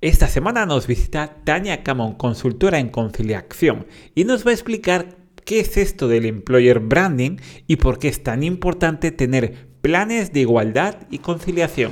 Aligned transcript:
Esta 0.00 0.28
semana 0.28 0.64
nos 0.64 0.86
visita 0.86 1.38
Tania 1.42 1.82
Camon, 1.82 2.14
consultora 2.14 2.78
en 2.78 2.88
conciliación, 2.88 3.88
y 4.14 4.22
nos 4.22 4.46
va 4.46 4.50
a 4.50 4.54
explicar 4.54 5.16
qué 5.44 5.58
es 5.58 5.76
esto 5.76 6.06
del 6.06 6.24
employer 6.24 6.78
branding 6.78 7.38
y 7.66 7.76
por 7.76 7.98
qué 7.98 8.06
es 8.06 8.22
tan 8.22 8.44
importante 8.44 9.10
tener 9.10 9.66
planes 9.80 10.32
de 10.32 10.38
igualdad 10.40 11.08
y 11.10 11.18
conciliación. 11.18 11.90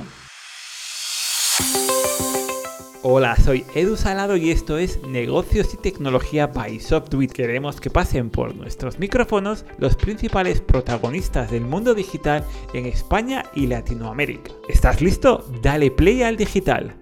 Hola, 3.02 3.34
soy 3.34 3.64
Edu 3.74 3.96
Salado 3.96 4.36
y 4.36 4.52
esto 4.52 4.78
es 4.78 5.02
Negocios 5.02 5.74
y 5.74 5.76
Tecnología 5.76 6.46
by 6.46 6.78
Software. 6.78 7.28
Queremos 7.28 7.80
que 7.80 7.90
pasen 7.90 8.30
por 8.30 8.54
nuestros 8.54 9.00
micrófonos 9.00 9.64
los 9.78 9.96
principales 9.96 10.60
protagonistas 10.60 11.50
del 11.50 11.62
mundo 11.62 11.92
digital 11.92 12.44
en 12.72 12.86
España 12.86 13.44
y 13.52 13.66
Latinoamérica. 13.66 14.52
¿Estás 14.68 15.00
listo? 15.00 15.44
Dale 15.60 15.90
play 15.90 16.22
al 16.22 16.36
digital. 16.36 16.96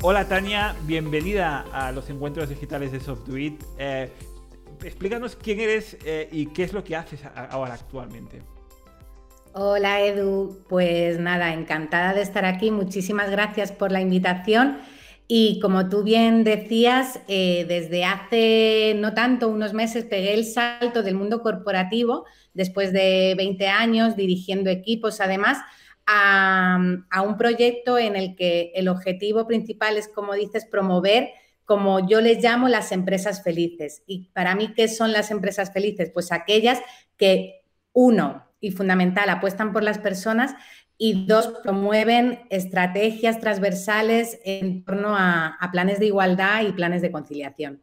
Hola 0.00 0.28
Tania, 0.28 0.76
bienvenida 0.84 1.64
a 1.72 1.90
los 1.90 2.08
encuentros 2.08 2.48
digitales 2.48 2.92
de 2.92 3.00
SoftWeed. 3.00 3.54
Eh, 3.80 4.08
explícanos 4.84 5.34
quién 5.34 5.58
eres 5.58 5.96
eh, 6.04 6.28
y 6.30 6.46
qué 6.46 6.62
es 6.62 6.72
lo 6.72 6.84
que 6.84 6.94
haces 6.94 7.20
ahora 7.50 7.74
actualmente. 7.74 8.40
Hola 9.54 10.00
Edu, 10.02 10.64
pues 10.68 11.18
nada, 11.18 11.52
encantada 11.52 12.14
de 12.14 12.22
estar 12.22 12.44
aquí. 12.44 12.70
Muchísimas 12.70 13.28
gracias 13.28 13.72
por 13.72 13.90
la 13.90 14.00
invitación. 14.00 14.78
Y 15.26 15.58
como 15.58 15.88
tú 15.88 16.04
bien 16.04 16.44
decías, 16.44 17.18
eh, 17.26 17.66
desde 17.68 18.04
hace 18.04 18.94
no 18.96 19.14
tanto, 19.14 19.48
unos 19.48 19.74
meses, 19.74 20.04
pegué 20.04 20.32
el 20.32 20.44
salto 20.44 21.02
del 21.02 21.16
mundo 21.16 21.42
corporativo, 21.42 22.24
después 22.54 22.92
de 22.92 23.34
20 23.36 23.66
años 23.66 24.14
dirigiendo 24.14 24.70
equipos, 24.70 25.20
además, 25.20 25.58
a, 26.10 26.78
un 27.22 27.36
proyecto 27.36 27.98
en 27.98 28.16
el 28.16 28.34
que 28.34 28.72
el 28.74 28.88
objetivo 28.88 29.46
principal 29.46 29.98
es, 29.98 30.08
como 30.08 30.34
dices, 30.34 30.64
promover 30.64 31.30
como 31.66 32.08
yo 32.08 32.22
les 32.22 32.42
llamo 32.42 32.66
las 32.66 32.92
empresas 32.92 33.42
felices. 33.42 34.02
Y 34.06 34.30
para 34.32 34.54
mí, 34.54 34.72
¿qué 34.74 34.88
son 34.88 35.12
las 35.12 35.30
empresas 35.30 35.70
felices? 35.70 36.10
Pues 36.12 36.32
aquellas 36.32 36.80
que, 37.18 37.62
uno, 37.92 38.46
y 38.58 38.70
fundamental, 38.70 39.28
apuestan 39.28 39.74
por 39.74 39.82
las 39.82 39.98
personas 39.98 40.54
y 40.96 41.26
dos, 41.26 41.48
promueven 41.62 42.40
estrategias 42.48 43.38
transversales 43.38 44.40
en 44.44 44.82
torno 44.84 45.14
a 45.14 45.58
planes 45.70 45.98
de 45.98 46.06
igualdad 46.06 46.62
y 46.62 46.72
planes 46.72 47.02
de 47.02 47.12
conciliación. 47.12 47.82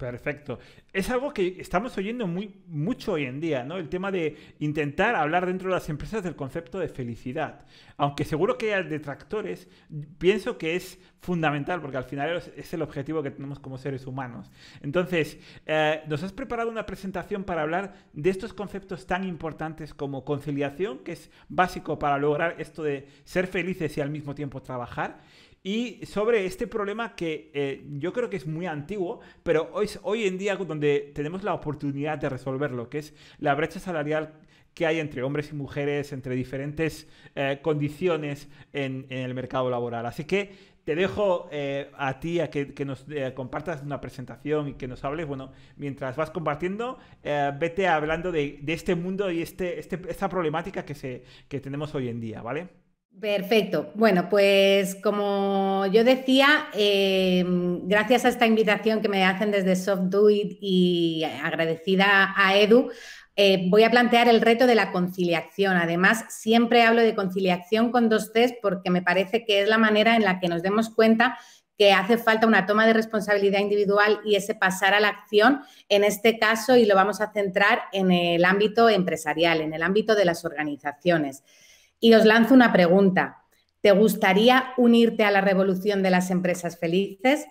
Perfecto. 0.00 0.58
Es 0.94 1.10
algo 1.10 1.34
que 1.34 1.56
estamos 1.60 1.96
oyendo 1.98 2.26
muy, 2.26 2.62
mucho 2.66 3.12
hoy 3.12 3.24
en 3.24 3.38
día, 3.38 3.64
¿no? 3.64 3.76
El 3.76 3.90
tema 3.90 4.10
de 4.10 4.34
intentar 4.58 5.14
hablar 5.14 5.44
dentro 5.44 5.68
de 5.68 5.74
las 5.74 5.90
empresas 5.90 6.22
del 6.22 6.34
concepto 6.34 6.78
de 6.78 6.88
felicidad. 6.88 7.66
Aunque 7.98 8.24
seguro 8.24 8.56
que 8.56 8.74
hay 8.74 8.84
detractores, 8.84 9.68
pienso 10.16 10.56
que 10.56 10.74
es 10.74 10.98
fundamental 11.20 11.82
porque 11.82 11.98
al 11.98 12.04
final 12.04 12.42
es, 12.56 12.72
el 12.72 12.80
objetivo 12.80 13.22
que 13.22 13.30
tenemos 13.30 13.58
como 13.58 13.76
seres 13.76 14.06
humanos. 14.06 14.50
Entonces, 14.80 15.38
eh, 15.66 16.00
nos 16.08 16.22
has 16.22 16.32
preparado 16.32 16.70
una 16.70 16.86
presentación 16.86 17.44
para 17.44 17.60
hablar 17.60 17.92
de 18.14 18.30
estos 18.30 18.54
conceptos 18.54 19.06
tan 19.06 19.24
importantes 19.24 19.92
como 19.92 20.24
conciliación, 20.24 21.00
que 21.00 21.12
es 21.12 21.30
básico 21.50 21.98
para 21.98 22.16
lograr 22.16 22.54
esto 22.58 22.82
de 22.82 23.06
ser 23.24 23.46
felices 23.46 23.98
y 23.98 24.00
al 24.00 24.08
mismo 24.08 24.34
tiempo 24.34 24.62
trabajar 24.62 25.20
y 25.62 26.06
sobre 26.06 26.46
este 26.46 26.66
problema 26.66 27.14
que 27.14 27.50
eh, 27.52 27.84
yo 27.98 28.12
creo 28.12 28.30
que 28.30 28.38
es 28.38 28.46
muy 28.46 28.66
antiguo, 28.66 29.20
pero 29.42 29.68
hoy, 29.74 29.90
hoy 30.02 30.24
en 30.24 30.38
día 30.38 30.56
donde 30.56 31.12
tenemos 31.14 31.42
la 31.42 31.52
oportunidad 31.52 32.16
de 32.18 32.30
resolverlo, 32.30 32.88
que 32.88 32.98
es 32.98 33.14
la 33.38 33.54
brecha 33.54 33.78
salarial 33.78 34.32
que 34.72 34.86
hay 34.86 35.00
entre 35.00 35.22
hombres 35.22 35.50
y 35.50 35.54
mujeres, 35.54 36.12
entre 36.12 36.34
diferentes 36.34 37.08
eh, 37.34 37.58
condiciones 37.60 38.48
en, 38.72 39.06
el 39.10 39.34
mercado 39.34 39.68
laboral. 39.68 40.06
Así 40.06 40.24
que 40.24 40.70
te 40.84 40.94
dejo 40.94 41.48
eh, 41.52 41.90
a 41.94 42.18
ti 42.20 42.40
a 42.40 42.48
que, 42.48 42.84
nos 42.86 43.04
compartas 43.34 43.82
una 43.82 44.00
presentación 44.00 44.68
y 44.68 44.74
que 44.74 44.88
nos 44.88 45.04
hables. 45.04 45.26
Bueno, 45.26 45.52
mientras 45.76 46.16
vas 46.16 46.30
compartiendo, 46.30 46.98
vete 47.22 47.86
hablando 47.86 48.32
de, 48.32 48.62
este 48.66 48.94
mundo 48.94 49.30
y 49.30 49.42
este, 49.42 49.78
este, 49.78 50.00
esta 50.08 50.28
problemática 50.28 50.84
que, 50.86 50.94
se, 50.94 51.24
que 51.48 51.60
tenemos 51.60 51.94
hoy 51.94 52.08
en 52.08 52.20
día, 52.20 52.40
¿vale? 52.40 52.79
Perfecto. 53.18 53.90
Bueno, 53.94 54.28
pues 54.30 54.94
como 54.94 55.84
yo 55.92 56.04
decía, 56.04 56.68
em, 56.72 57.86
gracias 57.86 58.24
a 58.24 58.28
esta 58.28 58.46
invitación 58.46 59.02
que 59.02 59.08
me 59.08 59.24
hacen 59.24 59.50
desde 59.50 59.76
SoftDoIt 59.76 60.56
y 60.60 61.24
agradecida 61.24 62.32
a 62.34 62.56
Edu, 62.56 62.90
eh, 63.36 63.66
voy 63.68 63.84
a 63.84 63.90
plantear 63.90 64.28
el 64.28 64.40
reto 64.40 64.66
de 64.66 64.74
la 64.74 64.90
conciliación. 64.90 65.76
Además, 65.76 66.24
siempre 66.30 66.82
hablo 66.82 67.02
de 67.02 67.14
conciliación 67.14 67.90
con 67.90 68.08
dos 68.08 68.30
Cs 68.32 68.54
porque 68.62 68.90
me 68.90 69.02
parece 69.02 69.44
que 69.44 69.62
es 69.62 69.68
la 69.68 69.78
manera 69.78 70.16
en 70.16 70.24
la 70.24 70.40
que 70.40 70.48
nos 70.48 70.62
demos 70.62 70.88
cuenta 70.88 71.38
que 71.76 71.92
hace 71.92 72.18
falta 72.18 72.46
una 72.46 72.66
toma 72.66 72.86
de 72.86 72.92
responsabilidad 72.92 73.60
individual 73.60 74.20
y 74.24 74.36
ese 74.36 74.54
pasar 74.54 74.92
a 74.94 75.00
la 75.00 75.08
acción, 75.08 75.62
en 75.88 76.04
este 76.04 76.38
caso, 76.38 76.76
y 76.76 76.84
lo 76.84 76.94
vamos 76.94 77.20
a 77.22 77.32
centrar 77.32 77.82
en 77.92 78.12
el 78.12 78.44
ámbito 78.44 78.88
empresarial, 78.90 79.62
en 79.62 79.72
el 79.72 79.82
ámbito 79.82 80.14
de 80.14 80.26
las 80.26 80.44
organizaciones. 80.44 81.42
Y 82.00 82.14
os 82.14 82.24
lanzo 82.24 82.54
una 82.54 82.72
pregunta. 82.72 83.44
¿Te 83.82 83.92
gustaría 83.92 84.72
unirte 84.76 85.24
a 85.24 85.30
la 85.30 85.40
revolución 85.40 86.02
de 86.02 86.10
las 86.10 86.30
empresas 86.30 86.78
felices? 86.78 87.46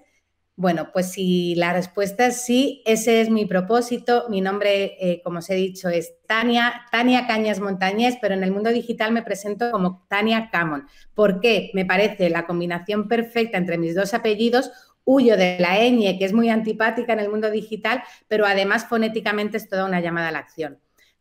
Bueno, 0.55 0.89
pues 0.91 1.13
si 1.13 1.55
la 1.55 1.71
respuesta 1.71 2.25
es 2.25 2.41
sí, 2.41 2.83
ese 2.85 3.21
es 3.21 3.29
mi 3.29 3.45
propósito. 3.45 4.25
Mi 4.29 4.41
nombre, 4.41 4.97
eh, 4.99 5.21
como 5.23 5.39
os 5.39 5.49
he 5.49 5.55
dicho, 5.55 5.87
es 5.87 6.15
Tania, 6.27 6.81
Tania 6.91 7.27
Cañas 7.27 7.61
Montañés, 7.61 8.17
pero 8.21 8.33
en 8.33 8.43
el 8.43 8.51
mundo 8.51 8.69
digital 8.69 9.13
me 9.13 9.21
presento 9.21 9.71
como 9.71 10.05
Tania 10.09 10.49
Camon. 10.51 10.85
¿Por 11.13 11.39
qué? 11.39 11.71
Me 11.73 11.85
parece 11.85 12.29
la 12.29 12.45
combinación 12.45 13.07
perfecta 13.07 13.57
entre 13.57 13.77
mis 13.77 13.95
dos 13.95 14.13
apellidos. 14.13 14.71
Huyo 15.05 15.37
de 15.37 15.57
la 15.59 15.79
ñ, 15.79 16.19
que 16.19 16.25
es 16.25 16.33
muy 16.33 16.49
antipática 16.49 17.13
en 17.13 17.19
el 17.19 17.29
mundo 17.29 17.49
digital, 17.49 18.03
pero 18.27 18.45
además 18.45 18.85
fonéticamente 18.85 19.55
es 19.55 19.69
toda 19.69 19.85
una 19.85 20.01
llamada 20.01 20.27
a 20.27 20.31
la 20.31 20.39
acción. 20.39 20.79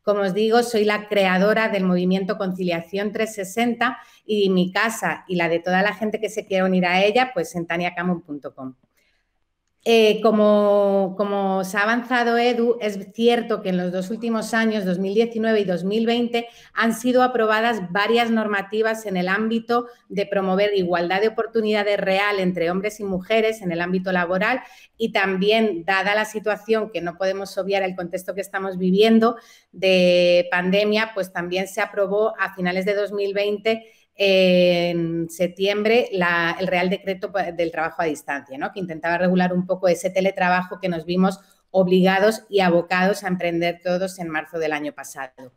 Como 0.09 0.23
os 0.23 0.33
digo, 0.33 0.63
soy 0.63 0.87
la 0.87 1.07
creadora 1.07 1.69
del 1.69 1.85
movimiento 1.85 2.39
Conciliación 2.39 3.13
360 3.13 3.99
y 4.25 4.49
mi 4.49 4.73
casa 4.73 5.27
y 5.29 5.37
la 5.37 5.51
de 5.51 5.59
toda 5.59 5.83
la 5.83 5.93
gente 5.93 6.19
que 6.19 6.31
se 6.31 6.47
quiera 6.47 6.65
unir 6.65 6.87
a 6.87 7.05
ella, 7.05 7.33
pues 7.35 7.55
en 7.55 7.67
taniacamon.com. 7.67 8.75
Eh, 9.85 10.21
como, 10.23 11.15
como 11.17 11.65
se 11.65 11.79
ha 11.79 11.83
avanzado 11.83 12.37
Edu, 12.37 12.77
es 12.81 12.99
cierto 13.15 13.63
que 13.63 13.71
en 13.71 13.77
los 13.77 13.93
dos 13.93 14.11
últimos 14.11 14.53
años, 14.53 14.85
2019 14.85 15.61
y 15.61 15.65
2020, 15.65 16.49
han 16.75 16.93
sido 16.93 17.23
aprobadas 17.23 17.91
varias 17.91 18.31
normativas 18.31 19.07
en 19.07 19.17
el 19.17 19.29
ámbito 19.29 19.87
de 20.09 20.27
promover 20.27 20.75
igualdad 20.75 21.21
de 21.21 21.29
oportunidades 21.29 21.99
real 21.99 22.41
entre 22.41 22.71
hombres 22.71 22.99
y 23.01 23.05
mujeres 23.05 23.63
en 23.63 23.73
el 23.73 23.81
ámbito 23.81 24.11
laboral 24.13 24.61
y 24.97 25.13
también, 25.13 25.85
dada 25.85 26.15
la 26.15 26.25
situación 26.25 26.91
que 26.93 27.01
no 27.01 27.17
podemos 27.17 27.57
obviar 27.57 27.83
el 27.85 27.95
contexto 27.95 28.35
que 28.35 28.41
estamos 28.41 28.79
viviendo 28.79 29.37
de 29.71 30.49
pandemia, 30.51 31.13
pues 31.15 31.33
también 31.33 31.69
se 31.69 31.81
aprobó 31.81 32.35
a 32.39 32.53
finales 32.53 32.85
de 32.85 32.95
2020 32.95 33.87
en 34.21 35.31
septiembre 35.31 36.11
el 36.13 36.67
Real 36.67 36.91
Decreto 36.91 37.33
del 37.57 37.71
Trabajo 37.71 38.03
a 38.03 38.07
Distancia, 38.07 38.59
¿no? 38.59 38.73
que 38.73 38.81
intentaba 38.81 39.17
regular 39.17 39.53
un 39.53 39.65
poco 39.65 39.87
ese 39.87 40.11
teletrabajo 40.11 40.81
que 40.81 40.89
nos 40.89 41.05
vimos 41.05 41.39
obligados 41.71 42.43
y 42.49 42.61
abocados 42.61 43.23
a 43.23 43.29
emprender 43.29 43.81
todos 43.83 44.19
en 44.19 44.29
marzo 44.29 44.59
del 44.59 44.73
año 44.73 44.93
pasado. 44.93 45.53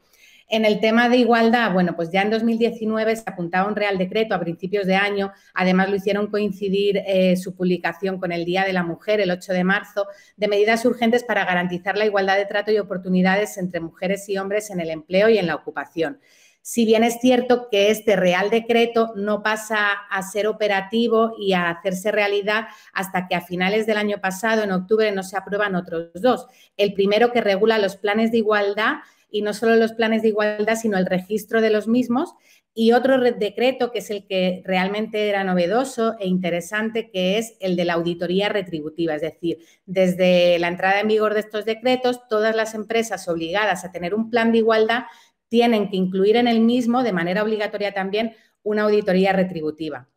En 0.47 0.65
el 0.65 0.81
tema 0.81 1.07
de 1.07 1.15
igualdad, 1.15 1.71
bueno, 1.71 1.95
pues 1.95 2.11
ya 2.11 2.21
en 2.21 2.29
2019 2.29 3.15
se 3.15 3.23
apuntaba 3.25 3.69
un 3.69 3.75
Real 3.75 3.97
Decreto 3.97 4.35
a 4.35 4.39
principios 4.39 4.85
de 4.85 4.95
año, 4.95 5.31
además 5.53 5.89
lo 5.89 5.95
hicieron 5.95 6.27
coincidir 6.27 6.97
eh, 7.07 7.37
su 7.37 7.55
publicación 7.55 8.19
con 8.19 8.33
el 8.33 8.43
Día 8.43 8.65
de 8.65 8.73
la 8.73 8.83
Mujer, 8.83 9.21
el 9.21 9.31
8 9.31 9.53
de 9.53 9.63
marzo, 9.63 10.07
de 10.35 10.49
medidas 10.49 10.83
urgentes 10.85 11.23
para 11.23 11.45
garantizar 11.45 11.97
la 11.97 12.05
igualdad 12.05 12.35
de 12.35 12.45
trato 12.45 12.69
y 12.69 12.79
oportunidades 12.79 13.57
entre 13.57 13.79
mujeres 13.79 14.27
y 14.27 14.37
hombres 14.37 14.69
en 14.69 14.81
el 14.81 14.89
empleo 14.89 15.29
y 15.29 15.37
en 15.37 15.47
la 15.47 15.55
ocupación. 15.55 16.19
Si 16.61 16.85
bien 16.85 17.03
es 17.03 17.19
cierto 17.19 17.69
que 17.69 17.89
este 17.89 18.15
Real 18.15 18.51
Decreto 18.51 19.13
no 19.15 19.41
pasa 19.41 19.91
a 20.09 20.21
ser 20.21 20.45
operativo 20.45 21.33
y 21.39 21.53
a 21.53 21.69
hacerse 21.69 22.11
realidad 22.11 22.67
hasta 22.93 23.27
que 23.27 23.35
a 23.35 23.41
finales 23.41 23.87
del 23.87 23.97
año 23.97 24.21
pasado, 24.21 24.63
en 24.63 24.71
octubre, 24.71 25.11
no 25.11 25.23
se 25.23 25.37
aprueban 25.37 25.75
otros 25.75 26.11
dos. 26.13 26.45
El 26.77 26.93
primero 26.93 27.31
que 27.31 27.41
regula 27.41 27.79
los 27.79 27.95
planes 27.95 28.31
de 28.31 28.37
igualdad 28.37 28.97
y 29.31 29.41
no 29.41 29.53
solo 29.53 29.75
los 29.75 29.93
planes 29.93 30.21
de 30.21 30.27
igualdad, 30.27 30.75
sino 30.75 30.97
el 30.97 31.07
registro 31.07 31.61
de 31.61 31.71
los 31.71 31.87
mismos. 31.87 32.35
Y 32.73 32.93
otro 32.93 33.19
decreto 33.19 33.91
que 33.91 33.99
es 33.99 34.09
el 34.11 34.25
que 34.27 34.61
realmente 34.63 35.27
era 35.27 35.43
novedoso 35.43 36.15
e 36.19 36.27
interesante, 36.27 37.09
que 37.09 37.37
es 37.37 37.57
el 37.59 37.75
de 37.75 37.83
la 37.85 37.93
auditoría 37.93 38.47
retributiva. 38.49 39.15
Es 39.15 39.21
decir, 39.21 39.57
desde 39.85 40.57
la 40.59 40.69
entrada 40.69 41.01
en 41.01 41.07
vigor 41.07 41.33
de 41.33 41.41
estos 41.41 41.65
decretos, 41.65 42.27
todas 42.29 42.55
las 42.55 42.73
empresas 42.73 43.27
obligadas 43.27 43.83
a 43.83 43.91
tener 43.91 44.13
un 44.13 44.29
plan 44.29 44.51
de 44.51 44.59
igualdad 44.59 45.03
tienen 45.51 45.89
que 45.89 45.97
incluir 45.97 46.37
en 46.37 46.47
el 46.47 46.61
mismo, 46.61 47.03
de 47.03 47.11
manera 47.11 47.43
obligatoria 47.43 47.93
también, 47.93 48.33
una 48.63 48.83
auditoría 48.83 49.33
retributiva. 49.33 50.07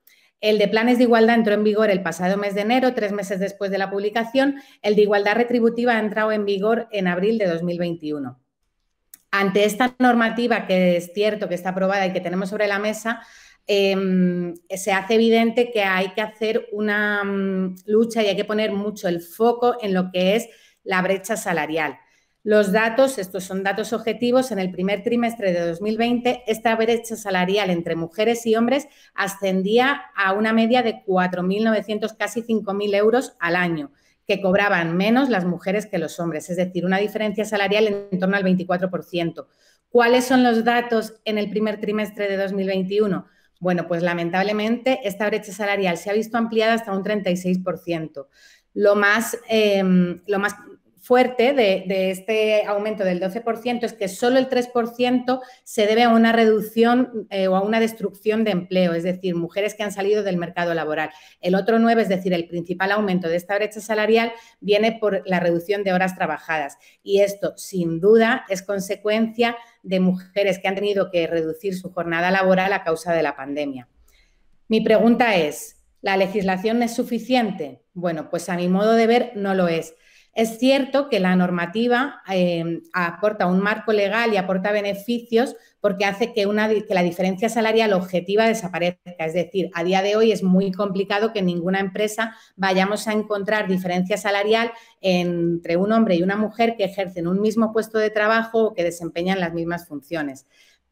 El 0.41 0.59
de 0.59 0.69
planes 0.69 0.99
de 0.99 1.05
igualdad 1.05 1.35
entró 1.35 1.55
en 1.55 1.65
vigor 1.65 1.91
el 1.91 2.05
pasado 2.05 2.37
mes 2.37 2.55
de 2.55 2.61
enero, 2.61 2.95
tres 2.95 3.11
meses 3.11 3.41
después 3.41 3.73
de 3.73 3.79
la 3.79 3.91
publicación. 3.91 4.63
El 4.81 4.95
de 4.95 5.03
igualdad 5.03 5.35
retributiva 5.35 5.97
ha 5.97 5.99
entrado 5.99 6.31
en 6.31 6.45
vigor 6.45 6.87
en 6.93 7.09
abril 7.09 7.37
de 7.39 7.49
2021. 7.49 8.39
Ante 9.33 9.65
esta 9.65 9.97
normativa 9.99 10.69
que 10.69 10.99
es 10.99 11.11
cierto 11.13 11.49
que 11.49 11.57
está 11.57 11.71
aprobada 11.71 12.07
y 12.07 12.13
que 12.13 12.21
tenemos 12.21 12.51
sobre 12.51 12.69
la 12.69 12.79
mesa, 12.79 13.21
em, 13.67 14.55
se 14.71 14.93
hace 14.93 15.15
evidente 15.15 15.73
que 15.73 15.83
hay 15.83 16.11
que 16.11 16.21
hacer 16.21 16.69
una 16.71 17.25
mm, 17.25 17.75
lucha 17.87 18.23
y 18.23 18.29
hay 18.29 18.37
que 18.37 18.45
poner 18.45 18.71
mucho 18.71 19.09
el 19.09 19.21
foco 19.21 19.79
en 19.83 19.95
lo 19.95 20.13
que 20.13 20.37
es 20.37 20.49
la 20.85 21.03
brecha 21.03 21.37
salarial. 21.37 21.99
Los 22.45 22.73
datos, 22.73 23.17
estos 23.17 23.45
son 23.45 23.63
datos 23.63 23.95
objetivos, 23.95 24.53
en 24.53 24.59
el 24.59 24.71
primer 24.71 25.03
trimestre 25.03 25.51
de 25.55 25.67
2020 25.67 26.43
esta 26.47 26.77
brecha 26.77 27.17
salarial 27.17 27.71
entre 27.71 27.97
mujeres 27.97 28.45
y 28.45 28.55
hombres 28.55 28.87
ascendía 29.15 30.03
a 30.15 30.35
una 30.35 30.53
media 30.53 30.83
de 30.83 31.03
4.900, 31.07 32.15
casi 32.19 32.43
5.000 32.43 32.95
euros 32.97 33.33
al 33.41 33.57
año, 33.57 33.93
que 34.27 34.43
cobraban 34.43 34.95
menos 34.95 35.31
las 35.31 35.47
mujeres 35.47 35.87
que 35.87 35.97
los 35.97 36.21
hombres, 36.21 36.51
es 36.51 36.59
decir, 36.59 36.85
una 36.85 36.99
diferencia 36.99 37.47
salarial 37.47 38.09
en 38.11 38.19
torno 38.19 38.37
al 38.37 38.45
24%. 38.45 39.47
¿Cuáles 39.89 40.27
son 40.27 40.43
los 40.43 40.65
datos 40.65 41.15
en 41.25 41.39
el 41.39 41.49
primer 41.49 41.81
trimestre 41.81 42.29
de 42.29 42.37
2021? 42.37 43.25
Bueno, 43.59 43.89
pues 43.89 44.03
lamentablemente 44.03 45.01
esta 45.05 45.27
brecha 45.29 45.53
salarial 45.53 45.97
se 45.97 46.11
ha 46.11 46.13
visto 46.13 46.37
ampliada 46.37 46.75
hasta 46.75 46.93
un 46.93 47.03
36%. 47.03 48.29
Lo 48.75 48.97
más, 48.97 49.39
em, 49.49 50.21
lo 50.27 50.39
más 50.39 50.57
fuerte 51.05 51.53
de, 51.53 52.11
este 52.11 52.65
aumento 52.65 53.05
del 53.05 53.21
12% 53.21 53.85
es 53.85 53.93
que 53.93 54.09
solo 54.09 54.39
el 54.39 54.49
3% 54.49 55.41
se 55.63 55.87
debe 55.87 56.03
a 56.03 56.09
una 56.09 56.33
reducción 56.33 57.27
eh, 57.29 57.47
o 57.47 57.57
a 57.57 57.61
una 57.61 57.79
destrucción 57.79 58.43
de 58.43 58.53
empleo, 58.53 58.95
es 58.95 59.03
decir, 59.03 59.35
mujeres 59.35 59.75
que 59.75 59.83
han 59.83 59.93
salido 59.93 60.23
del 60.23 60.39
mercado 60.39 60.73
laboral. 60.73 61.11
El 61.43 61.57
otro 61.57 61.79
9, 61.79 62.01
es 62.01 62.09
decir, 62.09 62.33
el 62.33 62.49
principal 62.49 62.91
aumento 62.91 63.29
de 63.29 63.37
esta 63.37 63.55
brecha 63.55 63.83
salarial 63.83 64.33
viene 64.61 64.93
por 64.93 65.23
la 65.27 65.41
reducción 65.41 65.85
de 65.85 65.93
horas 65.93 66.15
trabajadas. 66.15 66.79
Y 67.03 67.21
esto, 67.21 67.53
sin 67.59 68.01
duda, 68.01 68.47
es 68.49 68.63
consecuencia 68.63 69.59
de 69.83 70.01
mujeres 70.01 70.59
que 70.59 70.69
han 70.69 70.75
tenido 70.75 71.11
que 71.11 71.27
reducir 71.27 71.77
su 71.77 71.93
jornada 71.93 72.31
laboral 72.31 72.73
a 72.73 72.83
causa 72.83 73.13
de 73.13 73.23
la 73.23 73.37
pandemia. 73.37 73.89
Mi 74.69 74.81
pregunta 74.81 75.37
es, 75.37 75.85
¿la 76.01 76.17
legislación 76.17 76.83
es 76.83 76.95
suficiente? 76.95 77.83
Bueno, 77.93 78.31
pues 78.31 78.49
a 78.49 78.57
mi 78.57 78.69
modo 78.69 78.95
de 78.95 79.07
ver 79.07 79.33
no 79.35 79.53
lo 79.53 79.69
es. 79.69 79.95
Es 80.35 80.59
cierto 80.59 81.09
que 81.09 81.21
la 81.21 81.37
normativa 81.37 82.21
em, 82.27 82.83
aporta 82.93 83.47
un 83.47 83.61
marco 83.61 83.93
legal 83.93 84.33
y 84.33 84.37
aporta 84.37 84.73
beneficios 84.73 85.55
porque 85.81 86.07
hace 86.07 86.33
que, 86.33 86.49
que 86.89 86.95
la 86.95 87.03
diferencia 87.03 87.49
salarial 87.49 87.93
objetiva 87.93 88.47
desaparezca. 88.47 89.27
Es 89.27 89.35
decir, 89.35 89.71
a 89.75 89.85
día 89.85 90.03
de 90.03 90.17
hoy 90.17 90.33
es 90.33 90.43
muy 90.43 90.73
complicado 90.73 91.33
que 91.33 91.39
en 91.39 91.47
ninguna 91.47 91.79
empresa 91.79 92.35
vayamos 92.57 93.07
a 93.07 93.13
encontrar 93.13 93.69
diferencia 93.69 94.17
salarial 94.17 94.73
entre 95.01 95.77
un 95.77 95.93
hombre 95.93 96.17
y 96.17 96.23
una 96.23 96.37
mujer 96.37 96.75
que 96.77 96.85
ejercen 96.85 97.29
un 97.29 97.41
mismo 97.41 97.73
puesto 97.73 97.99
de 97.99 98.11
trabajo 98.11 98.65
o 98.65 98.75
que 98.75 98.83
desempeñan 98.83 99.39
las 99.39 99.53
mismas 99.53 99.87
funciones. 99.87 100.47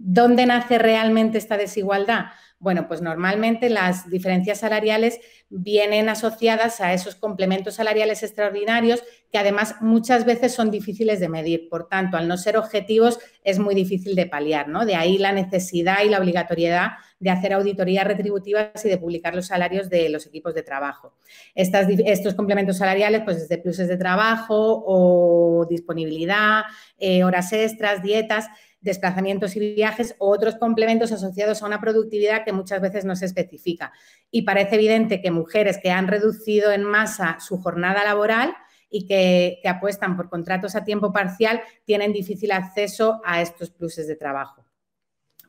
¿Dónde 0.05 0.47
nace 0.47 0.79
realmente 0.79 1.39
esta 1.39 1.57
desigualdad? 1.57 2.25
Bueno, 2.59 2.89
pues 2.89 3.03
normalmente 3.03 3.71
las 3.71 4.11
diferencias 4.11 4.59
salariales 4.59 5.21
vienen 5.49 6.09
asociadas 6.09 6.81
a 6.81 6.93
esos 6.93 7.15
complementos 7.15 7.75
salariales 7.75 8.25
extraordinarios 8.25 9.03
que 9.31 9.39
además 9.39 9.77
muchas 9.81 10.25
veces 10.25 10.55
son 10.55 10.73
difíciles 10.73 11.21
de 11.21 11.29
medir. 11.29 11.69
Por 11.69 11.89
tanto, 11.89 12.17
al 12.17 12.27
no 12.27 12.37
ser 12.37 12.57
objetivos 12.57 13.21
es 13.45 13.61
muy 13.61 13.77
difícil 13.77 14.17
de 14.17 14.27
paliar, 14.27 14.69
¿no? 14.69 14.85
De 14.87 14.97
ahí 14.97 15.19
la 15.19 15.33
necesidad 15.33 16.03
y 16.05 16.09
la 16.09 16.19
obligatoriedad 16.19 16.93
de 17.21 17.31
hacer 17.31 17.53
auditorías 17.53 18.05
retributivas 18.05 18.85
y 18.85 18.89
de 18.89 18.99
publicar 18.99 19.35
los 19.37 19.47
salarios 19.47 19.89
de 19.89 20.09
los 20.09 20.27
equipos 20.27 20.55
de 20.55 20.63
trabajo. 20.63 21.15
estos 21.55 22.35
complementos 22.35 22.79
salariales, 22.79 23.23
pues 23.25 23.41
desde 23.41 23.59
pluses 23.59 23.87
de 23.87 23.97
trabajo 23.97 24.83
o 24.85 25.65
disponibilidad, 25.71 26.63
eh, 26.99 27.23
horas 27.23 27.53
extras, 27.53 28.03
dietas, 28.03 28.49
desplazamientos 28.83 29.57
y 29.57 29.75
viajes 29.75 30.15
o 30.19 30.31
otros 30.31 30.57
complementos 30.57 31.13
asociados 31.13 31.63
a 31.63 31.67
una 31.67 31.81
productividad 31.81 32.45
que 32.45 32.53
muchas 32.53 32.81
veces 32.81 33.05
no 33.05 33.17
se 33.17 33.27
especifica. 33.27 33.93
Y 34.31 34.43
parece 34.43 34.75
evidente 34.75 35.23
que 35.23 35.31
mujeres 35.31 35.79
que 35.79 35.91
han 35.91 36.09
reducido 36.09 36.73
en 36.73 36.85
masa 36.85 37.39
su 37.41 37.59
jornada 37.59 38.05
laboral 38.05 38.55
y 38.91 39.07
que, 39.07 39.59
que 39.63 39.69
apuestan 39.69 40.17
por 40.17 40.29
contratos 40.29 40.77
a 40.77 40.85
tiempo 40.85 41.13
parcial 41.13 41.63
tienen 41.85 42.13
difícil 42.13 42.53
acceso 42.53 43.23
a 43.25 43.41
estos 43.41 43.71
pluses 43.71 44.07
de 44.07 44.17
trabajo. 44.17 44.62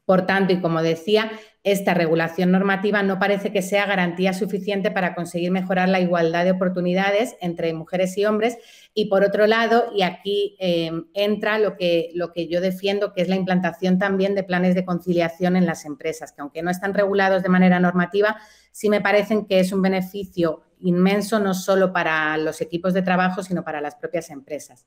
Por 0.06 0.26
tanto, 0.26 0.52
y 0.52 0.60
como 0.60 0.82
decía, 0.82 1.32
esta 1.64 1.94
regulación 1.94 2.52
normativa 2.52 3.04
no 3.04 3.20
parece 3.20 3.54
que 3.54 3.62
sea 3.62 3.86
garantía 3.86 4.34
suficiente 4.34 4.92
para 4.92 5.16
conseguir 5.16 5.50
mejorar 5.50 5.88
la 5.88 6.02
igualdad 6.02 6.44
de 6.44 6.52
oportunidades 6.52 7.38
entre 7.40 7.74
mujeres 7.74 8.18
y 8.18 8.26
hombres. 8.26 8.58
Y 8.94 9.06
por 9.06 9.24
otro 9.24 9.48
lado, 9.48 9.86
y 9.96 10.02
aquí 10.02 10.58
eh, 10.60 10.92
entra 11.14 11.58
lo 11.58 11.78
que, 11.78 12.12
lo 12.16 12.34
que 12.34 12.50
yo 12.50 12.60
defiendo, 12.60 13.14
que 13.14 13.22
es 13.22 13.30
la 13.30 13.38
implantación 13.38 13.98
también 13.98 14.36
de 14.36 14.44
planes 14.44 14.76
de 14.76 14.84
conciliación 14.84 15.56
en 15.56 15.66
las 15.66 15.86
empresas, 15.86 16.34
que 16.34 16.42
aunque 16.42 16.64
no 16.64 16.70
están 16.70 16.94
regulados 16.94 17.42
de 17.42 17.50
manera 17.50 17.80
normativa, 17.80 18.36
sí 18.74 18.90
me 18.90 19.00
parecen 19.00 19.46
que 19.46 19.62
es 19.62 19.72
un 19.72 19.82
beneficio 19.82 20.64
inmenso 20.82 21.40
no 21.40 21.54
solo 21.54 21.94
para 21.94 22.38
los 22.38 22.60
equipos 22.60 22.94
de 22.94 23.04
trabajo, 23.04 23.42
sino 23.42 23.64
para 23.64 23.80
las 23.80 23.96
propias 23.96 24.30
empresas. 24.32 24.86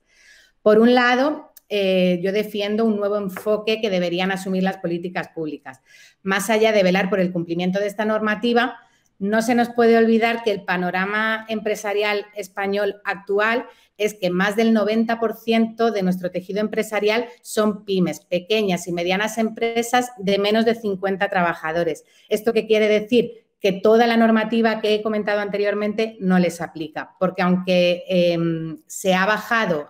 Por 0.60 0.78
un 0.78 0.94
lado, 0.94 1.52
eh, 1.68 2.20
yo 2.22 2.32
defiendo 2.32 2.84
un 2.84 2.96
nuevo 2.96 3.16
enfoque 3.16 3.80
que 3.80 3.90
deberían 3.90 4.30
asumir 4.30 4.62
las 4.62 4.78
políticas 4.78 5.28
públicas. 5.28 5.80
Más 6.22 6.50
allá 6.50 6.72
de 6.72 6.82
velar 6.82 7.10
por 7.10 7.20
el 7.20 7.32
cumplimiento 7.32 7.80
de 7.80 7.86
esta 7.86 8.04
normativa, 8.04 8.78
no 9.18 9.42
se 9.42 9.54
nos 9.54 9.70
puede 9.70 9.96
olvidar 9.96 10.42
que 10.42 10.50
el 10.50 10.62
panorama 10.62 11.46
empresarial 11.48 12.26
español 12.34 12.96
actual 13.04 13.66
es 13.98 14.14
que 14.14 14.30
más 14.30 14.56
del 14.56 14.74
90% 14.74 15.90
de 15.90 16.02
nuestro 16.02 16.30
tejido 16.30 16.60
empresarial 16.60 17.26
son 17.42 17.84
pymes, 17.84 18.20
pequeñas 18.20 18.86
y 18.88 18.92
medianas 18.92 19.38
empresas 19.38 20.10
de 20.18 20.38
menos 20.38 20.66
de 20.66 20.74
50 20.74 21.28
trabajadores. 21.30 22.04
¿Esto 22.28 22.52
qué 22.52 22.66
quiere 22.66 22.88
decir? 22.88 23.45
Que 23.60 23.72
toda 23.72 24.06
la 24.06 24.16
normativa 24.16 24.80
que 24.80 24.94
he 24.94 25.02
comentado 25.02 25.40
anteriormente 25.40 26.16
no 26.20 26.38
les 26.38 26.60
aplica, 26.60 27.16
porque 27.18 27.42
aunque 27.42 28.04
em, 28.06 28.76
se 28.86 29.14
ha 29.14 29.24
bajado 29.24 29.88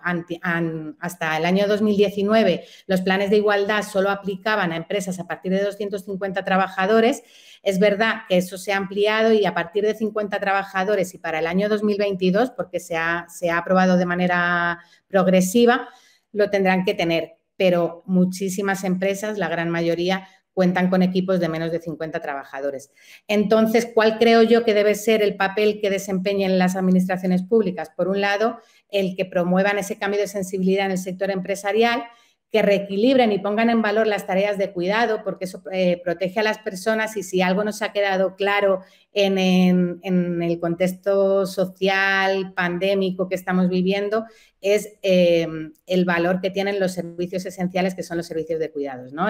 hasta 0.99 1.37
el 1.37 1.45
año 1.45 1.67
2019, 1.67 2.65
los 2.87 3.01
planes 3.01 3.29
de 3.29 3.37
igualdad 3.37 3.83
solo 3.83 4.09
aplicaban 4.09 4.71
a 4.71 4.77
empresas 4.77 5.19
a 5.19 5.27
partir 5.27 5.51
de 5.51 5.63
250 5.63 6.45
trabajadores, 6.45 7.23
es 7.61 7.79
verdad 7.79 8.21
que 8.29 8.37
eso 8.37 8.57
se 8.57 8.71
ha 8.71 8.77
ampliado 8.77 9.33
y 9.33 9.45
a 9.45 9.53
partir 9.53 9.83
de 9.83 9.95
50 9.95 10.39
trabajadores 10.39 11.13
y 11.13 11.17
para 11.17 11.39
el 11.39 11.47
año 11.47 11.67
2022, 11.67 12.51
porque 12.51 12.79
se 12.79 12.95
ha, 12.95 13.25
se 13.27 13.49
ha 13.49 13.57
aprobado 13.57 13.97
de 13.97 14.05
manera 14.05 14.79
progresiva, 15.09 15.89
lo 16.31 16.49
tendrán 16.49 16.85
que 16.85 16.93
tener, 16.93 17.33
pero 17.57 18.03
muchísimas 18.05 18.85
empresas, 18.85 19.37
la 19.37 19.49
gran 19.49 19.69
mayoría, 19.69 20.27
cuentan 20.57 20.89
con 20.89 21.03
equipos 21.03 21.39
de 21.39 21.49
menos 21.49 21.71
de 21.71 21.79
50 21.79 22.19
trabajadores. 22.19 22.91
Entonces, 23.27 23.91
¿cuál 23.93 24.17
creo 24.17 24.41
yo 24.41 24.65
que 24.65 24.73
debe 24.73 24.95
ser 24.95 25.21
el 25.21 25.35
papel 25.35 25.79
que 25.79 25.91
desempeñen 25.91 26.57
las 26.57 26.75
administraciones 26.75 27.43
públicas? 27.43 27.91
Por 27.95 28.07
un 28.07 28.21
lado, 28.21 28.57
el 28.89 29.15
que 29.15 29.25
promuevan 29.25 29.77
ese 29.77 29.99
cambio 29.99 30.19
de 30.19 30.25
sensibilidad 30.25 30.87
en 30.87 30.93
el 30.93 30.97
sector 30.97 31.29
empresarial, 31.29 32.05
que 32.51 32.63
reequilibren 32.63 33.31
y 33.31 33.37
pongan 33.37 33.69
en 33.69 33.83
valor 33.83 34.07
las 34.07 34.25
tareas 34.25 34.57
de 34.57 34.71
cuidado, 34.71 35.21
porque 35.23 35.45
eso 35.45 35.61
eh, 35.71 36.01
protege 36.03 36.39
a 36.39 36.43
las 36.43 36.57
personas 36.57 37.15
y 37.17 37.21
si 37.21 37.43
algo 37.43 37.63
nos 37.63 37.83
ha 37.83 37.91
quedado 37.91 38.35
claro 38.35 38.81
en, 39.25 39.99
el 40.43 40.59
contexto 40.59 41.47
social, 41.47 42.53
pandémico 42.53 43.27
que 43.27 43.33
estamos 43.33 43.67
viviendo, 43.67 44.25
es 44.61 44.93
em, 45.01 45.73
el 45.85 46.05
valor 46.05 46.39
que 46.39 46.51
tienen 46.51 46.79
los 46.79 46.91
servicios 46.91 47.45
esenciales, 47.45 47.95
que 47.95 48.03
son 48.03 48.17
los 48.17 48.27
servicios 48.27 48.59
de 48.59 48.71
cuidados, 48.71 49.13
¿no? 49.13 49.27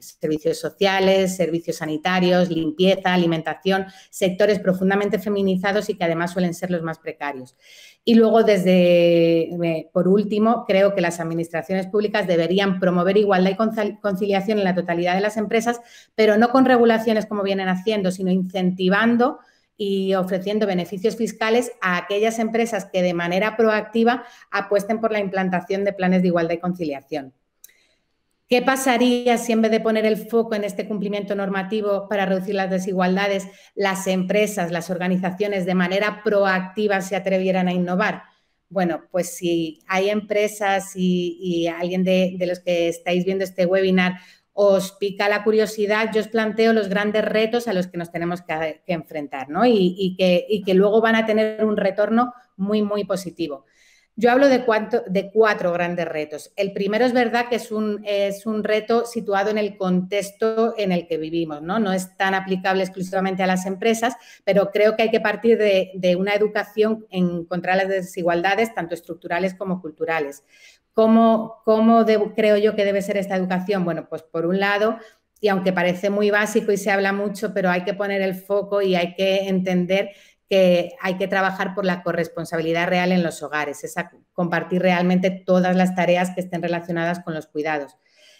servicios 0.00 0.58
sociales, 0.58 1.36
servicios 1.36 1.76
sanitarios, 1.76 2.50
limpieza, 2.50 3.14
alimentación, 3.14 3.86
sectores 4.10 4.58
profundamente 4.58 5.18
feminizados 5.18 5.88
y 5.88 5.94
que 5.94 6.04
además 6.04 6.32
suelen 6.32 6.54
ser 6.54 6.70
los 6.70 6.82
más 6.82 6.98
precarios. 6.98 7.56
Y 8.04 8.14
luego, 8.14 8.44
desde, 8.44 9.52
eh, 9.52 9.90
por 9.92 10.06
último, 10.06 10.64
creo 10.64 10.94
que 10.94 11.00
las 11.00 11.18
administraciones 11.18 11.88
públicas 11.88 12.26
deberían 12.26 12.78
promover 12.78 13.16
igualdad 13.16 13.50
y 13.50 13.96
conciliación 14.00 14.58
en 14.58 14.64
la 14.64 14.76
totalidad 14.76 15.16
de 15.16 15.22
las 15.22 15.36
empresas, 15.36 15.80
pero 16.14 16.36
no 16.36 16.50
con 16.50 16.66
regulaciones 16.66 17.26
como 17.26 17.42
vienen 17.42 17.68
haciendo, 17.68 18.12
sino 18.12 18.30
incentivando 18.30 19.05
y 19.76 20.14
ofreciendo 20.14 20.66
beneficios 20.66 21.16
fiscales 21.16 21.72
a 21.80 21.98
aquellas 21.98 22.38
empresas 22.38 22.86
que 22.86 23.02
de 23.02 23.14
manera 23.14 23.56
proactiva 23.56 24.24
apuesten 24.50 25.00
por 25.00 25.12
la 25.12 25.20
implantación 25.20 25.84
de 25.84 25.92
planes 25.92 26.22
de 26.22 26.28
igualdad 26.28 26.54
y 26.54 26.60
conciliación. 26.60 27.34
¿Qué 28.48 28.62
pasaría 28.62 29.38
si 29.38 29.52
en 29.52 29.62
vez 29.62 29.72
de 29.72 29.80
poner 29.80 30.06
el 30.06 30.28
foco 30.28 30.54
en 30.54 30.62
este 30.62 30.86
cumplimiento 30.86 31.34
normativo 31.34 32.08
para 32.08 32.26
reducir 32.26 32.54
las 32.54 32.70
desigualdades, 32.70 33.48
las 33.74 34.06
empresas, 34.06 34.70
las 34.70 34.88
organizaciones 34.88 35.66
de 35.66 35.74
manera 35.74 36.22
proactiva 36.22 37.00
se 37.00 37.16
atrevieran 37.16 37.66
a 37.66 37.72
innovar? 37.72 38.22
Bueno, 38.68 39.02
pues 39.10 39.36
si 39.36 39.80
hay 39.88 40.10
empresas 40.10 40.92
y, 40.94 41.66
alguien 41.66 42.04
de, 42.04 42.36
los 42.46 42.60
que 42.60 42.88
estáis 42.88 43.24
viendo 43.24 43.42
este 43.42 43.66
webinar 43.66 44.20
os 44.58 44.92
pica 44.92 45.28
la 45.28 45.44
curiosidad, 45.44 46.10
yo 46.14 46.22
os 46.22 46.28
planteo 46.28 46.72
los 46.72 46.88
grandes 46.88 47.22
retos 47.22 47.68
a 47.68 47.74
los 47.74 47.88
que 47.88 47.98
nos 47.98 48.10
tenemos 48.10 48.40
que, 48.40 48.82
enfrentar 48.86 49.50
¿no? 49.50 49.66
y, 49.66 50.16
que, 50.16 50.74
luego 50.74 51.02
van 51.02 51.14
a 51.14 51.26
tener 51.26 51.62
un 51.62 51.76
retorno 51.76 52.32
muy, 52.56 52.80
muy 52.80 53.04
positivo. 53.04 53.66
Yo 54.18 54.30
hablo 54.30 54.48
de, 54.48 54.64
de 55.08 55.30
cuatro 55.30 55.72
grandes 55.74 56.08
retos. 56.08 56.50
El 56.56 56.72
primero 56.72 57.04
es 57.04 57.12
verdad 57.12 57.50
que 57.50 57.56
es 57.56 57.70
un, 57.70 58.00
es 58.06 58.46
un 58.46 58.64
reto 58.64 59.04
situado 59.04 59.50
en 59.50 59.58
el 59.58 59.76
contexto 59.76 60.72
en 60.78 60.90
el 60.90 61.06
que 61.06 61.18
vivimos, 61.18 61.60
¿no? 61.60 61.78
No 61.78 61.92
es 61.92 62.16
tan 62.16 62.32
aplicable 62.32 62.82
exclusivamente 62.82 63.42
a 63.42 63.46
las 63.46 63.66
empresas, 63.66 64.14
pero 64.42 64.70
creo 64.70 64.96
que 64.96 65.02
hay 65.02 65.10
que 65.10 65.20
partir 65.20 65.58
de, 65.58 66.16
una 66.16 66.34
educación 66.34 67.04
en 67.10 67.44
contra 67.44 67.76
las 67.76 67.88
desigualdades, 67.88 68.72
tanto 68.74 68.94
estructurales 68.94 69.52
como 69.52 69.82
culturales. 69.82 70.44
¿Cómo, 70.96 71.60
cómo 71.66 72.06
creo 72.34 72.56
yo 72.56 72.74
que 72.74 72.86
debe 72.86 73.02
ser 73.02 73.18
esta 73.18 73.36
educación? 73.36 73.84
Bueno, 73.84 74.08
pues 74.08 74.22
por 74.22 74.46
un 74.46 74.58
lado, 74.58 74.96
y 75.42 75.48
aunque 75.48 75.70
parece 75.74 76.08
muy 76.08 76.30
básico 76.30 76.72
y 76.72 76.78
se 76.78 76.90
habla 76.90 77.12
mucho, 77.12 77.52
pero 77.52 77.68
hay 77.68 77.84
que 77.84 77.92
poner 77.92 78.22
el 78.22 78.34
foco 78.34 78.80
y 78.80 78.96
hay 78.96 79.14
que 79.14 79.46
entender 79.46 80.12
que 80.48 80.92
hay 81.02 81.18
que 81.18 81.28
trabajar 81.28 81.74
por 81.74 81.84
la 81.84 82.02
corresponsabilidad 82.02 82.88
real 82.88 83.12
en 83.12 83.22
los 83.22 83.42
hogares, 83.42 83.84
es 83.84 83.94
compartir 84.32 84.80
realmente 84.80 85.30
todas 85.30 85.76
las 85.76 85.94
tareas 85.94 86.30
que 86.30 86.40
estén 86.40 86.62
relacionadas 86.62 87.20
con 87.20 87.34
los 87.34 87.46
cuidados. 87.46 87.98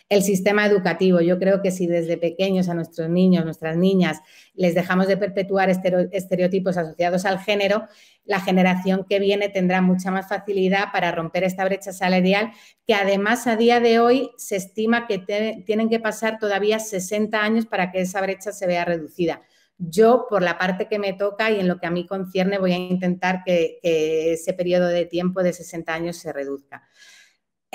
El 0.09 0.23
sistema 0.23 0.65
educativo, 0.65 1.21
yo 1.21 1.37
creo 1.37 1.61
que 1.63 1.73
si 1.73 1.89
desde 1.89 2.17
pequeños 2.17 2.69
a 2.69 2.75
nuestros 2.75 3.09
niños, 3.09 3.45
nuestras 3.45 3.77
niñas, 3.77 4.21
les 4.55 4.73
dejamos 4.73 5.09
de 5.09 5.17
perpetuar 5.17 5.69
estereotipos 5.69 6.77
asociados 6.77 7.25
al 7.25 7.41
género, 7.41 7.89
la 8.25 8.41
generación 8.41 9.05
que 9.09 9.19
viene 9.19 9.49
tendrá 9.49 9.81
mucha 9.81 10.13
más 10.13 10.29
facilidad 10.29 10.93
para 10.93 11.11
romper 11.11 11.43
esta 11.43 11.65
brecha 11.65 11.93
salarial, 11.93 12.53
que 12.87 12.95
además 12.95 13.49
a 13.49 13.57
día 13.57 13.81
de 13.81 13.99
hoy 13.99 14.31
se 14.37 14.55
estima 14.55 15.09
que 15.09 15.19
tienen 15.67 15.89
que 15.89 15.99
pasar 15.99 16.39
todavía 16.39 16.79
60 16.79 17.43
años 17.43 17.67
para 17.67 17.91
que 17.91 18.03
esa 18.03 18.21
brecha 18.21 18.53
se 18.53 18.67
vea 18.69 18.85
reducida. 18.85 19.43
Yo, 19.79 20.27
por 20.31 20.43
la 20.43 20.57
parte 20.57 20.87
que 20.89 20.99
me 20.99 21.13
toca 21.13 21.51
y 21.51 21.61
en 21.61 21.69
lo 21.69 21.79
que 21.79 21.87
a 21.87 21.91
mí 21.91 22.07
concierne, 22.07 22.59
voy 22.59 22.73
a 22.73 22.79
intentar 22.79 23.43
que, 23.45 23.79
ese 23.83 24.55
periodo 24.55 24.87
de 24.87 25.05
tiempo 25.05 25.43
de 25.43 25.53
60 25.53 25.93
años 25.93 26.17
se 26.17 26.33
reduzca. 26.33 26.87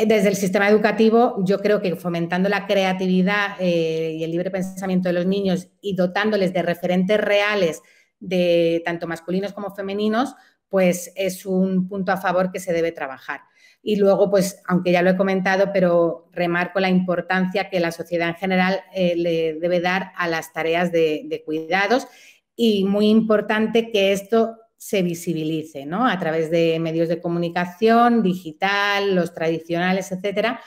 Eh, 0.02 0.06
desde 0.08 0.30
el 0.30 0.36
sistema 0.36 0.68
educativo, 0.68 1.36
yo 1.46 1.60
creo 1.60 1.80
que 1.80 1.96
fomentando 1.96 2.50
la 2.50 2.66
creatividad 2.66 3.56
eh, 3.60 4.16
y 4.18 4.24
el 4.24 4.32
libre 4.32 4.50
pensamiento 4.50 5.10
de 5.10 5.14
los 5.14 5.28
niños 5.28 5.68
y 5.80 5.96
dotándoles 5.96 6.54
de 6.54 6.64
referentes 6.64 7.22
reales 7.22 7.84
de 8.20 8.82
tanto 8.84 9.06
masculinos 9.06 9.54
como 9.54 9.76
femeninos, 9.76 10.34
pues 10.70 11.12
es 11.16 11.46
un 11.46 11.88
punto 11.88 12.12
a 12.12 12.18
favor 12.18 12.52
que 12.52 12.60
se 12.60 12.74
debe 12.74 12.92
trabajar. 12.92 13.42
Y 13.84 13.98
luego, 13.98 14.32
pues, 14.32 14.62
aunque 14.68 14.92
ya 14.92 15.04
lo 15.04 15.12
he 15.12 15.18
comentado, 15.18 15.72
pero 15.72 16.30
remarco 16.32 16.80
la 16.80 16.90
importancia 16.90 17.70
que 17.70 17.80
la 17.80 17.92
sociedad 17.92 18.30
en 18.30 18.36
general 18.36 18.82
eh, 18.96 19.16
le 19.16 19.54
debe 19.60 19.82
dar 19.82 20.14
a 20.16 20.28
las 20.28 20.52
tareas 20.52 20.92
de, 20.92 21.44
cuidados 21.46 22.08
y 22.56 22.86
muy 22.86 23.08
importante 23.08 23.92
que 23.92 24.14
esto 24.14 24.58
se 24.82 25.04
visibilice, 25.04 25.86
¿no? 25.86 26.08
A 26.08 26.18
través 26.18 26.50
de 26.50 26.80
medios 26.80 27.08
de 27.08 27.22
comunicación, 27.22 28.24
digital, 28.24 29.14
los 29.14 29.32
tradicionales, 29.32 30.12
etcétera. 30.12 30.60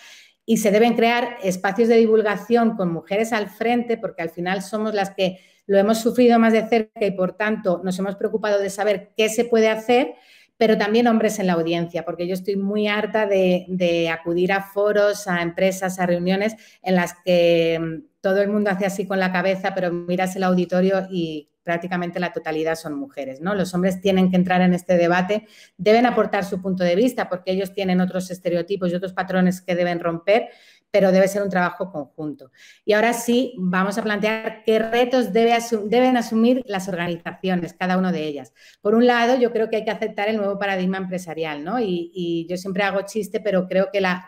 Y 0.47 0.59
se 0.59 0.71
deben 0.71 0.95
crear 0.95 1.37
espacios 1.43 1.89
de 1.89 1.97
divulgación 1.97 2.77
con 2.77 2.93
mujeres 2.93 3.33
al 3.33 3.51
frente, 3.51 3.97
porque 3.97 4.23
al 4.23 4.31
final 4.31 4.63
somos 4.63 4.95
las 4.95 5.11
que 5.11 5.41
lo 5.67 5.79
hemos 5.79 5.99
sufrido 5.99 6.39
más 6.39 6.53
de 6.53 6.69
cerca 6.69 7.05
y 7.05 7.11
por 7.11 7.33
tanto 7.33 7.81
nos 7.83 7.99
hemos 7.99 8.15
preocupado 8.15 8.61
de 8.61 8.71
saber 8.71 9.11
qué 9.17 9.29
se 9.29 9.47
puede 9.47 9.69
hacer 9.69 10.15
pero 10.57 10.79
también 10.79 11.09
hombres 11.09 11.41
en 11.41 11.49
la 11.49 11.55
audiencia, 11.55 12.05
porque 12.05 12.29
yo 12.29 12.35
estoy 12.35 12.55
muy 12.55 12.87
harta 12.87 13.27
de, 13.27 14.09
acudir 14.09 14.53
a 14.53 14.63
foros, 14.63 15.27
a 15.27 15.43
empresas, 15.43 15.99
a 15.99 16.07
reuniones 16.07 16.55
en 16.81 16.95
las 16.95 17.15
que 17.25 17.81
mm, 17.81 18.21
todo 18.21 18.41
el 18.41 18.51
mundo 18.51 18.71
hace 18.71 18.87
así 18.87 19.05
con 19.05 19.19
la 19.19 19.33
cabeza, 19.33 19.75
pero 19.75 19.93
miras 19.93 20.37
el 20.37 20.45
auditorio 20.45 21.09
y 21.11 21.51
prácticamente 21.65 22.21
la 22.21 22.33
totalidad 22.33 22.77
son 22.77 22.95
mujeres, 22.95 23.41
¿no? 23.41 23.55
Los 23.55 23.75
hombres 23.75 24.01
tienen 24.01 24.31
que 24.31 24.37
entrar 24.37 24.61
en 24.61 24.75
este 24.75 24.97
debate, 24.97 25.47
deben 25.77 26.07
aportar 26.07 26.45
su 26.45 26.61
punto 26.63 26.85
de 26.85 26.95
vista 26.95 27.29
porque 27.29 27.53
ellos 27.53 27.73
tienen 27.73 28.01
otros 28.01 28.31
estereotipos 28.31 28.93
y 28.93 28.95
otros 28.95 29.13
patrones 29.13 29.61
que 29.61 29.75
deben 29.75 29.99
romper, 29.99 30.51
pero 30.95 31.11
debe 31.11 31.27
ser 31.27 31.43
un 31.43 31.51
trabajo 31.51 31.91
conjunto. 31.91 32.53
Y 32.85 32.93
ahora 32.93 33.15
sí, 33.15 33.55
vamos 33.59 33.99
a 33.99 34.03
plantear 34.05 34.63
qué 34.65 34.79
retos 34.79 35.33
deben 35.33 36.17
asumir 36.17 36.63
las 36.67 36.87
organizaciones, 36.87 37.73
cada 37.73 37.99
una 37.99 38.13
de 38.13 38.23
ellas. 38.23 38.53
Por 38.81 38.95
un 38.95 39.05
lado, 39.05 39.37
yo 39.37 39.51
creo 39.51 39.69
que 39.69 39.75
hay 39.75 39.85
que 39.85 39.91
aceptar 39.91 40.29
el 40.29 40.37
nuevo 40.37 40.57
paradigma 40.57 40.99
empresarial, 40.99 41.65
¿no? 41.65 41.81
Y, 41.81 42.47
yo 42.49 42.57
siempre 42.57 42.85
hago 42.85 43.01
chiste, 43.03 43.41
pero 43.41 43.67
creo 43.67 43.89
que 43.93 44.01
la, 44.01 44.25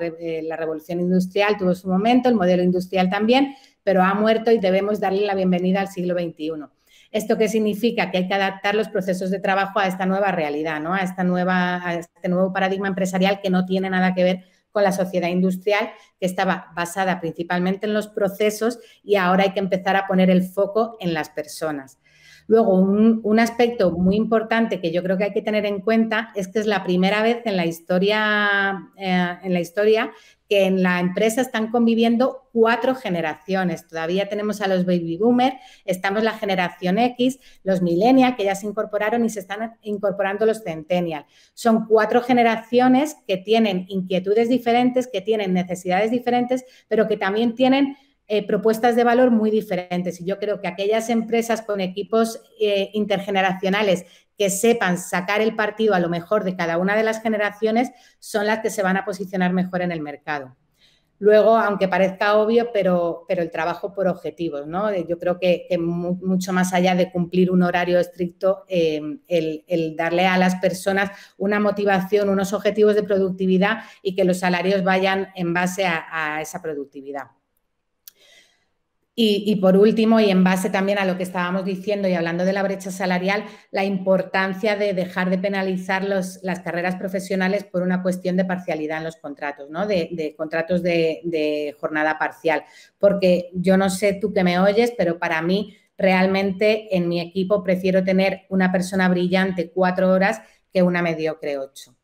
eh, 0.00 0.42
la 0.44 0.54
revolución 0.56 1.00
industrial 1.00 1.56
tuvo 1.58 1.74
su 1.74 1.88
momento, 1.88 2.28
el 2.28 2.36
modelo 2.36 2.62
industrial 2.62 3.10
también, 3.10 3.56
pero 3.86 4.02
ha 4.02 4.14
muerto 4.14 4.50
y 4.50 4.58
debemos 4.58 4.98
darle 4.98 5.24
la 5.24 5.36
bienvenida 5.36 5.80
al 5.80 5.86
siglo 5.86 6.18
XXI. 6.18 6.64
¿Esto 7.12 7.38
qué 7.38 7.48
significa? 7.48 8.10
Que 8.10 8.18
hay 8.18 8.26
que 8.26 8.34
adaptar 8.34 8.74
los 8.74 8.88
procesos 8.88 9.30
de 9.30 9.38
trabajo 9.38 9.78
a 9.78 9.86
esta 9.86 10.06
nueva 10.06 10.32
realidad, 10.32 10.80
¿no? 10.80 10.92
a, 10.92 11.02
este 11.04 12.28
nuevo 12.28 12.52
paradigma 12.52 12.88
empresarial 12.88 13.40
que 13.40 13.48
no 13.48 13.64
tiene 13.64 13.88
nada 13.88 14.12
que 14.12 14.24
ver 14.24 14.44
con 14.72 14.82
la 14.82 14.90
sociedad 14.90 15.28
industrial 15.28 15.92
que 16.18 16.26
estaba 16.26 16.72
basada 16.74 17.20
principalmente 17.20 17.86
en 17.86 17.94
los 17.94 18.08
procesos 18.08 18.80
y 19.04 19.14
ahora 19.14 19.44
hay 19.44 19.52
que 19.52 19.60
empezar 19.60 19.94
a 19.94 20.08
poner 20.08 20.30
el 20.30 20.42
foco 20.42 20.96
en 20.98 21.14
las 21.14 21.30
personas. 21.30 22.00
Luego, 22.48 22.74
un, 22.74 23.40
aspecto 23.40 23.90
muy 23.90 24.16
importante 24.16 24.80
que 24.80 24.92
yo 24.92 25.02
creo 25.02 25.18
que 25.18 25.24
hay 25.24 25.32
que 25.32 25.42
tener 25.42 25.66
en 25.66 25.80
cuenta 25.80 26.32
es 26.34 26.48
que 26.48 26.58
es 26.58 26.66
la 26.66 26.84
primera 26.84 27.22
vez 27.22 27.42
en 27.44 27.56
la 27.56 27.66
historia, 27.66 28.88
eh, 28.96 29.36
en 29.42 29.52
la 29.52 29.60
historia 29.60 30.12
que 30.48 30.66
en 30.66 30.82
la 30.82 31.00
empresa 31.00 31.40
están 31.40 31.70
conviviendo 31.70 32.48
cuatro 32.52 32.94
generaciones. 32.94 33.86
Todavía 33.88 34.28
tenemos 34.28 34.60
a 34.60 34.68
los 34.68 34.86
baby 34.86 35.16
boomers, 35.16 35.56
estamos 35.84 36.22
la 36.22 36.32
generación 36.32 36.98
X, 36.98 37.40
los 37.64 37.82
millennials 37.82 38.36
que 38.36 38.44
ya 38.44 38.54
se 38.54 38.66
incorporaron 38.66 39.24
y 39.24 39.30
se 39.30 39.40
están 39.40 39.76
incorporando 39.82 40.46
los 40.46 40.62
centennials. 40.62 41.26
Son 41.54 41.86
cuatro 41.86 42.22
generaciones 42.22 43.16
que 43.26 43.36
tienen 43.36 43.86
inquietudes 43.88 44.48
diferentes, 44.48 45.08
que 45.08 45.20
tienen 45.20 45.52
necesidades 45.52 46.10
diferentes, 46.10 46.64
pero 46.88 47.08
que 47.08 47.16
también 47.16 47.54
tienen 47.54 47.96
eh, 48.28 48.46
propuestas 48.46 48.96
de 48.96 49.04
valor 49.04 49.30
muy 49.30 49.50
diferentes. 49.50 50.20
Y 50.20 50.24
yo 50.24 50.38
creo 50.38 50.60
que 50.60 50.66
aquellas 50.66 51.10
empresas 51.10 51.62
con 51.62 51.80
equipos 51.80 52.40
eh, 52.60 52.90
intergeneracionales 52.92 54.04
que 54.36 54.50
sepan 54.50 54.98
sacar 54.98 55.40
el 55.40 55.54
partido 55.54 55.94
a 55.94 56.00
lo 56.00 56.08
mejor 56.08 56.42
de 56.42 56.56
cada 56.56 56.78
una 56.78 56.96
de 56.96 57.04
las 57.04 57.22
generaciones 57.22 57.90
son 58.18 58.46
las 58.46 58.60
que 58.60 58.70
se 58.70 58.82
van 58.82 58.96
a 58.96 59.04
posicionar 59.04 59.52
mejor 59.52 59.82
en 59.82 59.92
el 59.92 60.00
mercado. 60.00 60.56
Luego, 61.18 61.56
aunque 61.56 61.88
parezca 61.88 62.36
obvio, 62.36 62.70
pero, 62.72 63.24
pero 63.26 63.42
el 63.42 63.50
trabajo 63.50 63.94
por 63.94 64.06
objetivos, 64.06 64.66
¿no? 64.66 64.94
Yo 64.94 65.18
creo 65.18 65.38
que, 65.38 65.66
mucho 65.78 66.52
más 66.52 66.74
allá 66.74 66.94
de 66.94 67.10
cumplir 67.10 67.50
un 67.50 67.62
horario 67.62 67.98
estricto, 67.98 68.64
eh, 68.68 69.00
el, 69.28 69.96
darle 69.96 70.26
a 70.26 70.36
las 70.36 70.56
personas 70.56 71.10
una 71.38 71.58
motivación, 71.58 72.28
unos 72.28 72.52
objetivos 72.52 72.96
de 72.96 73.02
productividad 73.04 73.84
y 74.02 74.14
que 74.14 74.24
los 74.24 74.40
salarios 74.40 74.84
vayan 74.84 75.28
en 75.36 75.54
base 75.54 75.86
a 75.86 76.40
esa 76.42 76.60
productividad. 76.60 77.28
Y, 79.18 79.56
por 79.62 79.78
último, 79.78 80.20
y 80.20 80.28
en 80.28 80.44
base 80.44 80.68
también 80.68 80.98
a 80.98 81.06
lo 81.06 81.16
que 81.16 81.22
estábamos 81.22 81.64
diciendo 81.64 82.06
y 82.06 82.12
hablando 82.12 82.44
de 82.44 82.52
la 82.52 82.62
brecha 82.62 82.90
salarial, 82.90 83.46
la 83.70 83.82
importancia 83.82 84.76
de 84.76 84.92
dejar 84.92 85.30
de 85.30 85.38
penalizar 85.38 86.04
las 86.04 86.60
carreras 86.62 86.96
profesionales 86.96 87.64
por 87.64 87.80
una 87.80 88.02
cuestión 88.02 88.36
de 88.36 88.44
parcialidad 88.44 88.98
en 88.98 89.04
los 89.04 89.16
contratos, 89.16 89.70
¿no? 89.70 89.86
de, 89.86 90.34
contratos 90.36 90.82
de, 90.82 91.22
de, 91.24 91.74
jornada 91.80 92.18
parcial. 92.18 92.64
Porque 92.98 93.48
yo 93.54 93.78
no 93.78 93.88
sé 93.88 94.18
tú 94.20 94.34
que 94.34 94.44
me 94.44 94.58
oyes, 94.58 94.92
pero 94.98 95.18
para 95.18 95.40
mí 95.40 95.74
realmente 95.96 96.94
en 96.94 97.08
mi 97.08 97.18
equipo 97.18 97.64
prefiero 97.64 98.04
tener 98.04 98.42
una 98.50 98.70
persona 98.70 99.08
brillante 99.08 99.70
cuatro 99.70 100.10
horas 100.10 100.42
que 100.70 100.82
una 100.82 101.00
mediocre 101.00 101.56
ocho. 101.56 101.95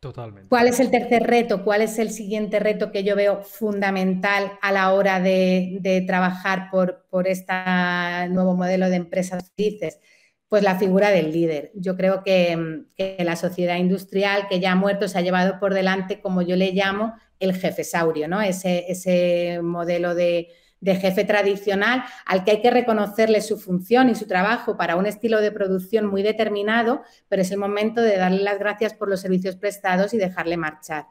Totalmente. 0.00 0.48
¿Cuál 0.48 0.68
es 0.68 0.78
el 0.80 0.90
tercer 0.90 1.22
reto? 1.24 1.64
¿Cuál 1.64 1.82
es 1.82 1.98
el 1.98 2.10
siguiente 2.10 2.58
reto 2.58 2.92
que 2.92 3.02
yo 3.02 3.16
veo 3.16 3.42
fundamental 3.42 4.52
a 4.60 4.70
la 4.70 4.92
hora 4.92 5.20
de, 5.20 6.04
trabajar 6.06 6.68
por, 6.70 7.06
por 7.08 7.26
este 7.26 7.54
nuevo 8.30 8.54
modelo 8.54 8.90
de 8.90 8.96
empresas 8.96 9.52
felices? 9.56 9.98
Pues 10.48 10.62
la 10.62 10.78
figura 10.78 11.10
del 11.10 11.32
líder. 11.32 11.72
Yo 11.74 11.96
creo 11.96 12.22
que, 12.22 12.84
que, 12.96 13.16
la 13.24 13.36
sociedad 13.36 13.76
industrial 13.76 14.46
que 14.48 14.60
ya 14.60 14.72
ha 14.72 14.76
muerto 14.76 15.08
se 15.08 15.18
ha 15.18 15.22
llevado 15.22 15.58
por 15.58 15.74
delante, 15.74 16.20
como 16.20 16.42
yo 16.42 16.56
le 16.56 16.72
llamo, 16.72 17.14
el 17.40 17.54
jefe 17.54 17.82
saurio, 17.82 18.28
¿no? 18.28 18.40
Ese, 18.40 18.84
ese 18.88 19.60
modelo 19.62 20.14
de, 20.14 20.48
de 20.80 20.96
jefe 20.96 21.24
tradicional 21.24 22.04
al 22.26 22.44
que 22.44 22.52
hay 22.52 22.62
que 22.62 22.70
reconocerle 22.70 23.40
su 23.40 23.58
función 23.58 24.08
y 24.10 24.14
su 24.14 24.26
trabajo 24.26 24.76
para 24.76 24.96
un 24.96 25.06
estilo 25.06 25.40
de 25.40 25.52
producción 25.52 26.06
muy 26.06 26.22
determinado, 26.22 27.02
pero 27.28 27.42
es 27.42 27.50
el 27.50 27.58
momento 27.58 28.00
de 28.00 28.16
darle 28.16 28.42
las 28.42 28.58
gracias 28.58 28.94
por 28.94 29.08
los 29.08 29.20
servicios 29.20 29.56
prestados 29.56 30.14
y 30.14 30.18
dejarle 30.18 30.56
marchar. 30.56 31.06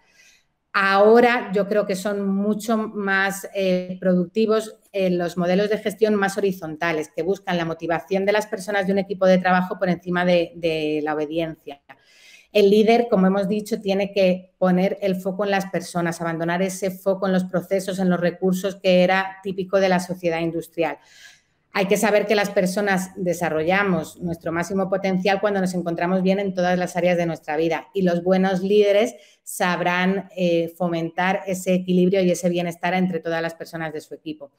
Ahora 0.72 1.52
yo 1.54 1.70
creo 1.70 1.86
que 1.86 1.96
son 1.96 2.28
mucho 2.28 2.78
más 2.78 3.48
eh, 3.56 3.98
productivos 4.00 4.78
en 4.92 5.18
los 5.18 5.38
modelos 5.38 5.70
de 5.70 5.78
gestión 5.78 6.16
más 6.16 6.38
horizontales, 6.38 7.10
que 7.16 7.24
buscan 7.24 7.58
la 7.58 7.66
motivación 7.66 8.26
de 8.26 8.34
las 8.34 8.48
personas 8.48 8.86
de 8.86 8.92
un 8.94 9.00
equipo 9.00 9.26
de 9.26 9.38
trabajo 9.38 9.80
por 9.80 9.90
encima 9.90 10.26
de 10.26 11.00
la 11.02 11.16
obediencia. 11.16 11.82
El 12.56 12.70
líder, 12.70 13.10
como 13.10 13.28
hemos 13.28 13.50
dicho, 13.50 13.82
tiene 13.82 14.14
que 14.14 14.54
poner 14.58 14.98
el 15.02 15.18
foco 15.18 15.44
en 15.44 15.52
las 15.52 15.66
personas, 15.66 16.22
abandonar 16.22 16.62
ese 16.62 16.90
foco 16.90 17.28
en 17.28 17.34
los 17.34 17.44
procesos, 17.44 18.00
en 18.00 18.10
los 18.10 18.18
recursos 18.18 18.78
que 18.78 19.04
era 19.04 19.40
típico 19.44 19.82
de 19.82 19.90
la 19.90 20.00
sociedad 20.00 20.40
industrial. 20.40 20.98
Hay 21.74 21.88
que 21.88 21.98
saber 21.98 22.26
que 22.26 22.34
las 22.34 22.52
personas 22.52 23.12
desarrollamos 23.18 24.22
nuestro 24.22 24.54
máximo 24.54 24.90
potencial 24.90 25.42
cuando 25.42 25.60
nos 25.60 25.74
encontramos 25.74 26.22
bien 26.22 26.40
en 26.40 26.54
todas 26.54 26.80
las 26.80 26.96
áreas 26.96 27.18
de 27.18 27.26
nuestra 27.26 27.58
vida 27.58 27.90
y 27.94 28.04
los 28.04 28.24
buenos 28.24 28.62
líderes 28.62 29.16
sabrán 29.44 30.30
eh, 30.38 30.74
fomentar 30.78 31.42
ese 31.48 31.74
equilibrio 31.74 32.22
y 32.22 32.32
ese 32.32 32.48
bienestar 32.48 32.94
entre 32.94 33.20
todas 33.20 33.42
las 33.42 33.54
personas 33.54 33.92
de 33.92 34.00
su 34.00 34.14
equipo. 34.14 34.54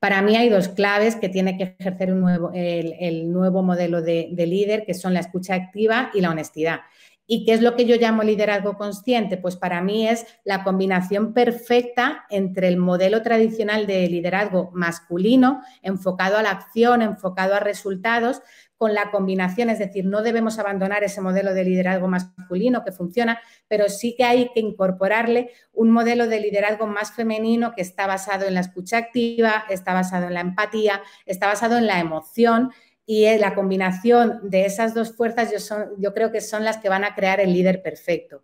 Para 0.00 0.22
mí 0.22 0.34
hay 0.34 0.48
dos 0.48 0.68
claves 0.68 1.16
que 1.16 1.28
tiene 1.28 1.58
que 1.58 1.76
ejercer 1.78 2.08
el, 2.08 3.32
nuevo 3.32 3.62
modelo 3.62 4.00
de, 4.00 4.30
de 4.32 4.46
líder, 4.46 4.86
que 4.86 4.94
son 4.94 5.12
la 5.12 5.20
escucha 5.20 5.54
activa 5.54 6.10
y 6.14 6.22
la 6.22 6.30
honestidad. 6.30 6.80
¿Y 7.26 7.44
qué 7.44 7.54
es 7.54 7.62
lo 7.62 7.74
que 7.74 7.86
yo 7.86 7.96
llamo 7.96 8.22
liderazgo 8.22 8.76
consciente? 8.76 9.36
Pues 9.36 9.56
para 9.56 9.80
mí 9.80 10.06
es 10.06 10.26
la 10.44 10.62
combinación 10.62 11.32
perfecta 11.32 12.26
entre 12.28 12.68
el 12.68 12.76
modelo 12.76 13.22
tradicional 13.22 13.86
de 13.86 14.06
liderazgo 14.08 14.70
masculino, 14.74 15.62
enfocado 15.82 16.36
a 16.36 16.42
la 16.42 16.50
acción, 16.50 17.00
enfocado 17.00 17.54
a 17.54 17.60
resultados, 17.60 18.42
con 18.76 18.92
la 18.92 19.10
combinación, 19.10 19.70
es 19.70 19.78
decir, 19.78 20.04
no 20.04 20.20
debemos 20.22 20.58
abandonar 20.58 21.04
ese 21.04 21.20
modelo 21.20 21.54
de 21.54 21.64
liderazgo 21.64 22.08
masculino 22.08 22.84
que 22.84 22.92
funciona, 22.92 23.40
pero 23.68 23.88
sí 23.88 24.14
que 24.16 24.24
hay 24.24 24.50
que 24.52 24.60
incorporarle 24.60 25.52
un 25.72 25.90
modelo 25.90 26.26
de 26.26 26.40
liderazgo 26.40 26.86
más 26.86 27.12
femenino 27.12 27.72
que 27.74 27.82
está 27.82 28.06
basado 28.06 28.46
en 28.46 28.54
la 28.54 28.60
escucha 28.60 28.98
activa, 28.98 29.64
está 29.70 29.94
basado 29.94 30.26
en 30.26 30.34
la 30.34 30.40
empatía, 30.40 31.02
está 31.24 31.46
basado 31.46 31.78
en 31.78 31.86
la 31.86 32.00
emoción 32.00 32.72
y 33.06 33.26
la 33.38 33.54
combinación 33.54 34.40
de 34.42 34.64
esas 34.66 34.94
dos 34.94 35.14
fuerzas 35.14 35.50
yo, 35.52 35.76
yo 35.98 36.14
creo 36.14 36.32
que 36.32 36.40
son 36.40 36.64
las 36.64 36.78
que 36.78 36.88
van 36.88 37.04
a 37.04 37.14
crear 37.14 37.40
el 37.40 37.52
líder 37.52 37.82
perfecto. 37.82 38.42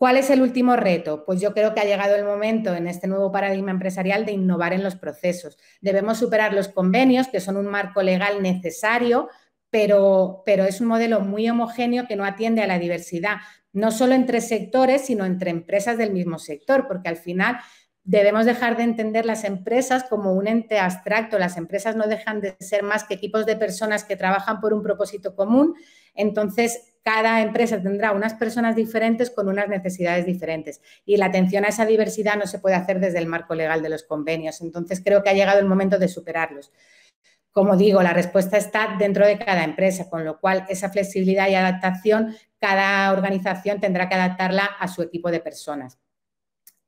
¿Cuál 0.00 0.16
es 0.16 0.30
el 0.30 0.40
último 0.40 0.76
reto? 0.76 1.26
Pues 1.26 1.42
yo 1.42 1.52
creo 1.52 1.74
que 1.74 1.80
ha 1.80 1.84
llegado 1.84 2.16
el 2.16 2.24
momento 2.24 2.74
en 2.74 2.86
este 2.86 3.06
nuevo 3.06 3.30
paradigma 3.30 3.70
empresarial 3.70 4.24
de 4.24 4.32
innovar 4.32 4.72
en 4.72 4.82
los 4.82 4.96
procesos. 4.96 5.58
Debemos 5.82 6.16
superar 6.16 6.54
los 6.54 6.68
convenios, 6.68 7.28
que 7.28 7.38
son 7.38 7.58
un 7.58 7.66
marco 7.66 8.02
legal 8.02 8.42
necesario, 8.42 9.28
pero, 9.68 10.42
pero, 10.46 10.64
es 10.64 10.80
un 10.80 10.86
modelo 10.86 11.20
muy 11.20 11.50
homogéneo 11.50 12.06
que 12.08 12.16
no 12.16 12.24
atiende 12.24 12.62
a 12.62 12.66
la 12.66 12.78
diversidad, 12.78 13.36
no 13.74 13.92
solo 13.92 14.14
entre 14.14 14.40
sectores, 14.40 15.02
sino 15.02 15.26
entre 15.26 15.50
empresas 15.50 15.98
del 15.98 16.12
mismo 16.12 16.38
sector, 16.38 16.88
porque 16.88 17.10
al 17.10 17.16
final 17.16 17.58
debemos 18.04 18.46
dejar 18.46 18.76
de 18.76 18.82
entender 18.82 19.26
las 19.26 19.44
empresas 19.44 20.04
como 20.04 20.32
un 20.32 20.48
ente 20.48 20.78
abstracto. 20.78 21.38
Las 21.38 21.56
empresas 21.56 21.96
no 21.96 22.06
dejan 22.06 22.40
de 22.40 22.56
ser 22.60 22.82
más 22.82 23.04
que 23.04 23.14
equipos 23.14 23.46
de 23.46 23.56
personas 23.56 24.04
que 24.04 24.16
trabajan 24.16 24.60
por 24.60 24.72
un 24.72 24.82
propósito 24.82 25.34
común. 25.34 25.74
Entonces, 26.14 26.94
cada 27.02 27.40
empresa 27.40 27.80
tendrá 27.80 28.12
unas 28.12 28.34
personas 28.34 28.76
diferentes 28.76 29.30
con 29.30 29.48
unas 29.48 29.68
necesidades 29.68 30.26
diferentes. 30.26 30.80
Y 31.04 31.16
la 31.16 31.26
atención 31.26 31.64
a 31.64 31.68
esa 31.68 31.86
diversidad 31.86 32.36
no 32.36 32.46
se 32.46 32.58
puede 32.58 32.76
hacer 32.76 33.00
desde 33.00 33.18
el 33.18 33.26
marco 33.26 33.54
legal 33.54 33.82
de 33.82 33.90
los 33.90 34.02
convenios. 34.02 34.60
Entonces, 34.60 35.00
creo 35.04 35.22
que 35.22 35.30
ha 35.30 35.34
llegado 35.34 35.60
el 35.60 35.66
momento 35.66 35.98
de 35.98 36.08
superarlos. 36.08 36.72
Como 37.52 37.76
digo, 37.76 38.02
la 38.02 38.12
respuesta 38.12 38.56
está 38.56 38.96
dentro 38.98 39.26
de 39.26 39.38
cada 39.38 39.64
empresa, 39.64 40.08
con 40.08 40.24
lo 40.24 40.38
cual 40.40 40.66
esa 40.68 40.88
flexibilidad 40.90 41.48
y 41.48 41.54
adaptación, 41.54 42.36
cada 42.60 43.12
organización 43.12 43.80
tendrá 43.80 44.08
que 44.08 44.14
adaptarla 44.14 44.64
a 44.64 44.86
su 44.86 45.02
equipo 45.02 45.30
de 45.30 45.40
personas 45.40 45.99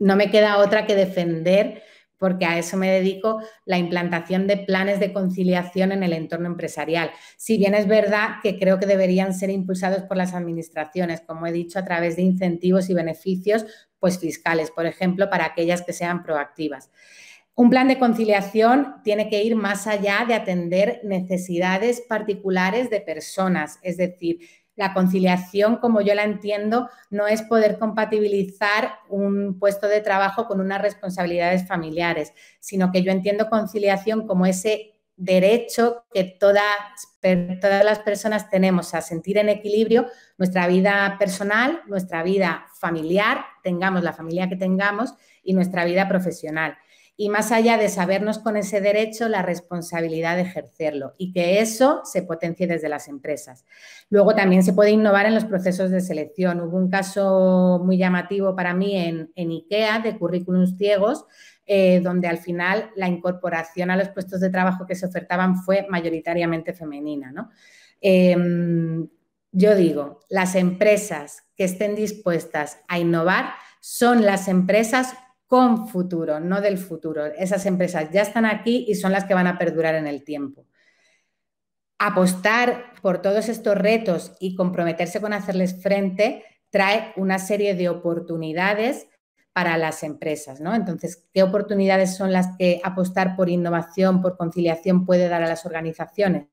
no 0.02 0.16
me 0.16 0.30
queda 0.30 0.58
otra 0.58 0.84
que 0.84 0.96
defender, 0.96 1.82
porque 2.18 2.44
a 2.44 2.58
eso 2.58 2.76
me 2.76 2.90
dedico, 2.90 3.40
la 3.64 3.78
implantación 3.78 4.46
de 4.46 4.56
planes 4.56 4.98
de 4.98 5.12
conciliación 5.12 5.92
en 5.92 6.02
el 6.02 6.12
entorno 6.12 6.48
empresarial. 6.48 7.10
Si 7.36 7.56
bien 7.56 7.74
es 7.74 7.86
verdad 7.86 8.36
que 8.42 8.58
creo 8.58 8.78
que 8.80 8.86
deberían 8.86 9.32
ser 9.32 9.50
impulsados 9.50 10.02
por 10.02 10.16
las 10.16 10.34
administraciones, 10.34 11.20
como 11.20 11.46
he 11.46 11.52
dicho, 11.52 11.78
a 11.78 11.84
través 11.84 12.16
de 12.16 12.22
incentivos 12.22 12.90
y 12.90 12.94
beneficios 12.94 13.64
pues 14.00 14.18
fiscales, 14.18 14.72
por 14.72 14.86
ejemplo, 14.86 15.30
para 15.30 15.46
aquellas 15.46 15.82
que 15.82 15.92
sean 15.92 16.24
proactivas. 16.24 16.90
Un 17.54 17.70
plan 17.70 17.86
de 17.86 17.98
conciliación 17.98 18.94
tiene 19.04 19.28
que 19.28 19.44
ir 19.44 19.54
más 19.54 19.86
allá 19.86 20.24
de 20.26 20.34
atender 20.34 21.00
necesidades 21.04 22.00
particulares 22.00 22.90
de 22.90 23.00
personas, 23.00 23.78
es 23.82 23.98
decir, 23.98 24.40
la 24.74 24.94
conciliación, 24.94 25.76
como 25.76 26.00
yo 26.00 26.14
la 26.14 26.24
entiendo, 26.24 26.88
no 27.10 27.26
es 27.26 27.42
poder 27.42 27.78
compatibilizar 27.78 28.94
un 29.08 29.58
puesto 29.58 29.88
de 29.88 30.00
trabajo 30.00 30.46
con 30.46 30.60
unas 30.60 30.80
responsabilidades 30.80 31.66
familiares, 31.66 32.32
sino 32.58 32.90
que 32.90 33.02
yo 33.02 33.12
entiendo 33.12 33.50
conciliación 33.50 34.26
como 34.26 34.46
ese 34.46 34.92
derecho 35.16 36.04
que 36.12 36.24
todas, 36.24 36.64
todas 37.20 37.84
las 37.84 37.98
personas 37.98 38.48
tenemos 38.48 38.94
a 38.94 39.02
sentir 39.02 39.38
en 39.38 39.50
equilibrio 39.50 40.06
nuestra 40.38 40.66
vida 40.66 41.16
personal, 41.18 41.82
nuestra 41.86 42.22
vida 42.22 42.66
familiar, 42.80 43.44
tengamos 43.62 44.02
la 44.02 44.14
familia 44.14 44.48
que 44.48 44.56
tengamos, 44.56 45.14
y 45.42 45.54
nuestra 45.54 45.84
vida 45.84 46.08
profesional 46.08 46.76
y 47.16 47.28
más 47.28 47.52
allá 47.52 47.76
de 47.76 47.88
sabernos 47.88 48.38
con 48.38 48.56
ese 48.56 48.80
derecho, 48.80 49.28
la 49.28 49.42
responsabilidad 49.42 50.36
de 50.36 50.42
ejercerlo 50.42 51.14
y 51.18 51.32
que 51.32 51.60
eso 51.60 52.00
se 52.04 52.22
potencie 52.22 52.66
desde 52.66 52.88
las 52.88 53.06
empresas. 53.08 53.64
Luego 54.08 54.34
también 54.34 54.62
se 54.62 54.72
puede 54.72 54.90
innovar 54.90 55.26
en 55.26 55.34
los 55.34 55.44
procesos 55.44 55.90
de 55.90 56.00
selección. 56.00 56.60
Hubo 56.60 56.76
un 56.76 56.88
caso 56.88 57.80
muy 57.84 57.98
llamativo 57.98 58.56
para 58.56 58.72
mí 58.74 58.96
en, 58.96 59.30
IKEA 59.36 60.00
de 60.00 60.18
currículums 60.18 60.76
ciegos, 60.76 61.26
eh, 61.66 62.00
donde 62.00 62.28
al 62.28 62.38
final 62.38 62.90
la 62.96 63.08
incorporación 63.08 63.90
a 63.90 63.96
los 63.96 64.08
puestos 64.08 64.40
de 64.40 64.50
trabajo 64.50 64.86
que 64.86 64.94
se 64.94 65.06
ofertaban 65.06 65.56
fue 65.56 65.86
mayoritariamente 65.88 66.72
femenina. 66.72 67.32
Em, 68.00 69.06
yo 69.52 69.74
digo, 69.76 70.20
las 70.30 70.54
empresas 70.54 71.44
que 71.56 71.64
estén 71.64 71.94
dispuestas 71.94 72.80
a 72.88 72.98
innovar 72.98 73.52
son 73.80 74.24
las 74.24 74.48
empresas 74.48 75.14
con 75.52 75.86
futuro, 75.86 76.40
no 76.40 76.62
del 76.62 76.78
futuro. 76.78 77.26
Esas 77.26 77.66
empresas 77.66 78.08
ya 78.10 78.22
están 78.22 78.46
aquí 78.46 78.86
y 78.88 78.94
son 78.94 79.12
las 79.12 79.26
que 79.26 79.34
van 79.34 79.46
a 79.46 79.58
perdurar 79.58 79.94
en 79.96 80.06
el 80.06 80.24
tiempo. 80.24 80.64
Apostar 81.98 82.94
por 83.02 83.20
todos 83.20 83.50
estos 83.50 83.76
retos 83.76 84.32
y 84.40 84.54
comprometerse 84.54 85.20
con 85.20 85.34
hacerles 85.34 85.82
frente 85.82 86.42
trae 86.70 87.12
una 87.16 87.38
serie 87.38 87.74
de 87.74 87.90
oportunidades 87.90 89.08
para 89.52 89.76
las 89.76 90.02
empresas, 90.04 90.62
¿no? 90.62 90.74
Entonces, 90.74 91.28
¿qué 91.34 91.42
oportunidades 91.42 92.16
son 92.16 92.32
las 92.32 92.56
que 92.56 92.80
apostar 92.82 93.36
por 93.36 93.50
innovación, 93.50 94.22
por 94.22 94.38
conciliación 94.38 95.04
puede 95.04 95.28
dar 95.28 95.42
a 95.42 95.48
las 95.48 95.66
organizaciones? 95.66 96.46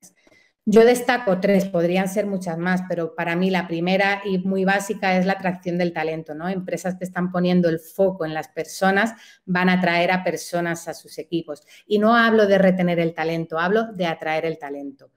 Yo 0.72 0.86
destaco 0.86 1.40
tres, 1.40 1.66
podrían 1.66 2.08
ser 2.08 2.28
muchas 2.28 2.60
más, 2.60 2.84
pero 2.88 3.16
para 3.16 3.36
mí 3.36 3.50
la 3.50 3.68
primera 3.68 4.22
y 4.24 4.38
muy 4.38 4.66
básica 4.66 5.18
es 5.18 5.26
la 5.26 5.34
atracción 5.34 5.80
del 5.80 5.94
talento, 5.94 6.36
¿no? 6.36 6.48
Empresas 6.48 6.94
que 6.94 7.06
están 7.06 7.32
poniendo 7.32 7.70
el 7.70 7.80
foco 7.80 8.24
en 8.24 8.36
las 8.36 8.50
personas 8.50 9.16
van 9.48 9.70
a 9.70 9.80
atraer 9.80 10.12
a 10.12 10.24
personas 10.24 10.88
a 10.88 10.94
sus 10.94 11.18
equipos. 11.18 11.64
Y 11.88 11.98
no 11.98 12.16
hablo 12.16 12.46
de 12.46 12.60
retener 12.60 13.00
el 13.00 13.16
talento, 13.16 13.58
hablo 13.58 13.86
de 13.94 14.06
atraer 14.06 14.46
el 14.46 14.60
talento. 14.60 15.10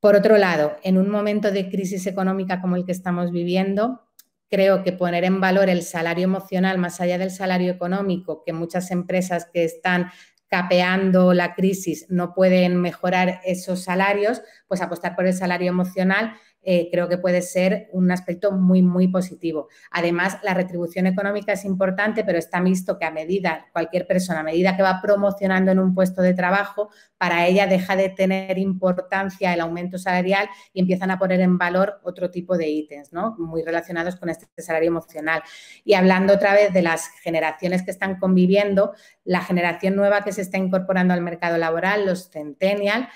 Por 0.00 0.16
otro 0.16 0.38
lado, 0.38 0.78
en 0.82 0.96
un 0.96 1.10
momento 1.10 1.50
de 1.50 1.68
crisis 1.68 2.06
económica 2.06 2.62
como 2.62 2.76
el 2.76 2.86
que 2.86 2.92
estamos 2.92 3.32
viviendo, 3.32 4.08
creo 4.48 4.82
que 4.82 4.92
poner 4.92 5.24
en 5.24 5.42
valor 5.42 5.68
el 5.68 5.82
salario 5.82 6.24
emocional 6.24 6.78
más 6.78 7.02
allá 7.02 7.18
del 7.18 7.32
salario 7.32 7.70
económico, 7.70 8.42
que 8.42 8.54
muchas 8.54 8.90
empresas 8.90 9.46
que 9.52 9.64
están 9.64 10.10
capeando 10.48 11.34
la 11.34 11.54
crisis 11.54 12.06
no 12.08 12.34
pueden 12.34 12.80
mejorar 12.80 13.40
esos 13.44 13.82
salarios, 13.82 14.42
pues 14.68 14.80
apostar 14.80 15.16
por 15.16 15.26
el 15.26 15.34
salario 15.34 15.68
emocional 15.68 16.34
eh, 16.64 16.88
creo 16.90 17.08
que 17.08 17.18
puede 17.18 17.42
ser 17.42 17.88
un 17.92 18.10
aspecto 18.10 18.52
muy, 18.52 18.82
muy 18.82 19.08
positivo. 19.08 19.68
Además, 19.90 20.38
la 20.42 20.54
retribución 20.54 21.06
económica 21.06 21.52
es 21.52 21.64
importante, 21.64 22.24
pero 22.24 22.38
está 22.38 22.60
visto 22.60 22.98
que 22.98 23.04
a 23.04 23.10
medida, 23.10 23.66
cualquier 23.72 24.06
persona, 24.06 24.40
a 24.40 24.44
medida 24.44 24.76
que 24.76 24.82
va 24.82 25.00
promocionando 25.02 25.72
en 25.72 25.78
un 25.78 25.94
puesto 25.94 26.22
de 26.22 26.34
trabajo, 26.34 26.90
para 27.18 27.46
ella 27.46 27.66
deja 27.66 27.96
de 27.96 28.08
tener 28.08 28.58
importancia 28.58 29.52
el 29.52 29.60
aumento 29.60 29.98
salarial 29.98 30.48
y 30.72 30.80
empiezan 30.80 31.10
a 31.10 31.18
poner 31.18 31.40
en 31.40 31.58
valor 31.58 32.00
otro 32.02 32.30
tipo 32.30 32.56
de 32.56 32.68
ítems, 32.68 33.12
¿no? 33.12 33.34
Muy 33.38 33.62
relacionados 33.62 34.16
con 34.16 34.30
este 34.30 34.46
salario 34.62 34.88
emocional. 34.88 35.42
Y 35.84 35.94
hablando 35.94 36.34
otra 36.34 36.54
vez 36.54 36.72
de 36.72 36.82
las 36.82 37.08
generaciones 37.22 37.82
que 37.82 37.90
están 37.90 38.18
conviviendo, 38.18 38.92
la 39.24 39.40
generación 39.40 39.96
nueva 39.96 40.22
que 40.22 40.32
se 40.32 40.42
está 40.42 40.58
incorporando 40.58 41.14
al 41.14 41.20
mercado 41.20 41.56
laboral, 41.58 42.06
los 42.06 42.30
centennial, 42.30 43.08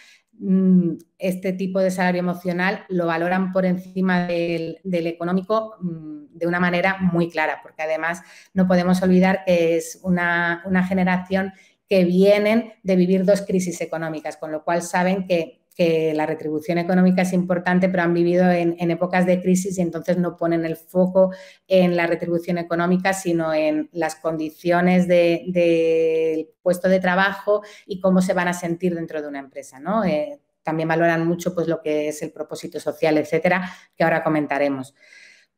este 1.18 1.52
tipo 1.52 1.80
de 1.80 1.90
salario 1.90 2.20
emocional 2.20 2.84
lo 2.88 3.06
valoran 3.06 3.52
por 3.52 3.66
encima 3.66 4.26
del, 4.26 4.78
económico 4.84 5.74
mm, 5.80 6.36
de 6.38 6.46
una 6.46 6.60
manera 6.60 6.98
muy 6.98 7.28
clara, 7.28 7.60
porque 7.62 7.82
además 7.82 8.22
no 8.54 8.66
podemos 8.68 9.02
olvidar 9.02 9.42
que 9.44 9.76
es 9.76 9.98
una, 10.02 10.62
una 10.66 10.86
generación 10.86 11.52
que 11.88 12.04
vienen 12.04 12.74
de 12.82 12.96
vivir 12.96 13.24
dos 13.24 13.42
crisis 13.42 13.80
económicas, 13.80 14.36
con 14.36 14.52
lo 14.52 14.62
cual 14.62 14.82
saben 14.82 15.26
que 15.26 15.62
que 15.78 16.12
la 16.12 16.26
retribución 16.26 16.76
económica 16.76 17.22
es 17.22 17.32
importante, 17.32 17.88
pero 17.88 18.02
han 18.02 18.12
vivido 18.12 18.50
en, 18.50 18.90
épocas 18.90 19.26
de 19.26 19.40
crisis 19.40 19.78
y 19.78 19.80
entonces 19.80 20.18
no 20.18 20.36
ponen 20.36 20.64
el 20.64 20.74
foco 20.74 21.32
en 21.68 21.96
la 21.96 22.08
retribución 22.08 22.58
económica, 22.58 23.12
sino 23.12 23.54
en 23.54 23.88
las 23.92 24.16
condiciones 24.16 25.06
del 25.06 26.48
puesto 26.62 26.88
de 26.88 26.98
trabajo 26.98 27.62
y 27.86 28.00
cómo 28.00 28.20
se 28.22 28.34
van 28.34 28.48
a 28.48 28.54
sentir 28.54 28.96
dentro 28.96 29.22
de 29.22 29.28
una 29.28 29.38
empresa. 29.38 29.78
¿no? 29.78 30.04
Eh, 30.04 30.40
también 30.64 30.88
valoran 30.88 31.24
mucho 31.24 31.54
pues, 31.54 31.68
lo 31.68 31.80
que 31.80 32.08
es 32.08 32.22
el 32.22 32.32
propósito 32.32 32.80
social, 32.80 33.16
etcétera, 33.16 33.70
que 33.96 34.02
ahora 34.02 34.24
comentaremos. 34.24 34.96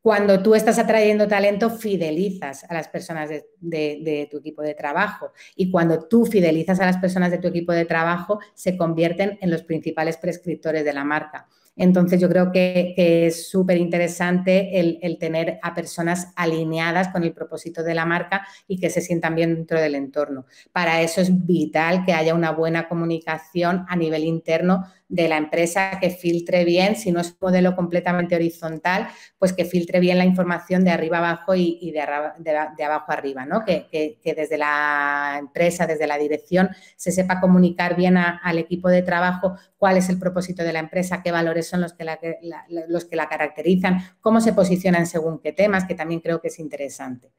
Cuando 0.02 0.42
tú 0.42 0.54
estás 0.54 0.78
atrayendo 0.78 1.28
talento, 1.28 1.68
fidelizas 1.68 2.64
a 2.64 2.72
las 2.72 2.88
personas 2.88 3.28
de, 3.28 4.28
tu 4.30 4.38
equipo 4.38 4.62
de 4.62 4.74
trabajo. 4.74 5.32
Y 5.56 5.70
cuando 5.70 6.08
tú 6.08 6.24
fidelizas 6.24 6.80
a 6.80 6.86
las 6.86 6.96
personas 6.96 7.30
de 7.30 7.38
tu 7.38 7.48
equipo 7.48 7.72
de 7.72 7.84
trabajo, 7.84 8.40
se 8.54 8.78
convierten 8.78 9.38
en 9.42 9.50
los 9.50 9.62
principales 9.62 10.16
prescriptores 10.16 10.86
de 10.86 10.94
la 10.94 11.04
marca. 11.04 11.48
Entonces, 11.76 12.20
yo 12.20 12.28
creo 12.28 12.50
que, 12.50 12.94
es 12.96 13.48
súper 13.48 13.76
interesante 13.76 14.80
el, 14.80 15.18
tener 15.18 15.58
a 15.62 15.74
personas 15.74 16.32
alineadas 16.34 17.08
con 17.08 17.22
el 17.22 17.32
propósito 17.32 17.82
de 17.82 17.94
la 17.94 18.06
marca 18.06 18.46
y 18.66 18.78
que 18.78 18.90
se 18.90 19.00
sientan 19.02 19.34
bien 19.34 19.54
dentro 19.54 19.80
del 19.80 19.94
entorno. 19.94 20.46
Para 20.72 21.02
eso 21.02 21.20
es 21.20 21.46
vital 21.46 22.04
que 22.04 22.12
haya 22.12 22.34
una 22.34 22.52
buena 22.52 22.88
comunicación 22.88 23.84
a 23.88 23.96
nivel 23.96 24.24
interno 24.24 24.84
de 25.10 25.26
la 25.28 25.36
empresa 25.36 25.98
que 26.00 26.10
filtre 26.10 26.64
bien, 26.64 26.94
si 26.94 27.10
no 27.10 27.20
es 27.20 27.32
un 27.32 27.38
modelo 27.40 27.74
completamente 27.74 28.36
horizontal, 28.36 29.08
pues 29.38 29.52
que 29.52 29.64
filtre 29.64 29.98
bien 29.98 30.18
la 30.18 30.24
información 30.24 30.84
de 30.84 30.92
arriba 30.92 31.18
abajo 31.18 31.56
y, 31.56 31.90
de, 31.90 32.00
abajo 32.84 33.10
arriba, 33.10 33.44
¿no? 33.44 33.64
Que, 33.64 34.20
desde 34.24 34.56
la 34.56 35.36
empresa, 35.40 35.88
desde 35.88 36.06
la 36.06 36.16
dirección, 36.16 36.70
se 36.96 37.10
sepa 37.10 37.40
comunicar 37.40 37.96
bien 37.96 38.16
al 38.16 38.58
equipo 38.58 38.88
de 38.88 39.02
trabajo 39.02 39.56
cuál 39.76 39.96
es 39.96 40.08
el 40.08 40.18
propósito 40.18 40.62
de 40.62 40.72
la 40.72 40.78
empresa, 40.78 41.22
qué 41.22 41.32
valores 41.32 41.66
son 41.66 41.80
los 41.80 41.92
que 41.92 42.06
los 42.88 43.04
que 43.04 43.16
la 43.16 43.28
caracterizan, 43.28 43.98
cómo 44.20 44.40
se 44.40 44.52
posicionan 44.52 45.06
según 45.06 45.40
qué 45.40 45.52
temas, 45.52 45.86
que 45.86 45.96
también 45.96 46.20
creo 46.20 46.40
que 46.40 46.48
es 46.48 46.58
interesante. 46.60 47.32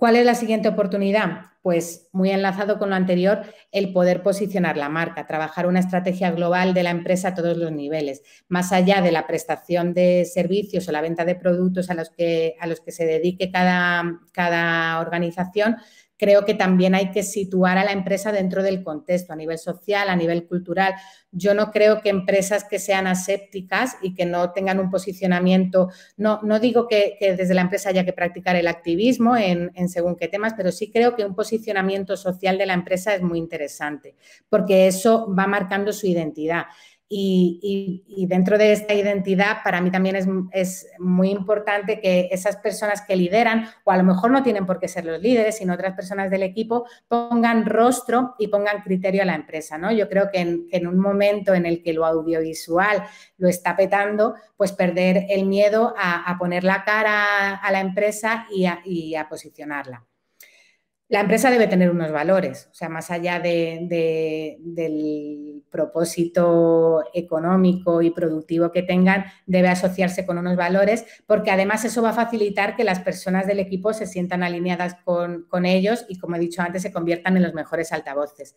¿Cuál 0.00 0.16
es 0.16 0.24
la 0.24 0.34
siguiente 0.34 0.66
oportunidad? 0.66 1.50
Pues 1.60 2.08
muy 2.12 2.30
enlazado 2.30 2.78
con 2.78 2.88
lo 2.88 2.96
anterior, 2.96 3.42
el 3.70 3.92
poder 3.92 4.22
posicionar 4.22 4.78
la 4.78 4.88
marca, 4.88 5.26
trabajar 5.26 5.66
una 5.66 5.80
estrategia 5.80 6.30
global 6.30 6.72
de 6.72 6.82
la 6.82 6.88
empresa 6.88 7.28
a 7.28 7.34
todos 7.34 7.58
los 7.58 7.70
niveles, 7.70 8.22
más 8.48 8.72
allá 8.72 9.02
de 9.02 9.12
la 9.12 9.26
prestación 9.26 9.92
de 9.92 10.24
servicios 10.24 10.88
o 10.88 10.92
la 10.92 11.02
venta 11.02 11.26
de 11.26 11.34
productos 11.34 11.90
a 11.90 11.94
los 11.94 12.08
que, 12.08 12.56
a 12.60 12.66
los 12.66 12.80
que 12.80 12.92
se 12.92 13.04
dedique 13.04 13.50
cada, 13.50 14.22
cada 14.32 15.00
organización, 15.00 15.76
creo 16.20 16.44
que 16.44 16.52
también 16.52 16.94
hay 16.94 17.12
que 17.12 17.22
situar 17.22 17.78
a 17.78 17.84
la 17.84 17.92
empresa 17.92 18.30
dentro 18.30 18.62
del 18.62 18.82
contexto, 18.82 19.32
a 19.32 19.36
nivel 19.36 19.56
social, 19.56 20.10
a 20.10 20.16
nivel 20.16 20.46
cultural. 20.46 20.92
Yo 21.32 21.54
no 21.54 21.70
creo 21.70 22.02
que 22.02 22.10
empresas 22.10 22.64
que 22.64 22.78
sean 22.78 23.06
asépticas 23.06 23.96
y 24.02 24.14
que 24.14 24.26
no 24.26 24.52
tengan 24.52 24.80
un 24.80 24.90
posicionamiento, 24.90 25.88
no, 26.18 26.38
no 26.42 26.60
digo 26.60 26.88
que, 26.88 27.16
desde 27.38 27.54
la 27.54 27.62
empresa 27.62 27.88
haya 27.88 28.04
que 28.04 28.12
practicar 28.12 28.54
el 28.54 28.66
activismo 28.66 29.34
en, 29.34 29.72
según 29.88 30.14
qué 30.14 30.28
temas, 30.28 30.52
pero 30.54 30.72
sí 30.72 30.90
creo 30.90 31.16
que 31.16 31.24
un 31.24 31.34
posicionamiento 31.34 32.18
social 32.18 32.58
de 32.58 32.66
la 32.66 32.74
empresa 32.74 33.14
es 33.14 33.22
muy 33.22 33.38
interesante, 33.38 34.14
porque 34.50 34.88
eso 34.88 35.34
va 35.34 35.46
marcando 35.46 35.90
su 35.90 36.06
identidad. 36.06 36.64
Y, 37.12 38.26
dentro 38.28 38.56
de 38.56 38.70
esta 38.70 38.94
identidad, 38.94 39.64
para 39.64 39.80
mí 39.80 39.90
también 39.90 40.14
es, 40.52 40.86
muy 41.00 41.30
importante 41.30 42.00
que 42.00 42.28
esas 42.30 42.56
personas 42.56 43.02
que 43.02 43.16
lideran, 43.16 43.68
o 43.82 43.90
a 43.90 43.96
lo 43.96 44.04
mejor 44.04 44.30
no 44.30 44.44
tienen 44.44 44.64
por 44.64 44.78
qué 44.78 44.86
ser 44.86 45.04
los 45.04 45.20
líderes, 45.20 45.58
sino 45.58 45.74
otras 45.74 45.96
personas 45.96 46.30
del 46.30 46.44
equipo, 46.44 46.86
pongan 47.08 47.66
rostro 47.66 48.36
y 48.38 48.46
pongan 48.46 48.82
criterio 48.82 49.22
a 49.22 49.24
la 49.24 49.34
empresa. 49.34 49.76
¿no? 49.76 49.90
Yo 49.90 50.08
creo 50.08 50.30
que 50.30 50.38
en, 50.70 50.86
un 50.86 50.98
momento 51.00 51.52
en 51.52 51.66
el 51.66 51.82
que 51.82 51.92
lo 51.92 52.06
audiovisual 52.06 53.02
lo 53.38 53.48
está 53.48 53.76
petando, 53.76 54.36
pues 54.56 54.70
perder 54.70 55.26
el 55.30 55.46
miedo 55.46 55.92
a, 55.98 56.36
poner 56.38 56.62
la 56.62 56.84
cara 56.84 57.56
a 57.56 57.72
la 57.72 57.80
empresa 57.80 58.46
y 58.52 58.66
a 59.16 59.28
posicionarla. 59.28 60.06
La 61.10 61.20
empresa 61.22 61.50
debe 61.50 61.66
tener 61.66 61.90
unos 61.90 62.12
valores, 62.12 62.68
o 62.70 62.74
sea, 62.74 62.88
más 62.88 63.10
allá 63.10 63.40
del 63.40 63.88
propósito 65.68 67.02
económico 67.12 68.00
y 68.00 68.12
productivo 68.12 68.70
que 68.70 68.84
tengan, 68.84 69.24
debe 69.44 69.66
asociarse 69.66 70.24
con 70.24 70.38
unos 70.38 70.54
valores, 70.54 71.04
porque 71.26 71.50
además 71.50 71.84
eso 71.84 72.00
va 72.00 72.10
a 72.10 72.12
facilitar 72.12 72.76
que 72.76 72.84
las 72.84 73.00
personas 73.00 73.48
del 73.48 73.58
equipo 73.58 73.92
se 73.92 74.06
sientan 74.06 74.44
alineadas 74.44 74.98
con, 75.04 75.48
ellos 75.66 76.06
y, 76.08 76.16
como 76.20 76.36
he 76.36 76.38
dicho 76.38 76.62
antes, 76.62 76.82
se 76.82 76.92
conviertan 76.92 77.36
en 77.36 77.42
los 77.42 77.54
mejores 77.54 77.92
altavoces. 77.92 78.54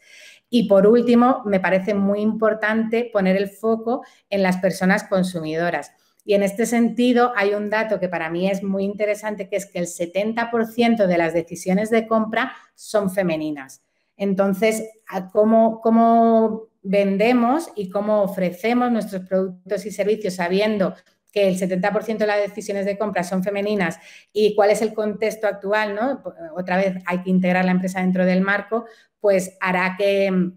Y 0.47 0.67
por 0.67 0.85
último, 0.85 1.41
me 1.45 1.59
parece 1.59 1.95
muy 1.95 2.19
importante 2.19 3.09
poner 3.11 3.35
el 3.35 3.49
foco 3.49 4.05
en 4.29 4.43
las 4.43 4.57
personas 4.57 5.05
consumidoras. 5.05 5.91
Y 6.25 6.35
en 6.35 6.43
este 6.43 6.65
sentido 6.65 7.33
hay 7.35 7.53
un 7.53 7.69
dato 7.69 7.99
que 7.99 8.09
para 8.09 8.29
mí 8.29 8.49
es 8.49 8.63
muy 8.63 8.83
interesante, 8.83 9.49
que 9.49 9.57
es 9.57 9.65
que 9.65 9.79
el 9.79 9.87
70% 9.87 11.05
de 11.05 11.17
las 11.17 11.33
decisiones 11.33 11.89
de 11.89 12.07
compra 12.07 12.53
son 12.75 13.11
femeninas. 13.11 13.81
Entonces, 14.15 14.83
¿cómo, 15.31 16.69
vendemos 16.85 17.69
y 17.75 17.89
cómo 17.89 18.23
ofrecemos 18.23 18.91
nuestros 18.91 19.25
productos 19.27 19.85
y 19.85 19.91
servicios 19.91 20.35
sabiendo 20.35 20.93
que 21.31 21.47
el 21.47 21.57
70% 21.57 22.17
de 22.17 22.27
las 22.27 22.41
decisiones 22.41 22.85
de 22.85 22.97
compra 22.97 23.23
son 23.23 23.41
femeninas 23.41 23.97
y 24.31 24.53
cuál 24.53 24.69
es 24.69 24.81
el 24.81 24.93
contexto 24.93 25.47
actual, 25.47 25.95
¿no? 25.95 26.21
Otra 26.55 26.77
vez 26.77 26.95
hay 27.05 27.23
que 27.23 27.29
integrar 27.29 27.65
la 27.65 27.71
empresa 27.71 28.01
dentro 28.01 28.25
del 28.25 28.41
marco, 28.41 28.85
pues 29.19 29.57
hará 29.59 29.95
que, 29.97 30.51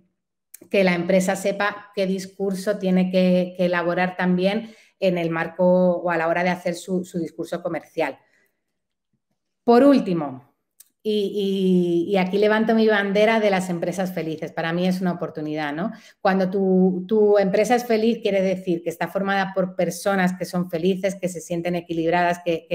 la 0.73 0.95
empresa 0.95 1.37
sepa 1.37 1.93
qué 1.95 2.07
discurso 2.07 2.79
tiene 2.79 3.11
que 3.11 3.55
elaborar 3.59 4.17
también 4.17 4.75
en 5.01 5.19
el 5.19 5.31
marco 5.31 5.65
o 5.99 6.11
a 6.11 6.17
la 6.17 6.29
hora 6.29 6.43
de 6.43 6.51
hacer 6.51 6.75
su, 6.75 7.03
discurso 7.15 7.63
comercial. 7.63 8.19
Por 9.65 9.83
último, 9.83 10.55
y, 11.03 12.17
aquí 12.19 12.39
levanto 12.39 12.75
mi 12.75 12.89
bandera 12.89 13.39
de 13.39 13.51
las 13.51 13.71
empresas 13.71 14.13
felices. 14.13 14.51
Para 14.51 14.73
mí 14.73 14.89
es 14.89 15.01
una 15.01 15.13
oportunidad, 15.13 15.73
¿no? 15.73 15.93
Cuando 16.21 16.51
tu, 16.51 17.39
empresa 17.39 17.77
es 17.77 17.85
feliz, 17.85 18.19
quiere 18.21 18.43
decir 18.43 18.83
que 18.83 18.91
está 18.91 19.07
formada 19.07 19.53
por 19.55 19.77
personas 19.77 20.37
que 20.37 20.45
son 20.45 20.69
felices, 20.69 21.15
que 21.15 21.29
se 21.29 21.41
sienten 21.41 21.77
equilibradas, 21.77 22.41
que, 22.45 22.67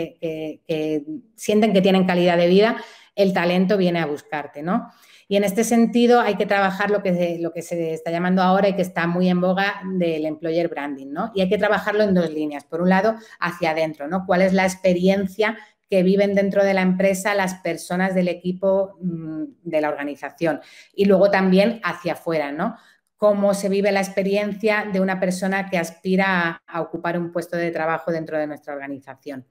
que 0.66 1.06
sienten 1.36 1.74
que 1.74 1.82
tienen 1.82 2.06
calidad 2.06 2.38
de 2.38 2.48
vida, 2.48 2.78
el 3.16 3.34
talento 3.34 3.78
viene 3.78 4.00
a 4.00 4.06
buscarte, 4.06 4.62
¿no? 4.62 4.92
Y 5.28 5.38
en 5.38 5.46
este 5.46 5.64
sentido 5.64 6.20
hay 6.20 6.36
que 6.36 6.46
trabajar 6.46 6.92
lo 6.92 7.02
que, 7.02 7.14
se, 7.14 7.40
lo 7.40 7.54
que 7.54 7.62
se 7.62 7.94
está 7.94 8.12
llamando 8.12 8.42
ahora 8.42 8.68
y 8.68 8.76
que 8.76 8.82
está 8.82 9.08
muy 9.08 9.30
en 9.30 9.40
boga 9.40 9.82
del 9.94 10.26
employer 10.26 10.68
branding, 10.68 11.08
¿no? 11.08 11.32
Y 11.34 11.40
hay 11.40 11.48
que 11.48 11.58
trabajarlo 11.58 12.04
en 12.04 12.14
dos 12.14 12.30
líneas. 12.30 12.66
Por 12.66 12.82
un 12.82 12.90
lado, 12.90 13.16
hacia 13.40 13.72
adentro, 13.72 14.10
¿no? 14.10 14.26
¿Cuál 14.26 14.42
es 14.42 14.52
la 14.52 14.66
experiencia 14.66 15.58
que 15.90 16.04
viven 16.04 16.36
dentro 16.36 16.66
de 16.66 16.74
la 16.74 16.82
empresa 16.82 17.34
las 17.34 17.56
personas 17.56 18.14
del 18.14 18.28
equipo 18.28 18.98
mm, 19.02 19.44
de 19.64 19.80
la 19.80 19.88
organización? 19.88 20.60
Y 20.94 21.06
luego 21.06 21.32
también 21.32 21.80
hacia 21.82 22.14
afuera, 22.14 22.52
¿no? 22.52 22.76
cómo 23.16 23.54
se 23.54 23.70
vive 23.70 23.92
la 23.92 24.00
experiencia 24.00 24.88
de 24.92 25.00
una 25.00 25.20
persona 25.20 25.70
que 25.70 25.78
aspira 25.78 26.64
a, 26.66 26.82
ocupar 26.82 27.20
un 27.20 27.32
puesto 27.32 27.56
de 27.56 27.70
trabajo 27.70 28.12
dentro 28.12 28.36
de 28.36 28.48
nuestra 28.48 28.74
organización. 28.74 29.46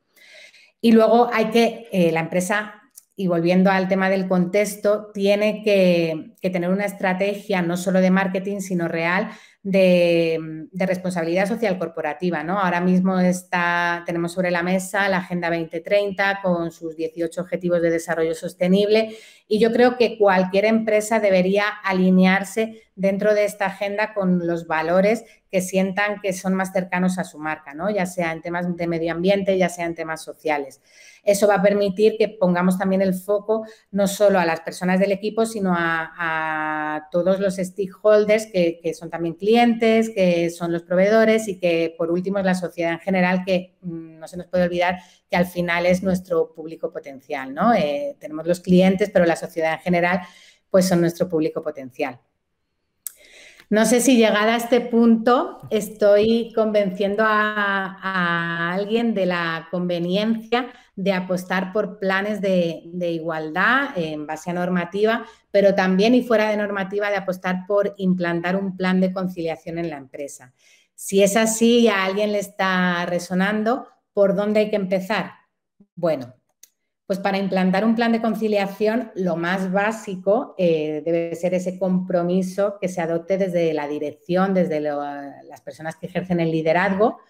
Y 0.80 0.90
luego 0.90 1.30
hay 1.32 1.50
que, 1.52 1.88
eh, 1.92 2.10
la 2.10 2.18
empresa 2.18 2.79
y 3.20 3.26
volviendo 3.28 3.70
al 3.70 3.86
tema 3.86 4.08
del 4.08 4.26
contexto, 4.26 5.10
tiene 5.12 5.62
que, 5.62 6.32
tener 6.48 6.70
una 6.70 6.86
estrategia 6.86 7.60
no 7.60 7.76
solo 7.76 8.00
de 8.00 8.10
marketing, 8.10 8.60
sino 8.60 8.88
real 8.88 9.28
de, 9.62 10.40
responsabilidad 10.72 11.46
social 11.46 11.78
corporativa. 11.78 12.42
¿no? 12.42 12.58
Ahora 12.58 12.80
mismo 12.80 13.20
está, 13.20 14.04
tenemos 14.06 14.32
sobre 14.32 14.50
la 14.50 14.62
mesa 14.62 15.06
la 15.10 15.18
Agenda 15.18 15.50
2030 15.50 16.40
con 16.42 16.70
sus 16.70 16.96
18 16.96 17.42
Objetivos 17.42 17.82
de 17.82 17.90
Desarrollo 17.90 18.34
Sostenible 18.34 19.14
y 19.46 19.60
yo 19.60 19.70
creo 19.70 19.98
que 19.98 20.16
cualquier 20.16 20.64
empresa 20.64 21.20
debería 21.20 21.64
alinearse 21.84 22.84
dentro 22.94 23.34
de 23.34 23.44
esta 23.44 23.66
agenda 23.66 24.14
con 24.14 24.46
los 24.46 24.66
valores 24.66 25.26
que 25.50 25.60
sientan 25.60 26.22
que 26.22 26.32
son 26.32 26.54
más 26.54 26.72
cercanos 26.72 27.18
a 27.18 27.24
su 27.24 27.38
marca, 27.38 27.74
¿no? 27.74 27.90
ya 27.90 28.06
sea 28.06 28.32
en 28.32 28.40
temas 28.40 28.74
de 28.74 28.86
medio 28.86 29.12
ambiente, 29.12 29.58
ya 29.58 29.68
sea 29.68 29.84
en 29.84 29.94
temas 29.94 30.22
sociales. 30.22 30.80
Eso 31.24 31.46
va 31.46 31.56
a 31.56 31.62
permitir 31.62 32.16
que 32.18 32.28
pongamos 32.28 32.78
también 32.78 33.02
el 33.02 33.14
foco 33.14 33.66
no 33.90 34.06
solo 34.06 34.38
a 34.38 34.44
las 34.44 34.60
personas 34.60 35.00
del 35.00 35.12
equipo, 35.12 35.46
sino 35.46 35.74
a, 35.76 37.08
todos 37.10 37.40
los 37.40 37.56
stakeholders 37.56 38.46
que, 38.46 38.92
son 38.94 39.10
también 39.10 39.34
clientes, 39.34 40.10
que 40.10 40.50
son 40.50 40.72
los 40.72 40.82
proveedores 40.82 41.48
y 41.48 41.58
que 41.58 41.94
por 41.96 42.10
último 42.10 42.38
es 42.38 42.44
la 42.44 42.54
sociedad 42.54 42.92
en 42.92 43.00
general 43.00 43.44
que 43.44 43.76
mm, 43.82 44.18
no 44.18 44.28
se 44.28 44.36
nos 44.36 44.46
puede 44.46 44.64
olvidar 44.64 44.98
que 45.28 45.36
al 45.36 45.46
final 45.46 45.86
es 45.86 46.02
nuestro 46.02 46.52
público 46.52 46.92
potencial. 46.92 47.54
¿no? 47.54 47.74
Eh, 47.74 48.16
tenemos 48.18 48.46
los 48.46 48.60
clientes, 48.60 49.10
pero 49.12 49.24
la 49.24 49.36
sociedad 49.36 49.74
en 49.74 49.80
general 49.80 50.20
pues 50.70 50.86
son 50.86 51.00
nuestro 51.00 51.28
público 51.28 51.62
potencial. 51.62 52.20
No 53.70 53.84
sé 53.86 54.00
si 54.00 54.16
llegada 54.16 54.54
a 54.54 54.56
este 54.56 54.80
punto 54.80 55.58
estoy 55.70 56.52
convenciendo 56.56 57.22
a, 57.24 58.72
alguien 58.72 59.14
de 59.14 59.26
la 59.26 59.68
conveniencia 59.70 60.72
de 61.02 61.14
apostar 61.14 61.72
por 61.72 61.98
planes 61.98 62.42
de, 62.42 62.82
igualdad 63.10 63.96
en 63.96 64.26
base 64.26 64.50
a 64.50 64.52
normativa, 64.52 65.24
pero 65.50 65.74
también 65.74 66.14
y 66.14 66.22
fuera 66.22 66.50
de 66.50 66.58
normativa 66.58 67.08
de 67.08 67.16
apostar 67.16 67.64
por 67.66 67.94
implantar 67.96 68.54
un 68.54 68.76
plan 68.76 69.00
de 69.00 69.12
conciliación 69.12 69.78
en 69.78 69.88
la 69.88 69.96
empresa. 69.96 70.52
Si 70.94 71.22
es 71.22 71.36
así 71.36 71.80
y 71.80 71.88
a 71.88 72.04
alguien 72.04 72.32
le 72.32 72.38
está 72.38 73.06
resonando, 73.06 73.86
¿por 74.12 74.34
dónde 74.34 74.60
hay 74.60 74.70
que 74.70 74.76
empezar? 74.76 75.32
Bueno, 75.94 76.34
pues 77.06 77.18
para 77.18 77.38
implantar 77.38 77.86
un 77.86 77.94
plan 77.94 78.12
de 78.12 78.20
conciliación, 78.20 79.10
lo 79.14 79.36
más 79.36 79.72
básico 79.72 80.54
eh, 80.58 81.00
debe 81.02 81.34
ser 81.34 81.54
ese 81.54 81.78
compromiso 81.78 82.76
que 82.78 82.88
se 82.88 83.00
adopte 83.00 83.38
desde 83.38 83.72
la 83.72 83.88
dirección, 83.88 84.52
desde 84.52 84.80
las 84.80 85.62
personas 85.64 85.96
que 85.96 86.06
ejercen 86.06 86.40
el 86.40 86.50
liderazgo 86.50 87.20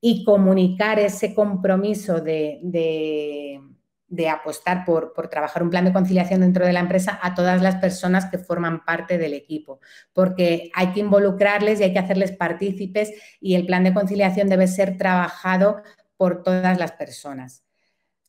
y 0.00 0.24
comunicar 0.24 0.98
ese 0.98 1.34
compromiso 1.34 2.20
de, 2.20 2.60
de, 2.62 4.28
apostar 4.28 4.84
por, 4.84 5.12
por, 5.12 5.28
trabajar 5.28 5.62
un 5.62 5.70
plan 5.70 5.84
de 5.84 5.92
conciliación 5.92 6.40
dentro 6.40 6.66
de 6.66 6.72
la 6.72 6.80
empresa 6.80 7.18
a 7.22 7.34
todas 7.34 7.62
las 7.62 7.76
personas 7.76 8.26
que 8.26 8.38
forman 8.38 8.84
parte 8.84 9.18
del 9.18 9.34
equipo, 9.34 9.80
porque 10.12 10.70
hay 10.74 10.92
que 10.92 11.00
involucrarles 11.00 11.80
y 11.80 11.84
hay 11.84 11.92
que 11.92 11.98
hacerles 11.98 12.32
partícipes 12.32 13.12
y 13.40 13.54
el 13.54 13.66
plan 13.66 13.84
de 13.84 13.94
conciliación 13.94 14.48
debe 14.48 14.68
ser 14.68 14.96
trabajado 14.96 15.82
por 16.16 16.42
todas 16.42 16.78
las 16.78 16.92
personas. 16.92 17.66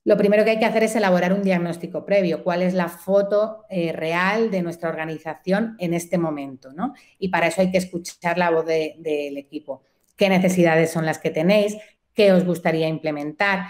Lo 0.08 0.16
primero 0.16 0.46
que 0.46 0.52
hay 0.52 0.60
que 0.60 0.66
hacer 0.66 0.84
es 0.84 0.96
elaborar 0.96 1.34
un 1.34 1.44
diagnóstico 1.44 2.06
previo, 2.06 2.42
cuál 2.42 2.62
es 2.62 2.74
la 2.74 2.88
foto 2.88 3.66
eh, 3.70 3.92
real 3.92 4.50
de 4.52 4.62
nuestra 4.62 4.88
organización 4.88 5.76
en 5.80 5.94
este 5.94 6.18
momento, 6.18 6.72
¿no? 6.72 6.94
Y 7.20 7.28
para 7.28 7.48
eso 7.48 7.60
hay 7.60 7.72
que 7.72 7.78
escuchar 7.80 8.38
la 8.38 8.50
voz 8.50 8.66
del 8.66 9.38
equipo. 9.38 9.84
¿Qué 10.18 10.30
necesidades 10.30 10.92
son 10.92 11.06
las 11.06 11.20
que 11.20 11.30
tenéis? 11.30 11.78
¿Qué 12.14 12.34
os 12.34 12.44
gustaría 12.44 12.88
implementar? 12.88 13.68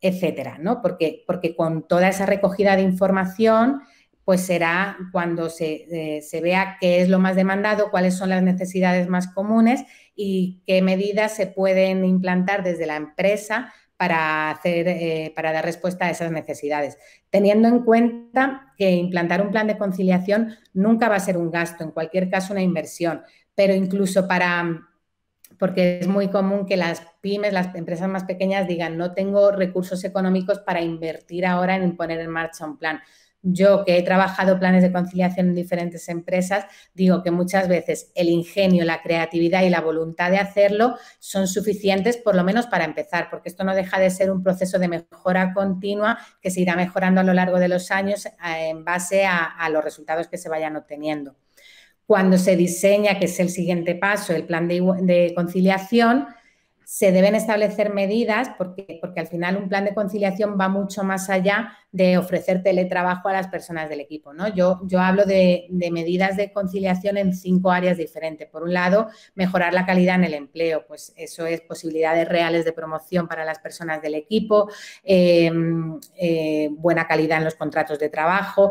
Etcétera, 0.00 0.58
¿no? 0.58 0.82
Porque, 0.82 1.22
porque 1.26 1.54
con 1.54 1.86
toda 1.86 2.08
esa 2.08 2.26
recogida 2.26 2.74
de 2.74 2.82
información, 2.82 3.82
pues 4.24 4.40
será 4.40 4.96
cuando 5.12 5.50
se, 5.50 6.16
eh, 6.16 6.22
se 6.22 6.40
vea 6.40 6.78
qué 6.80 7.02
es 7.02 7.08
lo 7.08 7.18
más 7.18 7.36
demandado, 7.36 7.90
cuáles 7.90 8.16
son 8.16 8.30
las 8.30 8.42
necesidades 8.42 9.08
más 9.08 9.28
comunes 9.28 9.84
y 10.16 10.62
qué 10.66 10.80
medidas 10.82 11.36
se 11.36 11.46
pueden 11.46 12.04
implantar 12.04 12.62
desde 12.62 12.86
la 12.86 12.96
empresa 12.96 13.72
para, 13.96 14.50
hacer, 14.50 14.88
eh, 14.88 15.32
para 15.36 15.52
dar 15.52 15.64
respuesta 15.64 16.06
a 16.06 16.10
esas 16.10 16.32
necesidades, 16.32 16.98
teniendo 17.30 17.68
en 17.68 17.84
cuenta 17.84 18.74
que 18.76 18.90
implantar 18.90 19.42
un 19.42 19.52
plan 19.52 19.68
de 19.68 19.78
conciliación 19.78 20.56
nunca 20.72 21.08
va 21.08 21.16
a 21.16 21.20
ser 21.20 21.36
un 21.36 21.50
gasto, 21.50 21.84
en 21.84 21.92
cualquier 21.92 22.28
caso 22.28 22.52
una 22.52 22.62
inversión, 22.62 23.22
pero 23.54 23.74
incluso 23.74 24.26
para, 24.26 24.88
porque 25.62 26.00
es 26.00 26.08
muy 26.08 26.26
común 26.26 26.66
que 26.66 26.76
las 26.76 27.02
pymes, 27.20 27.52
las 27.52 27.72
empresas 27.76 28.08
más 28.08 28.24
pequeñas 28.24 28.66
digan, 28.66 28.98
no 28.98 29.14
tengo 29.14 29.52
recursos 29.52 30.02
económicos 30.02 30.58
para 30.58 30.80
invertir 30.80 31.46
ahora 31.46 31.76
en 31.76 31.96
poner 31.96 32.18
en 32.18 32.30
marcha 32.30 32.66
un 32.66 32.78
plan. 32.78 32.98
Yo 33.42 33.84
que 33.84 33.96
he 33.96 34.02
trabajado 34.02 34.58
planes 34.58 34.82
de 34.82 34.90
conciliación 34.90 35.50
en 35.50 35.54
diferentes 35.54 36.08
empresas, 36.08 36.64
digo 36.94 37.22
que 37.22 37.30
muchas 37.30 37.68
veces 37.68 38.10
el 38.16 38.28
ingenio, 38.28 38.84
la 38.84 39.02
creatividad 39.02 39.62
y 39.62 39.70
la 39.70 39.80
voluntad 39.80 40.32
de 40.32 40.38
hacerlo 40.38 40.96
son 41.20 41.46
suficientes 41.46 42.16
por 42.16 42.34
lo 42.34 42.42
menos 42.42 42.66
para 42.66 42.84
empezar, 42.84 43.28
porque 43.30 43.48
esto 43.48 43.62
no 43.62 43.76
deja 43.76 44.00
de 44.00 44.10
ser 44.10 44.32
un 44.32 44.42
proceso 44.42 44.80
de 44.80 44.88
mejora 44.88 45.54
continua 45.54 46.18
que 46.40 46.50
se 46.50 46.60
irá 46.60 46.74
mejorando 46.74 47.20
a 47.20 47.24
lo 47.24 47.34
largo 47.34 47.60
de 47.60 47.68
los 47.68 47.92
años 47.92 48.26
eh, 48.26 48.32
en 48.70 48.84
base 48.84 49.26
a, 49.26 49.68
los 49.70 49.84
resultados 49.84 50.26
que 50.26 50.38
se 50.38 50.48
vayan 50.48 50.74
obteniendo. 50.74 51.36
Cuando 52.06 52.38
se 52.38 52.56
diseña, 52.56 53.18
que 53.18 53.26
es 53.26 53.40
el 53.40 53.48
siguiente 53.48 53.94
paso, 53.94 54.34
el 54.34 54.44
plan 54.44 54.68
de 54.68 55.32
conciliación, 55.34 56.26
se 56.92 57.10
deben 57.10 57.34
establecer 57.34 57.88
medidas 57.88 58.50
porque, 58.58 58.98
porque 59.00 59.20
al 59.20 59.26
final 59.26 59.56
un 59.56 59.66
plan 59.66 59.86
de 59.86 59.94
conciliación 59.94 60.58
va 60.60 60.68
mucho 60.68 61.02
más 61.04 61.30
allá 61.30 61.72
de 61.90 62.18
ofrecer 62.18 62.62
teletrabajo 62.62 63.30
a 63.30 63.32
las 63.32 63.48
personas 63.48 63.88
del 63.88 64.00
equipo. 64.00 64.34
¿no? 64.34 64.48
Yo, 64.48 64.78
yo 64.84 65.00
hablo 65.00 65.24
de, 65.24 65.68
medidas 65.70 66.36
de 66.36 66.52
conciliación 66.52 67.16
en 67.16 67.32
cinco 67.32 67.70
áreas 67.70 67.96
diferentes. 67.96 68.46
Por 68.46 68.62
un 68.64 68.74
lado, 68.74 69.08
mejorar 69.34 69.72
la 69.72 69.86
calidad 69.86 70.16
en 70.16 70.24
el 70.24 70.34
empleo, 70.34 70.84
pues 70.86 71.14
eso 71.16 71.46
es 71.46 71.62
posibilidades 71.62 72.28
reales 72.28 72.66
de 72.66 72.74
promoción 72.74 73.26
para 73.26 73.46
las 73.46 73.58
personas 73.58 74.02
del 74.02 74.14
equipo, 74.14 74.70
em, 75.02 75.98
eh, 76.18 76.68
buena 76.72 77.06
calidad 77.06 77.38
en 77.38 77.44
los 77.44 77.54
contratos 77.54 77.98
de 77.98 78.10
trabajo 78.10 78.70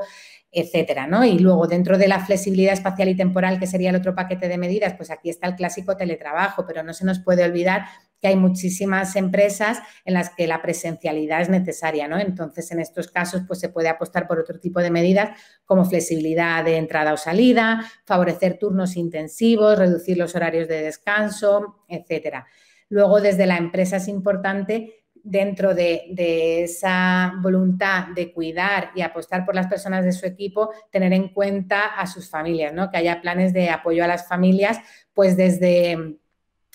etcétera, 0.52 1.08
¿no? 1.08 1.24
Y 1.24 1.40
luego 1.40 1.66
dentro 1.68 1.98
de 1.98 2.08
la 2.08 2.20
flexibilidad 2.20 2.74
espacial 2.74 3.08
y 3.08 3.16
temporal, 3.16 3.60
que 3.60 3.68
sería 3.68 3.90
el 3.90 3.96
otro 3.96 4.14
paquete 4.14 4.50
de 4.50 4.58
medidas, 4.58 4.94
pues 4.96 5.10
aquí 5.10 5.30
está 5.30 5.48
el 5.48 5.56
clásico 5.56 5.96
teletrabajo, 5.96 6.66
pero 6.68 6.84
no 6.84 6.94
se 6.94 7.06
nos 7.06 7.20
puede 7.20 7.44
olvidar 7.44 7.86
que 8.22 8.28
hay 8.28 8.36
muchísimas 8.36 9.16
empresas 9.16 9.80
en 10.06 10.14
las 10.14 10.30
que 10.30 10.48
la 10.48 10.62
presencialidad 10.62 11.42
es 11.42 11.50
necesaria, 11.50 12.08
¿no? 12.08 12.20
Entonces, 12.20 12.72
en 12.72 12.80
estos 12.80 13.08
casos, 13.08 13.44
pues 13.48 13.60
se 13.60 13.70
puede 13.70 13.90
apostar 13.90 14.28
por 14.28 14.40
otro 14.40 14.60
tipo 14.60 14.80
de 14.82 14.92
medidas 14.92 15.40
como 15.66 15.86
flexibilidad 15.86 16.64
de 16.64 16.78
entrada 16.78 17.14
o 17.14 17.18
salida, 17.18 17.84
favorecer 18.06 18.60
turnos 18.60 18.96
intensivos, 18.98 19.80
reducir 19.80 20.18
los 20.18 20.36
horarios 20.36 20.68
de 20.68 20.84
descanso, 20.84 21.84
etcétera. 21.88 22.46
Luego, 22.90 23.22
desde 23.22 23.48
la 23.48 23.58
empresa 23.58 23.96
es 23.96 24.08
importante 24.10 25.01
dentro 25.24 25.74
de, 25.74 26.64
esa 26.64 27.34
voluntad 27.42 28.08
de 28.16 28.32
cuidar 28.32 28.92
y 28.96 29.02
apostar 29.02 29.46
por 29.46 29.56
las 29.56 29.68
personas 29.68 30.06
de 30.06 30.12
su 30.12 30.26
equipo, 30.26 30.72
tener 30.92 31.14
en 31.14 31.30
cuenta 31.30 31.88
a 31.88 32.08
sus 32.08 32.30
familias, 32.30 32.74
¿no? 32.74 32.90
Que 32.90 32.98
haya 32.98 33.22
planes 33.22 33.54
de 33.54 33.70
apoyo 33.70 34.04
a 34.04 34.08
las 34.08 34.28
familias, 34.28 34.80
pues 35.14 35.38
desde 35.38 36.18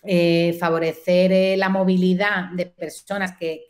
eh, 0.02 0.56
favorecer 0.60 1.32
eh, 1.32 1.56
la 1.56 1.68
movilidad 1.68 2.50
de 2.52 2.66
personas 2.66 3.36
que, 3.36 3.66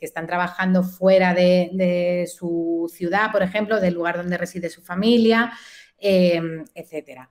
están 0.00 0.26
trabajando 0.26 0.82
fuera 0.82 1.34
de, 1.34 2.28
su 2.32 2.90
ciudad, 2.92 3.30
por 3.30 3.42
ejemplo, 3.42 3.80
del 3.80 3.94
lugar 3.94 4.16
donde 4.16 4.36
reside 4.36 4.68
su 4.68 4.82
familia, 4.82 5.52
eh, 5.98 6.40
etcétera. 6.74 7.30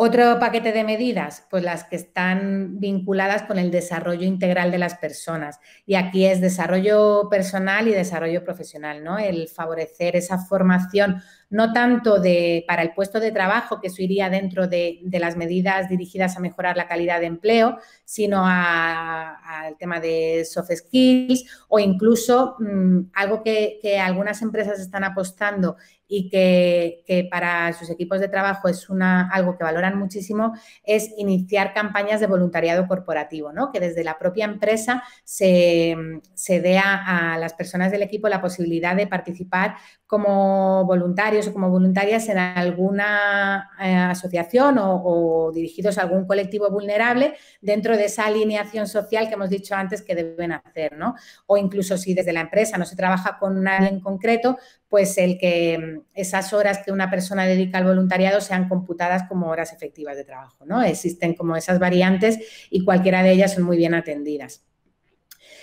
Otro 0.00 0.38
paquete 0.38 0.70
de 0.70 0.84
medidas, 0.84 1.44
pues 1.50 1.64
las 1.64 1.82
que 1.82 1.96
están 1.96 2.78
vinculadas 2.78 3.42
con 3.42 3.58
el 3.58 3.72
desarrollo 3.72 4.24
integral 4.24 4.70
de 4.70 4.78
las 4.78 4.94
personas. 4.94 5.58
Y 5.86 5.96
aquí 5.96 6.24
es 6.24 6.40
desarrollo 6.40 7.26
personal 7.28 7.88
y 7.88 7.90
desarrollo 7.90 8.44
profesional, 8.44 9.02
¿no? 9.02 9.18
El 9.18 9.48
favorecer 9.48 10.14
esa 10.14 10.38
formación, 10.38 11.20
no 11.50 11.72
tanto 11.72 12.20
de, 12.20 12.64
para 12.66 12.82
el 12.82 12.92
puesto 12.92 13.20
de 13.20 13.32
trabajo, 13.32 13.80
que 13.80 13.88
eso 13.88 14.02
iría 14.02 14.28
dentro 14.28 14.68
de, 14.68 15.00
las 15.18 15.36
medidas 15.36 15.88
dirigidas 15.88 16.36
a 16.36 16.40
mejorar 16.40 16.76
la 16.76 16.86
calidad 16.86 17.20
de 17.20 17.26
empleo, 17.26 17.78
sino 18.04 18.44
al 18.46 19.76
tema 19.78 20.00
de 20.00 20.44
soft 20.44 20.70
skills 20.72 21.44
o 21.68 21.78
incluso 21.78 22.56
mm, 22.58 23.10
algo 23.14 23.42
que, 23.42 23.80
algunas 23.98 24.42
empresas 24.42 24.78
están 24.78 25.04
apostando 25.04 25.76
y 26.06 26.30
que, 26.30 27.28
para 27.30 27.72
sus 27.74 27.90
equipos 27.90 28.20
de 28.20 28.28
trabajo 28.28 28.68
es 28.68 28.88
una, 28.88 29.28
algo 29.30 29.56
que 29.58 29.64
valoran 29.64 29.98
muchísimo, 29.98 30.54
es 30.82 31.10
iniciar 31.18 31.74
campañas 31.74 32.20
de 32.20 32.26
voluntariado 32.26 32.86
corporativo, 32.86 33.52
¿no? 33.52 33.70
que 33.70 33.80
desde 33.80 34.04
la 34.04 34.18
propia 34.18 34.46
empresa 34.46 35.02
se, 35.24 35.94
se 36.34 36.60
dé 36.60 36.78
a, 36.78 37.36
las 37.38 37.52
personas 37.54 37.92
del 37.92 38.02
equipo 38.02 38.28
la 38.28 38.40
posibilidad 38.40 38.96
de 38.96 39.06
participar 39.06 39.76
como 40.06 40.84
voluntarios 40.86 41.37
o 41.46 41.52
como 41.52 41.70
voluntarias 41.70 42.28
en 42.28 42.38
alguna 42.38 43.70
eh, 43.80 43.94
asociación 43.94 44.78
o, 44.78 45.02
o, 45.04 45.52
dirigidos 45.52 45.98
a 45.98 46.02
algún 46.02 46.26
colectivo 46.26 46.68
vulnerable 46.70 47.34
dentro 47.60 47.96
de 47.96 48.06
esa 48.06 48.26
alineación 48.26 48.88
social 48.88 49.28
que 49.28 49.34
hemos 49.34 49.50
dicho 49.50 49.74
antes 49.74 50.02
que 50.02 50.14
deben 50.14 50.52
hacer, 50.52 50.96
¿no? 50.96 51.14
O 51.46 51.56
incluso 51.56 51.96
si 51.96 52.14
desde 52.14 52.32
la 52.32 52.40
empresa 52.40 52.78
no 52.78 52.84
se 52.84 52.96
trabaja 52.96 53.38
con 53.38 53.62
nadie 53.62 53.88
en 53.88 54.00
concreto, 54.00 54.58
pues 54.88 55.18
el 55.18 55.38
que 55.38 55.78
mm, 55.78 56.00
esas 56.14 56.52
horas 56.52 56.80
que 56.84 56.92
una 56.92 57.10
persona 57.10 57.46
dedica 57.46 57.78
al 57.78 57.84
voluntariado 57.84 58.40
sean 58.40 58.68
computadas 58.68 59.24
como 59.28 59.48
horas 59.48 59.72
efectivas 59.72 60.16
de 60.16 60.24
trabajo, 60.24 60.64
¿no? 60.66 60.82
Existen 60.82 61.34
como 61.34 61.56
esas 61.56 61.78
variantes 61.78 62.38
y 62.70 62.84
cualquiera 62.84 63.22
de 63.22 63.32
ellas 63.32 63.54
son 63.54 63.64
muy 63.64 63.76
bien 63.76 63.94
atendidas. 63.94 64.64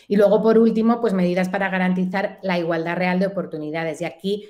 Y 0.07 0.17
luego, 0.17 0.41
por 0.41 0.57
último, 0.57 1.01
pues 1.01 1.13
medidas 1.13 1.49
para 1.49 1.69
garantizar 1.69 2.39
la 2.43 2.59
igualdad 2.59 2.95
real 2.95 3.19
de 3.19 3.27
oportunidades. 3.27 4.01
Y 4.01 4.05
aquí 4.05 4.47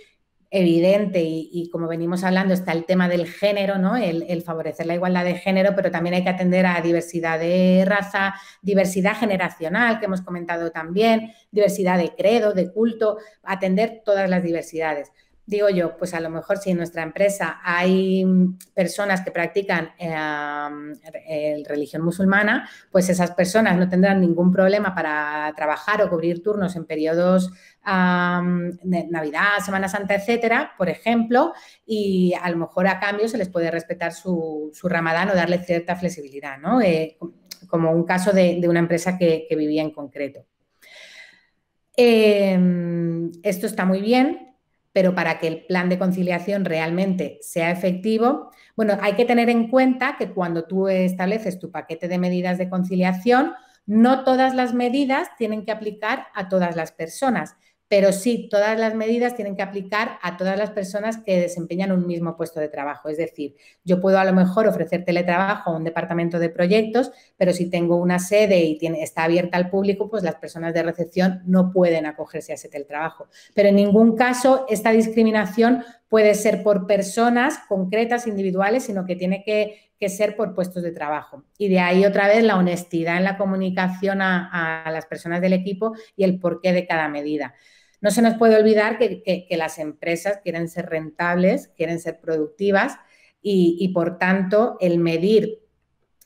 evidente 0.56 1.22
y, 1.22 1.70
como 1.70 1.88
venimos 1.88 2.24
hablando 2.24 2.54
está 2.54 2.72
el 2.72 2.86
tema 2.86 3.10
del 3.10 3.28
género, 3.28 3.78
¿no? 3.78 3.98
El, 3.98 4.42
favorecer 4.42 4.86
la 4.86 4.96
igualdad 4.96 5.26
de 5.26 5.36
género, 5.36 5.76
pero 5.76 5.92
también 5.92 6.16
hay 6.16 6.24
que 6.24 6.30
atender 6.30 6.66
a 6.66 6.80
diversidad 6.80 7.40
de 7.40 7.84
raza, 7.86 8.36
diversidad 8.62 9.18
generacional, 9.18 10.00
que 10.00 10.06
hemos 10.06 10.22
comentado 10.22 10.72
también, 10.72 11.34
diversidad 11.52 11.98
de 11.98 12.16
credo, 12.16 12.54
de 12.54 12.72
culto, 12.72 13.18
atender 13.44 14.02
todas 14.06 14.30
las 14.30 14.44
diversidades 14.44 15.12
digo 15.46 15.70
yo, 15.70 15.96
pues 15.98 16.14
a 16.14 16.20
lo 16.20 16.30
mejor 16.30 16.58
si 16.58 16.72
en 16.72 16.78
nuestra 16.78 17.04
empresa 17.04 17.60
hay 17.64 18.26
personas 18.74 19.22
que 19.22 19.32
practican 19.32 19.92
eh, 20.00 21.64
religión 21.68 22.02
musulmana, 22.02 22.68
pues 22.92 23.10
esas 23.10 23.32
personas 23.32 23.78
no 23.78 23.88
tendrán 23.88 24.22
ningún 24.22 24.52
problema 24.52 24.96
para 24.96 25.54
trabajar 25.56 26.02
o 26.02 26.10
cubrir 26.10 26.42
turnos 26.42 26.76
en 26.76 26.86
periodos 26.86 27.52
Navidad, 27.86 29.60
Semana 29.64 29.88
Santa, 29.88 30.16
etcétera, 30.16 30.74
por 30.78 30.90
ejemplo, 30.90 31.54
y 31.86 32.34
a 32.42 32.50
lo 32.50 32.58
mejor 32.58 32.88
a 32.88 33.00
cambio 33.00 33.28
se 33.28 33.38
les 33.38 33.50
puede 33.50 33.72
respetar 33.72 34.14
su, 34.14 34.72
ramadán 34.84 35.30
o 35.30 35.36
darle 35.36 35.60
cierta 35.60 35.96
flexibilidad, 35.96 36.58
¿no? 36.58 36.82
Eh, 36.82 37.18
como 37.68 37.92
un 37.92 38.04
caso 38.04 38.32
de, 38.32 38.62
una 38.68 38.80
empresa 38.80 39.18
que, 39.18 39.48
vivía 39.52 39.82
en 39.82 39.92
concreto. 39.92 40.46
Em, 41.98 43.32
esto 43.44 43.68
está 43.68 43.86
muy 43.86 44.02
bien, 44.02 44.56
pero 44.92 45.14
para 45.14 45.40
que 45.40 45.48
el 45.48 45.66
plan 45.66 45.90
de 45.90 45.98
conciliación 45.98 46.66
realmente 46.66 47.38
sea 47.42 47.72
efectivo, 47.72 48.52
bueno, 48.76 48.98
hay 49.02 49.14
que 49.14 49.26
tener 49.26 49.50
en 49.50 49.70
cuenta 49.70 50.16
que 50.18 50.32
cuando 50.32 50.66
tú 50.66 50.88
estableces 50.88 51.60
tu 51.60 51.72
paquete 51.72 52.08
de 52.08 52.18
medidas 52.18 52.58
de 52.58 52.70
conciliación, 52.70 53.54
no 53.86 54.24
todas 54.24 54.56
las 54.56 54.74
medidas 54.74 55.30
tienen 55.38 55.66
que 55.66 55.72
aplicar 55.72 56.28
a 56.34 56.50
todas 56.50 56.76
las 56.76 56.92
personas, 56.92 57.56
pero 57.88 58.12
sí, 58.12 58.48
todas 58.50 58.80
las 58.80 58.96
medidas 58.96 59.36
tienen 59.36 59.56
que 59.56 59.62
aplicar 59.62 60.18
a 60.24 60.38
todas 60.38 60.58
las 60.58 60.72
personas 60.72 61.18
que 61.18 61.40
desempeñan 61.40 61.92
un 61.92 62.08
mismo 62.08 62.36
puesto 62.36 62.60
de 62.60 62.68
trabajo. 62.68 63.10
Es 63.10 63.18
decir, 63.18 63.56
yo 63.84 64.02
puedo 64.02 64.18
a 64.18 64.26
lo 64.26 64.34
mejor 64.34 64.68
ofrecer 64.68 65.06
teletrabajo 65.06 65.70
a 65.70 65.76
un 65.76 65.84
departamento 65.84 66.40
de 66.40 66.50
proyectos, 66.50 67.12
pero 67.38 67.54
si 67.54 67.70
tengo 67.70 67.98
una 67.98 68.18
sede 68.18 68.60
y 68.62 68.78
tiene, 68.80 69.04
está 69.04 69.26
abierta 69.26 69.58
al 69.58 69.70
público, 69.70 70.10
pues 70.10 70.24
las 70.24 70.36
personas 70.36 70.74
de 70.74 70.84
recepción 70.84 71.42
no 71.46 71.72
pueden 71.72 72.08
acogerse 72.08 72.54
a 72.54 72.56
ese 72.56 72.70
teletrabajo. 72.70 73.28
Pero 73.54 73.70
en 73.70 73.76
ningún 73.76 74.16
caso 74.16 74.66
esta 74.68 74.92
discriminación 74.92 75.84
puede 76.10 76.34
ser 76.34 76.64
por 76.64 76.88
personas 76.88 77.60
concretas, 77.68 78.26
individuales, 78.26 78.84
sino 78.84 79.06
que 79.06 79.16
tiene 79.16 79.44
que, 79.44 79.92
ser 80.00 80.36
por 80.36 80.54
puestos 80.54 80.84
de 80.84 80.92
trabajo. 80.92 81.44
Y 81.58 81.70
de 81.70 81.80
ahí 81.80 82.06
otra 82.06 82.28
vez 82.28 82.44
la 82.44 82.58
honestidad 82.58 83.18
en 83.18 83.24
la 83.24 83.38
comunicación 83.38 84.22
a 84.22 84.90
las 84.92 85.06
personas 85.06 85.42
del 85.42 85.54
equipo 85.54 85.94
y 86.16 86.24
el 86.24 86.40
porqué 86.40 86.74
de 86.74 86.86
cada 86.86 87.08
medida. 87.10 87.56
No 88.06 88.12
se 88.12 88.22
nos 88.22 88.36
puede 88.36 88.56
olvidar 88.56 89.00
que, 89.00 89.48
las 89.50 89.80
empresas 89.80 90.40
quieren 90.44 90.70
ser 90.70 90.86
rentables, 90.86 91.70
quieren 91.76 92.00
ser 92.00 92.20
productivas 92.20 93.00
y, 93.42 93.90
por 93.96 94.20
tanto 94.20 94.78
el 94.80 95.00
medir 95.00 95.65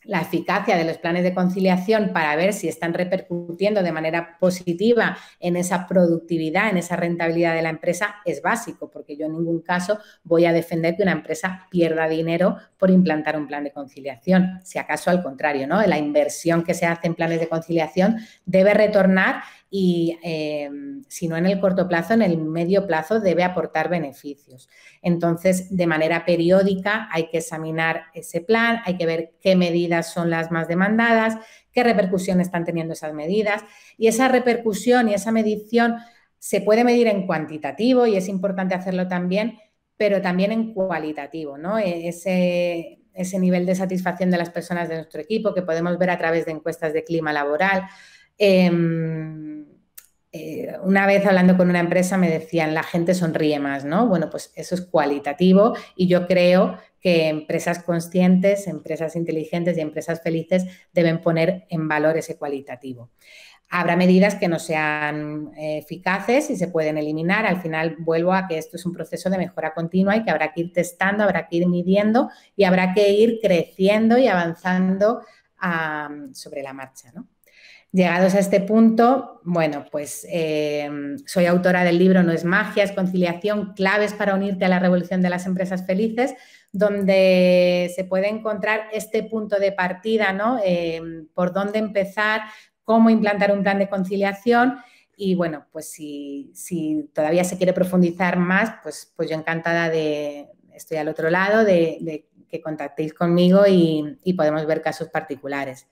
la 0.04 0.22
eficacia 0.22 0.78
de 0.78 0.86
los 0.86 0.98
planes 0.98 1.24
de 1.24 1.34
conciliación 1.34 2.12
para 2.14 2.36
ver 2.36 2.54
si 2.54 2.68
están 2.68 2.94
repercutiendo 2.94 3.84
de 3.84 3.92
manera 3.92 4.38
positiva 4.40 5.18
en 5.40 5.58
esa 5.58 5.88
productividad, 5.88 6.70
en 6.70 6.78
esa 6.78 6.96
rentabilidad 6.96 7.54
de 7.54 7.62
la 7.62 7.70
empresa, 7.70 8.16
es 8.26 8.42
básico, 8.42 8.90
porque 8.90 9.18
yo 9.18 9.26
en 9.26 9.34
ningún 9.34 9.62
caso 9.62 10.00
voy 10.24 10.46
a 10.46 10.54
defender 10.54 10.96
que 10.96 11.04
una 11.04 11.12
empresa 11.12 11.68
pierda 11.70 12.08
dinero 12.08 12.58
por 12.78 12.90
implantar 12.90 13.38
un 13.38 13.48
plan 13.48 13.64
de 13.64 13.72
conciliación. 13.72 14.62
Si 14.64 14.80
acaso 14.80 15.10
al 15.10 15.22
contrario, 15.22 15.68
¿no? 15.68 15.82
La 15.86 15.98
inversión 15.98 16.64
que 16.64 16.74
se 16.74 16.86
hace 16.86 17.08
en 17.08 17.16
planes 17.16 17.40
de 17.40 17.50
conciliación 17.50 18.18
debe 18.46 18.74
retornar 18.74 19.44
y 19.70 20.18
em, 20.24 21.04
si 21.08 21.28
no 21.28 21.38
en 21.38 21.46
el 21.46 21.60
corto 21.60 21.88
plazo, 21.88 22.14
en 22.14 22.24
el 22.24 22.38
medio 22.38 22.88
plazo 22.88 23.20
debe 23.20 23.44
aportar 23.44 23.90
beneficios. 23.90 24.68
Entonces, 25.02 25.76
de 25.76 25.88
manera 25.88 26.26
periódica 26.26 27.08
hay 27.12 27.30
que 27.30 27.38
examinar 27.38 28.06
ese 28.14 28.42
plan, 28.42 28.82
hay 28.86 28.98
que 28.98 29.06
ver 29.06 29.34
qué 29.40 29.56
medidas 29.56 30.12
son 30.12 30.30
las 30.30 30.50
más 30.52 30.68
demandadas, 30.68 31.38
qué 31.72 31.84
repercusión 31.84 32.42
están 32.42 32.66
teniendo 32.66 32.94
esas 32.94 33.14
medidas 33.14 33.64
y 33.98 34.08
esa 34.08 34.28
repercusión 34.28 35.10
y 35.10 35.14
esa 35.14 35.32
medición 35.32 35.98
se 36.40 36.62
puede 36.62 36.84
medir 36.84 37.08
en 37.08 37.28
cuantitativo 37.28 38.08
y 38.08 38.16
es 38.16 38.28
importante 38.28 38.74
hacerlo 38.74 39.08
también, 39.08 39.60
pero 39.98 40.22
también 40.22 40.52
en 40.52 40.74
cualitativo, 40.74 41.58
¿no? 41.58 41.78
E, 41.78 42.08
ese, 42.08 43.02
ese 43.14 43.40
nivel 43.40 43.66
de 43.66 43.76
satisfacción 43.76 44.32
de 44.32 44.38
las 44.38 44.50
personas 44.50 44.90
de 44.90 44.96
nuestro 44.96 45.22
equipo 45.22 45.54
que 45.54 45.62
podemos 45.62 45.98
ver 46.00 46.10
a 46.10 46.18
través 46.18 46.46
de 46.46 46.54
encuestas 46.54 46.94
de 46.94 47.04
clima 47.04 47.34
laboral. 47.34 47.84
Em, 48.38 49.59
eh, 49.59 49.59
una 50.84 51.06
vez 51.06 51.26
hablando 51.26 51.58
con 51.58 51.70
una 51.70 51.80
empresa 51.80 52.18
me 52.18 52.30
decían, 52.30 52.74
la 52.74 52.84
gente 52.84 53.14
sonríe 53.14 53.60
más, 53.60 53.86
¿no? 53.86 54.08
Bueno, 54.08 54.30
pues 54.30 54.52
eso 54.56 54.76
es 54.76 54.82
cualitativo 54.82 55.76
y 55.96 56.08
yo 56.08 56.28
creo 56.28 56.78
que 57.00 57.28
empresas 57.28 57.84
conscientes, 57.84 58.68
empresas 58.68 59.16
inteligentes 59.16 59.78
y 59.78 59.82
empresas 59.82 60.22
felices 60.22 60.66
deben 60.94 61.22
poner 61.22 61.66
en 61.70 61.88
valor 61.88 62.18
ese 62.18 62.38
cualitativo. 62.38 63.10
Habrá 63.72 63.96
medidas 63.96 64.36
que 64.36 64.48
no 64.48 64.58
sean 64.58 65.52
eh, 65.56 65.78
eficaces 65.78 66.50
y 66.50 66.56
se 66.56 66.70
pueden 66.70 66.98
eliminar. 66.98 67.46
Al 67.46 67.62
final 67.62 67.98
vuelvo 68.00 68.34
a 68.34 68.48
que 68.48 68.58
esto 68.58 68.78
es 68.78 68.86
un 68.86 68.94
proceso 68.94 69.30
de 69.30 69.38
mejora 69.38 69.74
continua 69.74 70.18
y 70.18 70.24
que 70.24 70.32
habrá 70.32 70.52
que 70.54 70.62
ir 70.62 70.74
testando, 70.74 71.24
habrá 71.24 71.48
que 71.48 71.58
ir 71.58 71.68
midiendo 71.68 72.30
y 72.56 72.64
habrá 72.64 72.94
que 72.94 73.12
ir 73.12 73.40
creciendo 73.42 74.18
y 74.18 74.28
avanzando 74.28 75.22
sobre 76.34 76.64
la 76.64 76.74
marcha, 76.74 77.12
¿no? 77.14 77.28
Llegados 77.92 78.36
a 78.36 78.40
este 78.40 78.62
punto, 78.62 79.42
bueno, 79.44 79.84
pues 79.92 80.24
eh, 80.30 81.18
soy 81.26 81.48
autora 81.48 81.84
del 81.84 81.98
libro 81.98 82.22
No 82.22 82.32
es 82.32 82.46
magia, 82.46 82.84
es 82.84 82.92
conciliación, 82.92 83.74
claves 83.74 84.14
para 84.14 84.36
unirte 84.36 84.66
a 84.66 84.70
la 84.70 84.78
revolución 84.78 85.24
de 85.24 85.32
las 85.32 85.48
empresas 85.48 85.88
felices, 85.88 86.36
donde 86.72 87.92
se 87.96 88.04
puede 88.04 88.30
encontrar 88.30 88.82
este 88.94 89.24
punto 89.24 89.58
de 89.58 89.72
partida, 89.72 90.34
¿no? 90.34 90.60
Eh, 90.64 91.02
por 91.34 91.52
dónde 91.52 91.80
empezar, 91.80 92.42
cómo 92.84 93.10
implantar 93.10 93.52
un 93.52 93.64
plan 93.64 93.80
de 93.80 93.90
conciliación. 93.90 94.78
Y 95.18 95.34
bueno, 95.34 95.66
pues 95.72 95.90
si, 95.90 96.54
todavía 97.12 97.44
se 97.44 97.58
quiere 97.58 97.74
profundizar 97.74 98.38
más, 98.38 98.72
pues, 98.84 99.12
pues 99.16 99.32
yo 99.32 99.36
encantada 99.36 99.90
de, 99.90 100.48
estoy 100.76 100.98
al 100.98 101.08
otro 101.08 101.32
lado, 101.32 101.66
de, 101.66 102.28
que 102.48 102.62
contactéis 102.62 103.16
conmigo 103.16 103.64
y 103.68 104.34
podemos 104.38 104.66
ver 104.68 104.84
casos 104.84 105.10
particulares. 105.10 105.88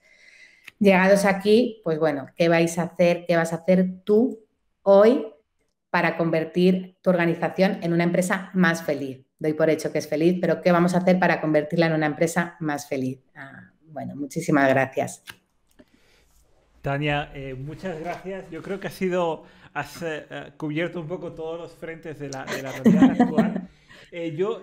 Llegados 0.80 1.24
aquí, 1.24 1.80
pues 1.82 1.98
bueno, 1.98 2.28
¿qué 2.36 2.48
vais 2.48 2.78
a 2.78 2.84
hacer? 2.84 3.24
¿Qué 3.26 3.36
vas 3.36 3.52
a 3.52 3.56
hacer 3.56 4.00
tú 4.04 4.46
hoy 4.82 5.26
para 5.90 6.16
convertir 6.16 6.96
tu 7.02 7.10
organización 7.10 7.78
en 7.82 7.92
una 7.92 8.04
empresa 8.04 8.50
más 8.54 8.84
feliz? 8.84 9.26
Doy 9.40 9.54
por 9.54 9.70
hecho 9.70 9.90
que 9.90 9.98
es 9.98 10.08
feliz, 10.08 10.38
pero 10.40 10.60
¿qué 10.62 10.70
vamos 10.70 10.94
a 10.94 10.98
hacer 10.98 11.18
para 11.18 11.40
convertirla 11.40 11.86
en 11.86 11.94
una 11.94 12.06
empresa 12.06 12.56
más 12.60 12.88
feliz? 12.88 13.20
Ah, 13.34 13.72
bueno, 13.86 14.14
muchísimas 14.14 14.68
gracias. 14.68 15.24
Tania, 16.80 17.32
eh, 17.34 17.54
muchas 17.54 17.98
gracias. 17.98 18.48
Yo 18.50 18.62
creo 18.62 18.78
que 18.78 18.86
has 18.86 18.94
sido, 18.94 19.42
has 19.74 20.00
eh, 20.02 20.26
eh, 20.30 20.52
cubierto 20.56 21.00
un 21.00 21.08
poco 21.08 21.32
todos 21.32 21.58
los 21.58 21.74
frentes 21.74 22.20
de 22.20 22.28
la, 22.28 22.44
de 22.44 22.62
la 22.62 22.70
realidad 22.70 23.10
actual. 23.20 23.68
yo, 24.36 24.62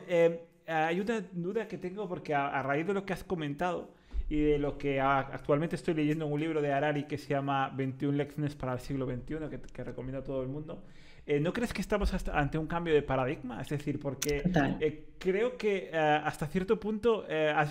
hay 0.67 0.99
una 0.99 1.21
duda 1.33 1.67
que 1.67 1.77
tengo 1.77 2.07
porque 2.07 2.33
a 2.33 2.61
raíz 2.63 2.87
de 2.87 2.93
lo 2.93 3.05
que 3.05 3.11
has 3.11 3.23
comentado, 3.23 3.91
y 4.29 4.39
de 4.39 4.57
lo 4.57 4.77
que 4.77 4.99
actualmente 4.99 5.75
estoy 5.75 5.93
leyendo 5.93 6.25
en 6.25 6.33
un 6.33 6.39
libro 6.39 6.61
de 6.61 6.73
Harari 6.73 7.05
que 7.05 7.17
se 7.17 7.29
llama 7.29 7.69
21 7.69 8.17
lecciones 8.17 8.55
para 8.55 8.73
el 8.73 8.79
siglo 8.79 9.05
XXI, 9.05 9.49
que, 9.49 9.59
que 9.59 9.83
recomiendo 9.83 10.19
a 10.19 10.23
todo 10.23 10.41
el 10.41 10.47
mundo. 10.47 10.83
Eh, 11.27 11.39
¿No 11.39 11.53
crees 11.53 11.73
que 11.73 11.81
estamos 11.81 12.13
ante 12.31 12.57
un 12.59 12.67
cambio 12.67 12.93
de 12.93 13.01
paradigma? 13.01 13.59
Es 13.59 13.69
decir, 13.69 13.99
porque 13.99 14.43
eh, 14.79 15.05
creo 15.17 15.57
que 15.57 15.89
eh, 15.91 15.97
hasta 15.97 16.45
cierto 16.45 16.79
punto, 16.79 17.25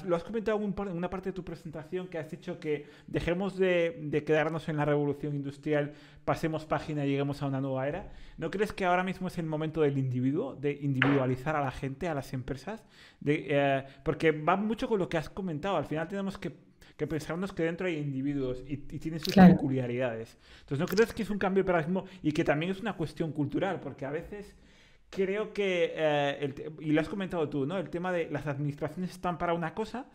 lo 0.07 0.17
has 0.17 0.25
comentado 0.25 0.61
en 0.61 0.97
una 0.97 1.09
parte 1.09 1.29
de 1.29 1.35
tu 1.35 1.45
presentación, 1.45 2.09
que 2.09 2.19
has 2.19 2.29
dicho 2.29 2.59
que 2.59 2.87
dejemos 3.07 3.57
de, 3.57 4.25
quedarnos 4.27 4.69
en 4.69 4.77
la 4.77 4.85
revolución 4.85 5.37
industrial, 5.37 5.93
pasemos 6.25 6.65
página 6.65 7.07
y 7.07 7.11
lleguemos 7.11 7.43
a 7.43 7.47
una 7.47 7.61
nueva 7.61 7.87
era. 7.87 8.11
¿No 8.39 8.51
crees 8.51 8.73
que 8.73 8.85
ahora 8.85 9.05
mismo 9.05 9.29
es 9.29 9.39
el 9.39 9.47
momento 9.47 9.83
del 9.83 9.99
individuo, 9.99 10.57
de 10.57 10.73
individualizar 10.73 11.55
a 11.55 11.61
la 11.61 11.71
gente, 11.71 12.09
a 12.09 12.15
las 12.15 12.33
empresas? 12.33 12.83
De, 13.21 13.85
porque 14.03 14.33
va 14.33 14.57
mucho 14.57 14.89
con 14.89 14.99
lo 14.99 15.09
que 15.09 15.17
has 15.17 15.31
comentado. 15.31 15.77
Al 15.77 15.85
final 15.85 16.09
tenemos 16.09 16.39
que 16.39 16.64
que 16.97 17.07
pensamos 17.07 17.53
que 17.53 17.65
dentro 17.65 17.87
hay 17.87 17.97
individuos 17.97 18.63
y, 18.67 18.77
tienen 18.77 19.21
sus 19.21 19.35
peculiaridades. 19.35 20.37
Entonces, 20.61 20.79
¿no 20.79 20.87
crees 20.87 21.13
que 21.13 21.23
es 21.23 21.31
un 21.31 21.39
cambio 21.39 21.63
de 21.63 21.67
paradigma 21.67 22.05
y 22.23 22.33
que 22.33 22.45
también 22.45 22.71
es 22.71 22.81
una 22.81 22.95
cuestión 22.95 23.33
cultural? 23.33 23.81
Porque 23.81 24.07
a 24.07 24.11
veces 24.11 24.55
creo 25.11 25.53
que, 25.53 25.93
eh, 25.95 26.73
y 26.81 26.93
lo 26.93 27.01
has 27.01 27.09
comentado 27.09 27.49
tú, 27.49 27.67
¿no? 27.67 27.79
El 27.79 27.91
tema 27.91 28.13
de 28.13 28.29
las 28.31 28.47
administraciones 28.47 29.11
están 29.11 29.39
para 29.39 29.55
una 29.55 29.75
cosa, 29.75 30.07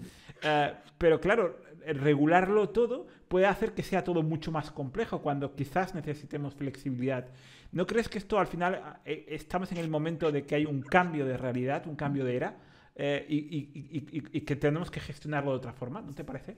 eh, 0.41 0.73
pero 0.97 1.19
claro, 1.19 1.59
regularlo 1.85 2.69
todo 2.69 3.07
puede 3.27 3.45
hacer 3.45 3.73
que 3.73 3.83
sea 3.83 4.03
todo 4.03 4.23
mucho 4.23 4.51
más 4.51 4.71
complejo 4.71 5.21
cuando 5.21 5.55
quizás 5.55 5.95
necesitemos 5.95 6.55
flexibilidad. 6.55 7.27
¿No 7.71 7.85
crees 7.85 8.09
que 8.09 8.17
esto 8.17 8.39
al 8.39 8.47
final 8.47 8.99
eh, 9.05 9.25
estamos 9.29 9.71
en 9.71 9.77
el 9.77 9.89
momento 9.89 10.31
de 10.31 10.43
que 10.43 10.55
hay 10.55 10.65
un 10.65 10.81
cambio 10.81 11.25
de 11.25 11.37
realidad, 11.37 11.87
un 11.87 11.95
cambio 11.95 12.25
de 12.25 12.35
era? 12.35 12.57
Eh, 13.01 13.25
y, 13.29 14.41
que 14.41 14.57
tenemos 14.57 14.91
que 14.91 14.99
gestionarlo 14.99 15.51
de 15.51 15.57
otra 15.57 15.71
forma, 15.71 16.01
¿no 16.01 16.13
te 16.13 16.25
parece? 16.25 16.55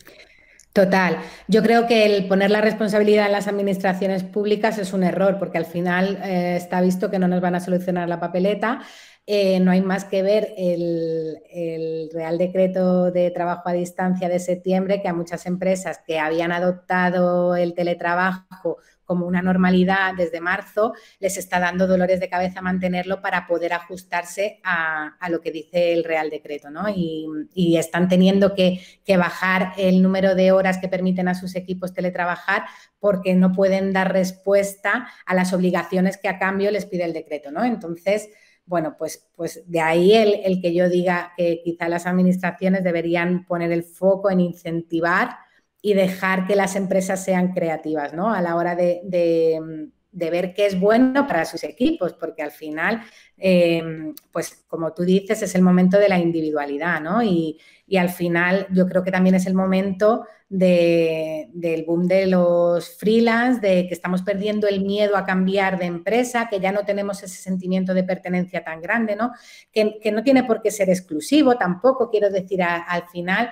Total. 0.74 1.20
Yo 1.48 1.62
creo 1.62 1.86
que 1.86 2.06
el 2.06 2.28
poner 2.28 2.50
la 2.50 2.62
responsabilidad 2.62 3.28
en 3.28 3.34
las 3.34 3.48
administraciones 3.48 4.24
públicas 4.24 4.80
es 4.80 4.92
un 4.92 5.04
error, 5.04 5.38
porque 5.38 5.60
al 5.60 5.68
final 5.68 6.18
eh, 6.24 6.56
está 6.56 6.82
visto 6.82 7.12
que 7.12 7.20
no 7.20 7.28
nos 7.28 7.42
van 7.42 7.54
a 7.54 7.60
solucionar 7.60 8.10
la 8.10 8.20
papeleta. 8.20 8.82
Eh, 9.28 9.60
no 9.60 9.72
hay 9.72 9.82
más 9.82 10.06
que 10.06 10.24
ver 10.24 10.54
el, 10.58 12.10
Real 12.12 12.38
Decreto 12.38 13.12
de 13.12 13.30
Trabajo 13.32 13.70
a 13.70 13.74
Distancia 13.74 14.28
de 14.28 14.40
septiembre, 14.40 15.02
que 15.02 15.08
a 15.08 15.14
muchas 15.14 15.46
empresas 15.46 16.02
que 16.06 16.20
habían 16.20 16.52
adoptado 16.52 17.56
el 17.56 17.74
teletrabajo 17.74 18.78
como 19.12 19.28
una 19.28 19.42
normalidad 19.42 20.14
desde 20.16 20.40
marzo, 20.40 20.94
les 21.20 21.36
está 21.36 21.60
dando 21.60 21.86
dolores 21.86 22.22
de 22.22 22.30
cabeza 22.30 22.62
mantenerlo 22.62 23.22
para 23.22 23.46
poder 23.46 23.74
ajustarse 23.74 24.62
a, 24.64 25.18
lo 25.30 25.42
que 25.42 25.52
dice 25.52 25.92
el 25.92 26.06
Real 26.06 26.30
Decreto, 26.30 26.70
¿no? 26.70 26.86
Y, 26.88 27.76
están 27.78 28.08
teniendo 28.08 28.56
que, 28.56 28.80
bajar 29.18 29.74
el 29.78 30.02
número 30.02 30.34
de 30.34 30.54
horas 30.54 30.78
que 30.78 30.88
permiten 30.88 31.28
a 31.28 31.36
sus 31.36 31.56
equipos 31.56 31.94
teletrabajar 31.94 32.64
porque 33.00 33.36
no 33.36 33.52
pueden 33.52 33.92
dar 33.92 34.14
respuesta 34.14 35.10
a 35.26 35.36
las 35.36 35.52
obligaciones 35.52 36.18
que 36.18 36.30
a 36.30 36.40
cambio 36.40 36.72
les 36.72 36.86
pide 36.86 37.04
el 37.04 37.12
decreto, 37.12 37.52
¿no? 37.52 37.66
Entonces, 37.66 38.30
bueno, 38.66 38.96
pues, 38.98 39.30
pues 39.36 39.64
de 39.66 39.82
ahí 39.82 40.14
el, 40.14 40.42
el, 40.44 40.62
que 40.62 40.74
yo 40.74 40.90
diga 40.90 41.34
que 41.36 41.62
quizá 41.64 41.90
las 41.90 42.06
administraciones 42.06 42.84
deberían 42.84 43.46
poner 43.46 43.72
el 43.72 43.84
foco 43.84 44.30
en 44.30 44.40
incentivar 44.40 45.38
y 45.82 45.94
dejar 45.94 46.46
que 46.48 46.56
las 46.56 46.76
empresas 46.76 47.24
sean 47.24 47.54
creativas, 47.54 48.14
¿no? 48.14 48.34
A 48.34 48.42
la 48.42 48.56
hora 48.56 48.76
de, 48.76 49.02
de 49.04 49.90
ver 50.12 50.54
qué 50.54 50.66
es 50.66 50.80
bueno 50.80 51.26
para 51.28 51.46
sus 51.46 51.64
equipos, 51.64 52.14
porque 52.14 52.42
al 52.42 52.52
final, 52.52 53.02
em, 53.38 54.14
pues 54.32 54.66
como 54.68 54.94
tú 54.94 55.04
dices, 55.04 55.42
es 55.42 55.56
el 55.56 55.62
momento 55.62 55.98
de 55.98 56.10
la 56.10 56.20
individualidad, 56.20 57.02
¿no? 57.02 57.24
Y, 57.24 57.60
al 57.98 58.10
final 58.10 58.68
yo 58.72 58.88
creo 58.88 59.04
que 59.04 59.12
también 59.12 59.36
es 59.36 59.46
el 59.48 59.54
momento 59.54 60.26
del 60.48 61.84
boom 61.86 62.08
de 62.08 62.26
los 62.26 62.98
freelance, 62.98 63.60
de 63.60 63.86
que 63.86 63.94
estamos 63.94 64.22
perdiendo 64.22 64.66
el 64.66 64.80
miedo 64.82 65.18
a 65.18 65.26
cambiar 65.26 65.78
de 65.78 65.88
empresa, 65.88 66.48
que 66.50 66.62
ya 66.62 66.72
no 66.72 66.86
tenemos 66.86 67.22
ese 67.22 67.42
sentimiento 67.42 67.94
de 67.94 68.06
pertenencia 68.06 68.64
tan 68.64 68.82
grande, 68.82 69.18
¿no? 69.18 69.34
Que, 69.74 70.10
no 70.10 70.24
tiene 70.24 70.46
por 70.46 70.62
qué 70.62 70.72
ser 70.72 70.90
exclusivo 70.90 71.58
tampoco, 71.58 72.10
quiero 72.10 72.30
decir, 72.30 72.64
al 72.64 73.10
final, 73.10 73.52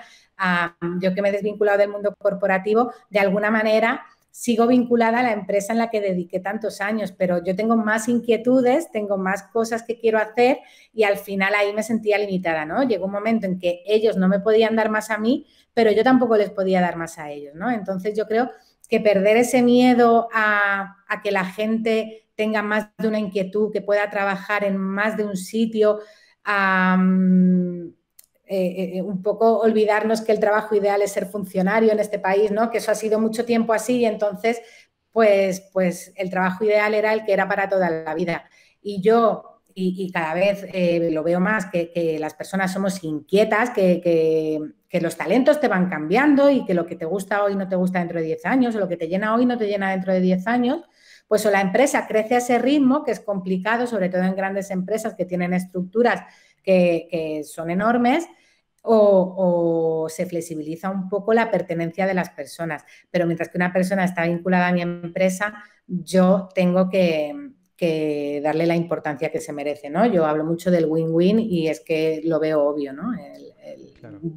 yo 1.02 1.14
que 1.14 1.22
me 1.22 1.30
he 1.30 1.34
desvinculado 1.34 1.78
del 1.78 1.90
mundo 1.90 2.16
corporativo, 2.18 2.94
de 3.10 3.20
alguna 3.20 3.52
manera 3.52 4.06
sigo 4.32 4.68
vinculada 4.68 5.20
a 5.20 5.24
la 5.24 5.34
empresa 5.34 5.74
en 5.74 5.80
la 5.80 5.90
que 5.90 6.02
dediqué 6.02 6.40
tantos 6.40 6.82
años, 6.82 7.12
pero 7.12 7.44
yo 7.44 7.56
tengo 7.56 7.76
más 7.76 8.08
inquietudes, 8.08 8.92
tengo 8.92 9.18
más 9.18 9.44
cosas 9.44 9.84
que 9.84 10.00
quiero 10.00 10.18
hacer 10.18 10.60
y 10.94 11.04
al 11.04 11.18
final 11.18 11.54
ahí 11.56 11.74
me 11.74 11.84
sentía 11.84 12.18
limitada, 12.18 12.66
¿no? 12.66 12.84
Llegó 12.84 13.06
un 13.06 13.12
momento 13.12 13.46
en 13.46 13.60
que 13.60 13.82
ellos 13.86 14.18
no 14.18 14.28
me 14.28 14.40
podían 14.40 14.76
dar 14.76 14.90
más 14.90 15.10
a 15.10 15.18
mí, 15.18 15.48
pero 15.74 15.92
yo 15.92 16.04
tampoco 16.04 16.38
les 16.38 16.50
podía 16.50 16.82
dar 16.82 16.96
más 16.96 17.18
a 17.18 17.32
ellos, 17.32 17.56
¿no? 17.56 17.70
Entonces 17.72 18.18
yo 18.18 18.28
creo 18.28 18.50
que 18.90 19.00
perder 19.00 19.38
ese 19.38 19.62
miedo 19.62 20.28
a, 20.34 20.98
que 21.24 21.32
la 21.32 21.46
gente 21.46 22.28
tenga 22.36 22.62
más 22.64 22.90
de 22.98 23.08
una 23.08 23.20
inquietud, 23.20 23.72
que 23.72 23.82
pueda 23.82 24.10
trabajar 24.10 24.64
en 24.64 24.78
más 24.78 25.16
de 25.16 25.26
un 25.26 25.38
sitio, 25.38 26.00
eh, 28.52 28.98
eh, 28.98 29.02
un 29.04 29.22
poco 29.22 29.60
olvidarnos 29.60 30.22
que 30.22 30.32
el 30.32 30.40
trabajo 30.40 30.74
ideal 30.74 31.04
es 31.04 31.12
ser 31.12 31.28
funcionario 31.28 31.92
en 31.92 32.00
este 32.00 32.18
país, 32.18 32.50
¿no? 32.50 32.72
Que 32.72 32.80
eso 32.80 32.90
ha 32.90 32.96
sido 32.96 33.20
mucho 33.20 33.46
tiempo 33.46 33.74
así 33.74 33.98
y 33.98 34.06
entonces, 34.06 34.60
pues, 35.12 35.70
pues 35.72 36.12
el 36.16 36.32
trabajo 36.32 36.64
ideal 36.64 36.96
era 36.96 37.14
el 37.14 37.24
que 37.26 37.34
era 37.34 37.48
para 37.48 37.70
toda 37.70 37.92
la 37.92 38.16
vida. 38.16 38.50
Y 38.82 39.02
yo, 39.02 39.62
y, 39.76 40.12
cada 40.12 40.34
vez 40.34 40.66
eh, 40.74 41.10
lo 41.12 41.22
veo 41.22 41.40
más, 41.40 41.68
que, 41.68 42.18
las 42.20 42.34
personas 42.34 42.74
somos 42.74 43.04
inquietas, 43.04 43.70
que, 43.70 44.02
que, 44.02 45.00
los 45.00 45.16
talentos 45.16 45.60
te 45.60 45.68
van 45.68 45.88
cambiando 45.88 46.50
y 46.50 46.66
que 46.66 46.74
lo 46.74 46.88
que 46.88 46.96
te 46.96 47.06
gusta 47.06 47.44
hoy 47.44 47.56
no 47.56 47.70
te 47.70 47.76
gusta 47.76 48.00
dentro 48.00 48.20
de 48.20 48.26
10 48.26 48.48
años, 48.48 48.76
o 48.76 48.80
lo 48.80 48.88
que 48.88 48.98
te 48.98 49.08
llena 49.08 49.36
hoy 49.36 49.46
no 49.46 49.60
te 49.60 49.68
llena 49.68 49.92
dentro 49.92 50.12
de 50.12 50.22
10 50.22 50.48
años 50.48 50.82
pues 51.28 51.46
o 51.46 51.52
la 51.52 51.62
empresa 51.62 52.08
crece 52.08 52.34
a 52.34 52.38
ese 52.40 52.58
ritmo, 52.58 53.04
que 53.04 53.12
es 53.12 53.20
complicado, 53.20 53.86
sobre 53.86 54.10
todo 54.10 54.24
en 54.24 54.36
grandes 54.36 54.72
empresas 54.72 55.14
que 55.14 55.26
tienen 55.26 55.54
estructuras 55.54 56.24
que, 56.64 57.08
que 57.12 57.44
son 57.44 57.70
enormes, 57.70 58.28
o, 58.84 60.08
se 60.10 60.26
flexibiliza 60.26 60.90
un 60.90 61.10
poco 61.10 61.34
la 61.34 61.52
pertenencia 61.52 62.08
de 62.08 62.14
las 62.14 62.30
personas. 62.30 62.84
Pero 63.12 63.26
mientras 63.26 63.50
que 63.50 63.58
una 63.58 63.74
persona 63.74 64.04
está 64.04 64.26
vinculada 64.26 64.68
a 64.68 64.74
mi 64.74 64.82
empresa, 64.82 65.64
yo 65.88 66.50
tengo 66.54 66.90
que, 66.90 67.56
darle 68.44 68.66
la 68.66 68.76
importancia 68.76 69.32
que 69.32 69.40
se 69.40 69.54
merece, 69.54 69.90
¿no? 69.90 70.06
Yo 70.06 70.26
hablo 70.26 70.44
mucho 70.44 70.70
del 70.70 70.86
win-win 70.86 71.40
y 71.40 71.70
es 71.70 71.80
que 71.80 72.22
lo 72.26 72.38
veo 72.40 72.62
obvio, 72.62 72.92
¿no? 72.92 73.14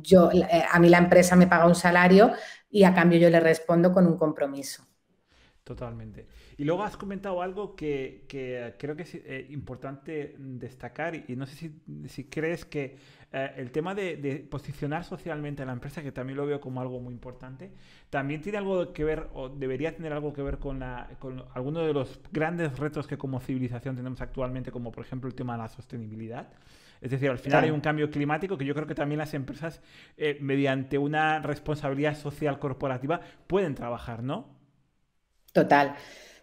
yo, 0.02 0.30
eh, 0.30 0.64
a 0.70 0.78
mí 0.78 0.88
la 0.88 0.98
empresa 0.98 1.34
me 1.34 1.46
paga 1.46 1.66
un 1.66 1.74
salario 1.74 2.32
y 2.70 2.84
a 2.84 2.94
cambio 2.94 3.18
yo 3.18 3.30
le 3.30 3.40
respondo 3.40 3.92
con 3.92 4.06
un 4.06 4.16
compromiso. 4.16 4.86
Totalmente. 5.64 6.26
Y 6.56 6.64
luego 6.64 6.82
has 6.82 6.96
comentado 6.96 7.42
algo 7.42 7.74
que, 7.74 8.24
creo 8.78 8.96
que 8.96 9.02
es 9.02 9.14
eh, 9.14 9.46
importante 9.50 10.34
destacar 10.38 11.14
y, 11.14 11.36
no 11.36 11.46
sé 11.46 11.72
si, 12.08 12.24
crees 12.24 12.64
que 12.64 12.96
eh, 13.32 13.52
el 13.56 13.70
tema 13.70 13.94
de, 13.94 14.46
posicionar 14.50 15.04
socialmente 15.04 15.62
a 15.62 15.66
la 15.66 15.72
empresa, 15.72 16.02
que 16.02 16.12
también 16.12 16.36
lo 16.36 16.46
veo 16.46 16.60
como 16.60 16.80
algo 16.80 17.00
muy 17.00 17.12
importante, 17.14 17.72
también 18.10 18.40
tiene 18.42 18.58
algo 18.58 18.92
que 18.92 19.04
ver 19.04 19.28
o 19.34 19.48
debería 19.48 19.94
tener 19.94 20.12
algo 20.12 20.32
que 20.32 20.42
ver 20.42 20.58
con, 20.58 20.80
la, 20.80 21.08
con 21.18 21.44
alguno 21.54 21.80
de 21.80 21.92
los 21.92 22.20
grandes 22.30 22.78
retos 22.78 23.06
que 23.06 23.16
como 23.16 23.40
civilización 23.40 23.96
tenemos 23.96 24.20
actualmente, 24.20 24.70
como 24.70 24.92
por 24.92 25.04
ejemplo 25.04 25.28
el 25.28 25.34
tema 25.34 25.54
de 25.54 25.62
la 25.62 25.68
sostenibilidad. 25.68 26.48
Es 27.02 27.10
decir, 27.10 27.28
al 27.28 27.38
final 27.38 27.64
hay 27.64 27.70
un 27.70 27.80
cambio 27.80 28.08
climático 28.08 28.56
que 28.56 28.64
yo 28.64 28.74
creo 28.74 28.86
que 28.86 28.94
también 28.94 29.18
las 29.18 29.34
empresas, 29.34 29.82
eh, 30.16 30.38
mediante 30.40 30.98
una 30.98 31.40
responsabilidad 31.40 32.16
social 32.16 32.60
corporativa, 32.60 33.20
pueden 33.48 33.74
trabajar, 33.74 34.22
¿no? 34.22 34.56
Total. 35.52 35.96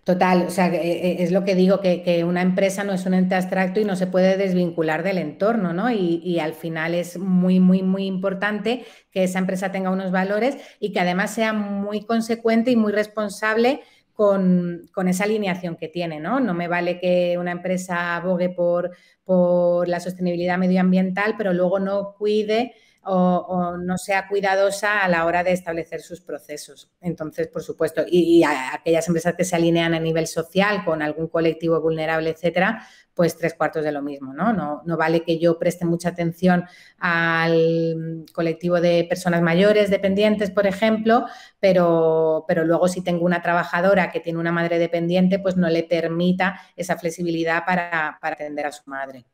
Total, 0.09 0.41
o 0.47 0.49
sea, 0.49 0.73
eh, 0.73 0.79
eh, 0.81 1.15
es 1.19 1.31
lo 1.31 1.43
que 1.43 1.53
digo, 1.53 1.81
que, 1.81 2.23
una 2.27 2.41
empresa 2.41 2.83
no 2.83 2.93
es 2.93 3.05
un 3.05 3.13
ente 3.13 3.35
abstracto 3.35 3.79
y 3.79 3.85
no 3.85 3.95
se 3.95 4.07
puede 4.07 4.37
desvincular 4.37 5.03
del 5.03 5.19
entorno, 5.19 5.71
¿no? 5.71 5.91
Y, 5.91 6.39
al 6.39 6.53
final 6.53 6.95
es 6.95 7.19
muy, 7.19 7.59
muy, 7.59 7.83
muy 7.83 8.07
importante 8.07 8.87
que 9.11 9.25
esa 9.25 9.37
empresa 9.37 9.71
tenga 9.71 9.91
unos 9.91 10.09
valores 10.11 10.57
y 10.79 10.93
que 10.93 10.99
además 10.99 11.29
sea 11.29 11.53
muy 11.53 12.05
consecuente 12.05 12.71
y 12.71 12.75
muy 12.75 12.91
responsable 12.91 13.81
con, 14.15 14.89
esa 15.05 15.25
alineación 15.25 15.75
que 15.75 15.89
tiene, 15.89 16.19
¿no? 16.19 16.39
No 16.39 16.55
me 16.55 16.67
vale 16.67 16.99
que 16.99 17.37
una 17.37 17.51
empresa 17.51 18.15
abogue 18.15 18.49
por, 18.49 18.89
por 19.23 19.87
la 19.87 19.99
sostenibilidad 19.99 20.57
medioambiental, 20.57 21.35
pero 21.37 21.53
luego 21.53 21.79
no 21.79 22.15
cuide 22.17 22.73
o, 23.03 23.77
no 23.77 23.97
sea 23.97 24.27
cuidadosa 24.27 25.03
a 25.03 25.07
la 25.07 25.25
hora 25.25 25.43
de 25.43 25.51
establecer 25.51 26.01
sus 26.01 26.21
procesos. 26.21 26.91
Entonces, 27.01 27.47
por 27.47 27.63
supuesto, 27.63 28.03
y, 28.07 28.43
aquellas 28.43 29.07
empresas 29.07 29.35
que 29.35 29.45
se 29.45 29.55
alinean 29.55 29.93
a 29.93 29.99
nivel 29.99 30.27
social 30.27 30.83
con 30.85 31.01
algún 31.01 31.27
colectivo 31.27 31.81
vulnerable, 31.81 32.29
etcétera, 32.31 32.85
pues 33.13 33.37
tres 33.37 33.53
cuartos 33.53 33.83
de 33.83 33.91
lo 33.91 34.01
mismo, 34.01 34.33
¿no? 34.33 34.53
¿no? 34.53 34.81
No 34.85 34.97
vale 34.97 35.23
que 35.23 35.39
yo 35.39 35.59
preste 35.59 35.85
mucha 35.85 36.09
atención 36.09 36.65
al 36.99 38.25
colectivo 38.33 38.79
de 38.79 39.05
personas 39.09 39.41
mayores 39.41 39.89
dependientes, 39.89 40.51
por 40.51 40.67
ejemplo, 40.67 41.25
pero, 41.59 42.45
pero 42.47 42.63
luego 42.63 42.87
si 42.87 43.01
tengo 43.01 43.25
una 43.25 43.41
trabajadora 43.41 44.11
que 44.11 44.19
tiene 44.19 44.39
una 44.39 44.51
madre 44.51 44.79
dependiente, 44.79 45.39
pues 45.39 45.57
no 45.57 45.69
le 45.69 45.83
permita 45.83 46.61
esa 46.75 46.97
flexibilidad 46.97 47.65
para, 47.65 48.17
para 48.21 48.35
atender 48.35 48.65
a 48.67 48.71
su 48.71 48.89
madre. 48.89 49.25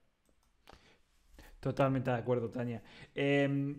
Totalmente 1.66 2.12
de 2.12 2.18
acuerdo, 2.18 2.48
Tania. 2.52 2.80
Em, 3.16 3.76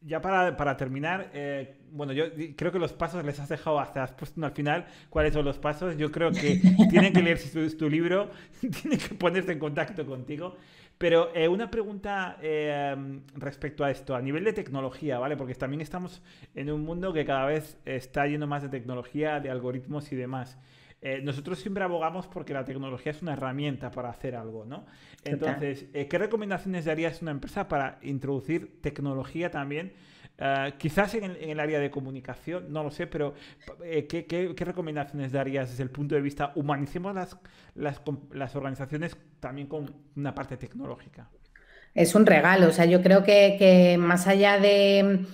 ya 0.00 0.20
para, 0.20 0.76
terminar, 0.76 1.32
eh, 1.34 1.78
bueno, 1.90 2.12
yo 2.12 2.26
creo 2.54 2.70
que 2.70 2.78
los 2.78 2.92
pasos 2.92 3.24
les 3.24 3.40
has 3.40 3.48
dejado 3.48 3.80
hasta 3.80 4.04
has 4.04 4.12
puesto 4.12 4.46
al 4.46 4.52
final 4.52 4.86
cuáles 5.10 5.34
son 5.34 5.44
los 5.44 5.58
pasos. 5.58 5.96
Yo 5.96 6.12
creo 6.12 6.30
que 6.30 6.60
tienen 6.90 7.12
que 7.12 7.22
leer 7.22 7.40
tu, 7.76 7.90
libro, 7.90 8.30
tienen 8.60 9.00
que 9.00 9.16
ponerse 9.16 9.50
en 9.50 9.58
contacto 9.58 10.06
contigo. 10.06 10.54
Pero 10.96 11.34
eh, 11.34 11.48
una 11.48 11.72
pregunta 11.72 12.38
em, 12.40 13.22
respecto 13.34 13.82
a 13.84 13.90
esto, 13.90 14.14
a 14.14 14.22
nivel 14.22 14.44
de 14.44 14.52
tecnología, 14.52 15.18
¿vale? 15.18 15.36
Porque 15.36 15.56
también 15.56 15.80
estamos 15.80 16.22
en 16.54 16.70
un 16.70 16.84
mundo 16.84 17.12
que 17.12 17.24
cada 17.24 17.46
vez 17.46 17.76
está 17.84 18.28
lleno 18.28 18.46
más 18.46 18.62
de 18.62 18.68
tecnología, 18.68 19.40
de 19.40 19.50
algoritmos 19.50 20.12
y 20.12 20.14
demás. 20.14 20.56
Eh, 21.04 21.20
nosotros 21.22 21.58
siempre 21.58 21.84
abogamos 21.84 22.26
porque 22.26 22.54
la 22.54 22.64
tecnología 22.64 23.12
es 23.12 23.20
una 23.20 23.34
herramienta 23.34 23.90
para 23.90 24.08
hacer 24.08 24.34
algo, 24.34 24.64
¿no? 24.64 24.86
Entonces, 25.22 25.84
eh, 25.92 26.08
¿qué 26.08 26.16
recomendaciones 26.16 26.86
darías 26.86 27.18
a 27.18 27.20
una 27.20 27.30
empresa 27.30 27.68
para 27.68 27.98
introducir 28.00 28.80
tecnología 28.80 29.50
también? 29.50 29.92
Eh, 30.38 30.72
quizás 30.78 31.14
en 31.14 31.36
el, 31.38 31.60
área 31.60 31.78
de 31.78 31.90
comunicación, 31.90 32.72
no 32.72 32.82
lo 32.82 32.90
sé, 32.90 33.06
pero 33.06 33.34
¿qué, 34.08 34.54
recomendaciones 34.56 35.32
darías 35.32 35.68
desde 35.68 35.82
el 35.82 35.90
punto 35.90 36.14
de 36.14 36.22
vista 36.22 36.52
humanicemos 36.54 37.14
las, 37.14 37.36
las, 37.74 38.56
organizaciones 38.56 39.14
también 39.40 39.66
con 39.66 39.94
una 40.16 40.34
parte 40.34 40.56
tecnológica? 40.56 41.28
Es 41.94 42.14
un 42.14 42.24
regalo, 42.24 42.68
o 42.68 42.72
sea, 42.72 42.86
yo 42.86 43.02
creo 43.02 43.24
que, 43.24 43.96
más 44.00 44.26
allá 44.26 44.58
de, 44.58 45.26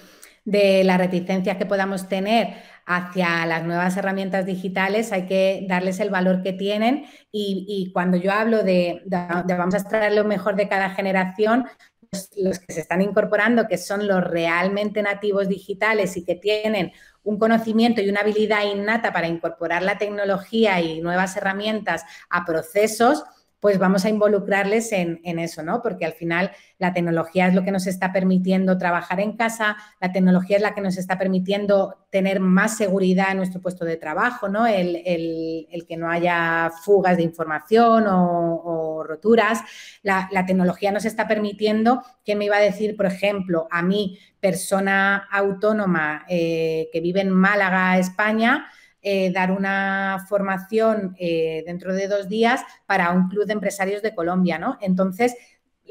de 0.44 0.82
las 0.82 0.98
reticencias 0.98 1.58
que 1.58 1.64
podamos 1.64 2.08
tener 2.08 2.56
hacia 2.92 3.46
las 3.46 3.62
nuevas 3.62 3.96
herramientas 3.96 4.44
digitales, 4.44 5.12
hay 5.12 5.26
que 5.26 5.64
darles 5.68 6.00
el 6.00 6.10
valor 6.10 6.42
que 6.42 6.52
tienen. 6.52 7.06
Y, 7.30 7.88
cuando 7.92 8.16
yo 8.16 8.32
hablo 8.32 8.64
de, 8.64 9.02
vamos 9.06 9.74
a 9.74 9.78
extraer 9.78 10.12
lo 10.12 10.24
mejor 10.24 10.56
de 10.56 10.68
cada 10.68 10.90
generación, 10.90 11.66
pues 12.10 12.30
los 12.36 12.58
que 12.58 12.72
se 12.72 12.80
están 12.80 13.00
incorporando, 13.00 13.68
que 13.68 13.78
son 13.78 14.08
los 14.08 14.24
realmente 14.24 15.02
nativos 15.02 15.48
digitales 15.48 16.16
y 16.16 16.24
que 16.24 16.34
tienen 16.34 16.90
un 17.22 17.38
conocimiento 17.38 18.00
y 18.00 18.08
una 18.08 18.22
habilidad 18.22 18.64
innata 18.64 19.12
para 19.12 19.28
incorporar 19.28 19.84
la 19.84 19.96
tecnología 19.96 20.80
y 20.80 21.00
nuevas 21.00 21.36
herramientas 21.36 22.04
a 22.28 22.44
procesos, 22.44 23.22
pues 23.60 23.78
vamos 23.78 24.06
a 24.06 24.08
involucrarles 24.08 24.90
en, 24.92 25.20
eso, 25.38 25.62
¿no? 25.62 25.82
Porque 25.82 26.06
al 26.06 26.14
final 26.14 26.50
la 26.78 26.94
tecnología 26.94 27.46
es 27.46 27.54
lo 27.54 27.62
que 27.62 27.70
nos 27.70 27.86
está 27.86 28.10
permitiendo 28.10 28.78
trabajar 28.78 29.20
en 29.20 29.36
casa, 29.36 29.76
la 30.00 30.12
tecnología 30.12 30.56
es 30.56 30.62
la 30.62 30.74
que 30.74 30.80
nos 30.80 30.96
está 30.96 31.18
permitiendo 31.18 32.06
tener 32.10 32.40
más 32.40 32.78
seguridad 32.78 33.30
en 33.30 33.36
nuestro 33.36 33.60
puesto 33.60 33.84
de 33.84 33.98
trabajo, 33.98 34.48
¿no? 34.48 34.66
El, 34.66 35.86
que 35.86 35.96
no 35.96 36.10
haya 36.10 36.70
fugas 36.82 37.18
de 37.18 37.22
información 37.22 38.06
o, 38.08 39.04
roturas. 39.04 39.60
La, 40.02 40.28
tecnología 40.46 40.90
nos 40.90 41.04
está 41.04 41.28
permitiendo, 41.28 42.02
¿quién 42.24 42.38
me 42.38 42.46
iba 42.46 42.56
a 42.56 42.60
decir, 42.60 42.96
por 42.96 43.06
ejemplo, 43.06 43.68
a 43.70 43.82
mí, 43.82 44.18
persona 44.40 45.28
autónoma 45.30 46.24
eh, 46.28 46.88
que 46.92 47.00
vive 47.00 47.20
en 47.20 47.30
Málaga, 47.30 47.98
España, 47.98 48.70
eh, 49.02 49.32
dar 49.32 49.50
una 49.50 50.24
formación 50.28 51.16
eh, 51.18 51.62
dentro 51.66 51.94
de 51.94 52.06
dos 52.06 52.28
días 52.28 52.62
para 52.86 53.10
un 53.10 53.28
club 53.28 53.46
de 53.46 53.54
empresarios 53.54 54.02
de 54.02 54.14
Colombia, 54.14 54.58
¿no? 54.58 54.76
Entonces, 54.80 55.34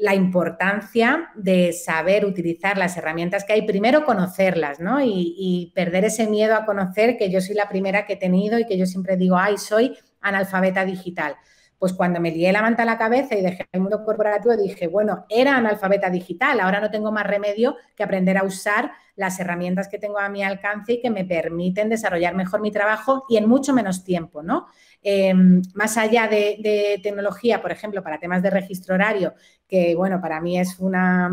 la 0.00 0.14
importancia 0.14 1.28
de 1.34 1.72
saber 1.72 2.24
utilizar 2.24 2.78
las 2.78 2.96
herramientas 2.96 3.44
que 3.44 3.52
hay, 3.52 3.62
primero 3.62 4.04
conocerlas, 4.04 4.80
¿no? 4.80 5.00
Y, 5.02 5.72
perder 5.74 6.06
ese 6.06 6.26
miedo 6.26 6.54
a 6.54 6.64
conocer, 6.64 7.16
que 7.18 7.30
yo 7.30 7.40
soy 7.40 7.54
la 7.54 7.68
primera 7.68 8.06
que 8.06 8.14
he 8.14 8.16
tenido 8.16 8.58
y 8.58 8.66
que 8.66 8.78
yo 8.78 8.86
siempre 8.86 9.16
digo, 9.16 9.36
ay, 9.36 9.58
soy 9.58 9.98
analfabeta 10.20 10.84
digital. 10.84 11.36
Pues 11.80 11.94
cuando 11.94 12.20
me 12.20 12.30
lié 12.30 12.52
la 12.52 12.60
manta 12.60 12.82
a 12.82 12.86
la 12.86 12.98
cabeza 12.98 13.34
y 13.34 13.40
dejé 13.40 13.66
el 13.72 13.80
mundo 13.80 14.04
corporativo, 14.04 14.54
dije, 14.56 14.86
bueno, 14.86 15.24
era 15.30 15.56
analfabeta 15.56 16.10
digital, 16.10 16.60
ahora 16.60 16.78
no 16.78 16.90
tengo 16.90 17.10
más 17.10 17.26
remedio 17.26 17.74
que 17.96 18.04
aprender 18.04 18.36
a 18.36 18.44
usar 18.44 18.92
las 19.16 19.40
herramientas 19.40 19.88
que 19.88 19.98
tengo 19.98 20.18
a 20.18 20.28
mi 20.28 20.44
alcance 20.44 20.92
y 20.92 21.00
que 21.00 21.10
me 21.10 21.24
permiten 21.24 21.88
desarrollar 21.88 22.34
mejor 22.34 22.60
mi 22.60 22.70
trabajo 22.70 23.24
y 23.28 23.38
en 23.38 23.48
mucho 23.48 23.72
menos 23.72 24.04
tiempo, 24.04 24.42
¿no? 24.42 24.66
Em, 25.02 25.62
más 25.74 25.96
allá 25.96 26.28
de, 26.28 27.00
tecnología, 27.02 27.62
por 27.62 27.72
ejemplo, 27.72 28.02
para 28.02 28.18
temas 28.20 28.42
de 28.42 28.50
registro 28.50 28.94
horario, 28.94 29.34
que 29.66 29.94
bueno, 29.94 30.20
para 30.20 30.40
mí 30.40 30.58
es 30.58 30.78
una, 30.78 31.30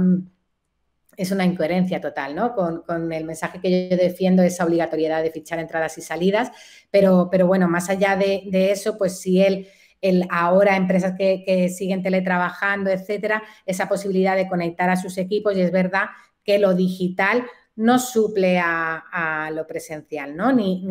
es 1.17 1.31
una 1.31 1.45
incoherencia 1.45 1.99
total, 1.99 2.35
¿no? 2.35 2.53
Con, 2.53 3.11
el 3.11 3.25
mensaje 3.25 3.59
que 3.59 3.89
yo 3.89 3.97
defiendo, 3.97 4.43
esa 4.43 4.65
obligatoriedad 4.65 5.23
de 5.23 5.31
fichar 5.31 5.59
entradas 5.59 5.97
y 5.97 6.01
salidas, 6.01 6.51
pero, 6.91 7.27
pero 7.29 7.47
bueno, 7.47 7.67
más 7.67 7.89
allá 7.89 8.15
de, 8.15 8.71
eso, 8.71 8.97
pues 8.97 9.19
si 9.19 9.41
él 9.41 9.67
el 10.01 10.25
ahora 10.29 10.75
empresas 10.75 11.13
que, 11.17 11.69
siguen 11.69 12.03
teletrabajando, 12.03 12.89
etcétera, 12.89 13.43
esa 13.65 13.89
posibilidad 13.89 14.35
de 14.35 14.47
conectar 14.47 14.89
a 14.89 14.95
sus 14.95 15.17
equipos 15.17 15.55
y 15.55 15.61
es 15.61 15.71
verdad 15.71 16.05
que 16.43 16.59
lo 16.59 16.73
digital 16.73 17.45
no 17.75 17.99
suple 17.99 18.59
a, 18.59 19.51
lo 19.53 19.67
presencial, 19.67 20.35
¿no? 20.35 20.51
Ni, 20.51 20.83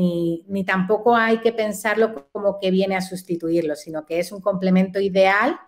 ni, 0.46 0.64
tampoco 0.64 1.16
hay 1.16 1.38
que 1.38 1.52
pensarlo 1.52 2.28
como 2.30 2.58
que 2.60 2.70
viene 2.70 2.96
a 2.96 3.00
sustituirlo, 3.00 3.74
sino 3.74 4.06
que 4.06 4.20
es 4.20 4.30
un 4.30 4.40
complemento 4.40 5.00
ideal 5.00 5.58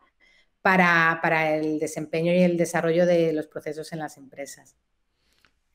para, 0.62 1.56
el 1.56 1.78
desempeño 1.78 2.32
y 2.32 2.42
el 2.42 2.56
desarrollo 2.56 3.06
de 3.06 3.32
los 3.32 3.46
procesos 3.46 3.92
en 3.92 4.00
las 4.00 4.16
empresas. 4.16 4.76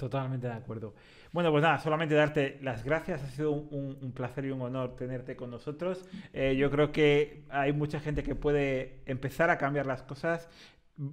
Totalmente 0.04 0.48
de 0.48 0.54
acuerdo. 0.54 0.94
Bueno, 1.32 1.50
pues 1.50 1.64
nada, 1.64 1.80
solamente 1.80 2.14
darte 2.14 2.60
las 2.62 2.84
gracias. 2.84 3.24
Ha 3.24 3.28
sido 3.28 3.54
un, 3.54 4.12
placer 4.14 4.44
y 4.44 4.52
un 4.52 4.62
honor 4.62 4.98
tenerte 4.98 5.38
con 5.38 5.50
nosotros. 5.50 6.06
Eh, 6.34 6.58
yo 6.58 6.70
creo 6.70 6.92
que 6.92 7.46
hay 7.50 7.72
mucha 7.72 8.02
gente 8.02 8.22
que 8.22 8.36
puede 8.36 9.00
empezar 9.06 9.50
a 9.50 9.58
cambiar 9.58 9.86
las 9.86 10.04
cosas 10.04 10.50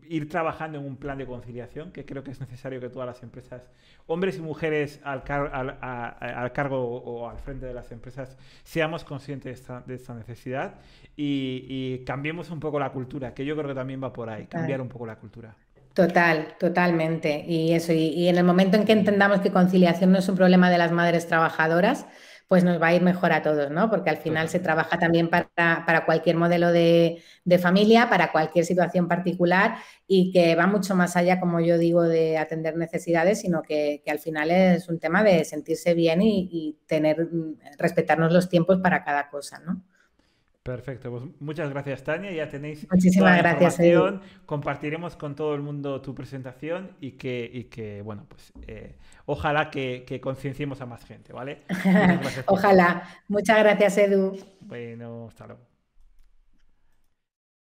ir 0.08 0.28
trabajando 0.28 0.78
en 0.78 0.84
un 0.84 0.96
plan 0.96 1.18
de 1.18 1.24
conciliación, 1.24 1.92
que 1.92 2.04
creo 2.04 2.24
que 2.24 2.32
es 2.32 2.40
necesario 2.40 2.80
que 2.80 2.88
todas 2.88 3.06
las 3.06 3.22
empresas, 3.22 3.70
hombres 4.06 4.36
y 4.36 4.42
mujeres 4.42 5.00
al, 5.04 5.22
al, 5.30 6.52
cargo 6.52 6.82
o 6.82 7.30
al 7.30 7.38
frente 7.38 7.66
de 7.66 7.72
las 7.72 7.92
empresas, 7.92 8.36
seamos 8.64 9.04
conscientes 9.04 9.64
de 9.86 9.94
esta, 9.94 10.14
necesidad 10.14 10.80
y, 11.16 12.04
cambiemos 12.04 12.50
un 12.50 12.58
poco 12.58 12.80
la 12.80 12.90
cultura, 12.90 13.32
que 13.32 13.44
yo 13.44 13.54
creo 13.54 13.68
que 13.68 13.74
también 13.74 14.02
va 14.02 14.12
por 14.12 14.28
ahí, 14.28 14.46
cambiar 14.48 14.80
un 14.80 14.88
poco 14.88 15.06
la 15.06 15.16
cultura. 15.16 15.56
Total, 15.94 16.56
totalmente. 16.58 17.44
Y 17.46 17.72
eso, 17.72 17.92
y 17.92 18.28
en 18.28 18.38
el 18.38 18.44
momento 18.44 18.76
en 18.76 18.84
que 18.84 18.92
entendamos 18.92 19.40
que 19.40 19.50
conciliación 19.50 20.12
no 20.12 20.18
es 20.18 20.28
un 20.28 20.36
problema 20.36 20.70
de 20.70 20.78
las 20.78 20.92
madres 20.92 21.26
trabajadoras, 21.26 22.06
pues 22.50 22.64
nos 22.64 22.82
va 22.82 22.88
a 22.88 22.94
ir 22.94 23.02
mejor 23.02 23.32
a 23.32 23.42
todos, 23.42 23.70
¿no? 23.70 23.88
Porque 23.90 24.10
al 24.10 24.16
final 24.16 24.48
se 24.48 24.58
trabaja 24.58 24.98
también 24.98 25.30
para, 25.30 26.04
cualquier 26.04 26.36
modelo 26.36 26.72
de, 26.72 27.22
familia, 27.62 28.08
para 28.10 28.32
cualquier 28.32 28.64
situación 28.64 29.06
particular 29.06 29.76
y 30.08 30.32
que 30.32 30.56
va 30.56 30.66
mucho 30.66 30.96
más 30.96 31.16
allá, 31.16 31.38
como 31.38 31.60
yo 31.60 31.78
digo, 31.78 32.02
de 32.02 32.38
atender 32.38 32.76
necesidades, 32.76 33.40
sino 33.40 33.62
que, 33.62 34.02
al 34.08 34.18
final 34.18 34.50
es 34.50 34.88
un 34.88 34.98
tema 34.98 35.22
de 35.22 35.44
sentirse 35.44 35.94
bien 35.94 36.22
y, 36.22 36.76
tener, 36.86 37.28
respetarnos 37.78 38.32
los 38.32 38.48
tiempos 38.48 38.78
para 38.80 39.04
cada 39.04 39.28
cosa, 39.28 39.60
¿no? 39.60 39.84
Perfecto, 40.62 41.10
pues 41.10 41.22
muchas 41.40 41.70
gracias 41.70 42.04
Tania, 42.04 42.30
ya 42.32 42.46
tenéis 42.46 42.86
Muchísimas 42.90 43.38
gracias, 43.38 43.80
información, 43.80 44.20
compartiremos 44.44 45.16
con 45.16 45.34
todo 45.34 45.54
el 45.54 45.62
mundo 45.62 46.02
tu 46.02 46.14
presentación 46.14 46.90
y 47.00 47.12
que, 47.12 47.68
que 47.70 48.02
bueno, 48.02 48.26
pues 48.28 48.52
eh, 48.66 48.96
ojalá 49.24 49.70
que, 49.70 50.04
que 50.06 50.20
concienciemos 50.20 50.82
a 50.82 50.86
más 50.86 51.02
gente, 51.06 51.32
¿vale? 51.32 51.62
ojalá. 52.46 53.08
Muchas 53.28 53.58
gracias, 53.58 53.96
Edu. 53.96 54.36
Bueno, 54.60 55.28
hasta 55.28 55.46
luego. 55.46 55.69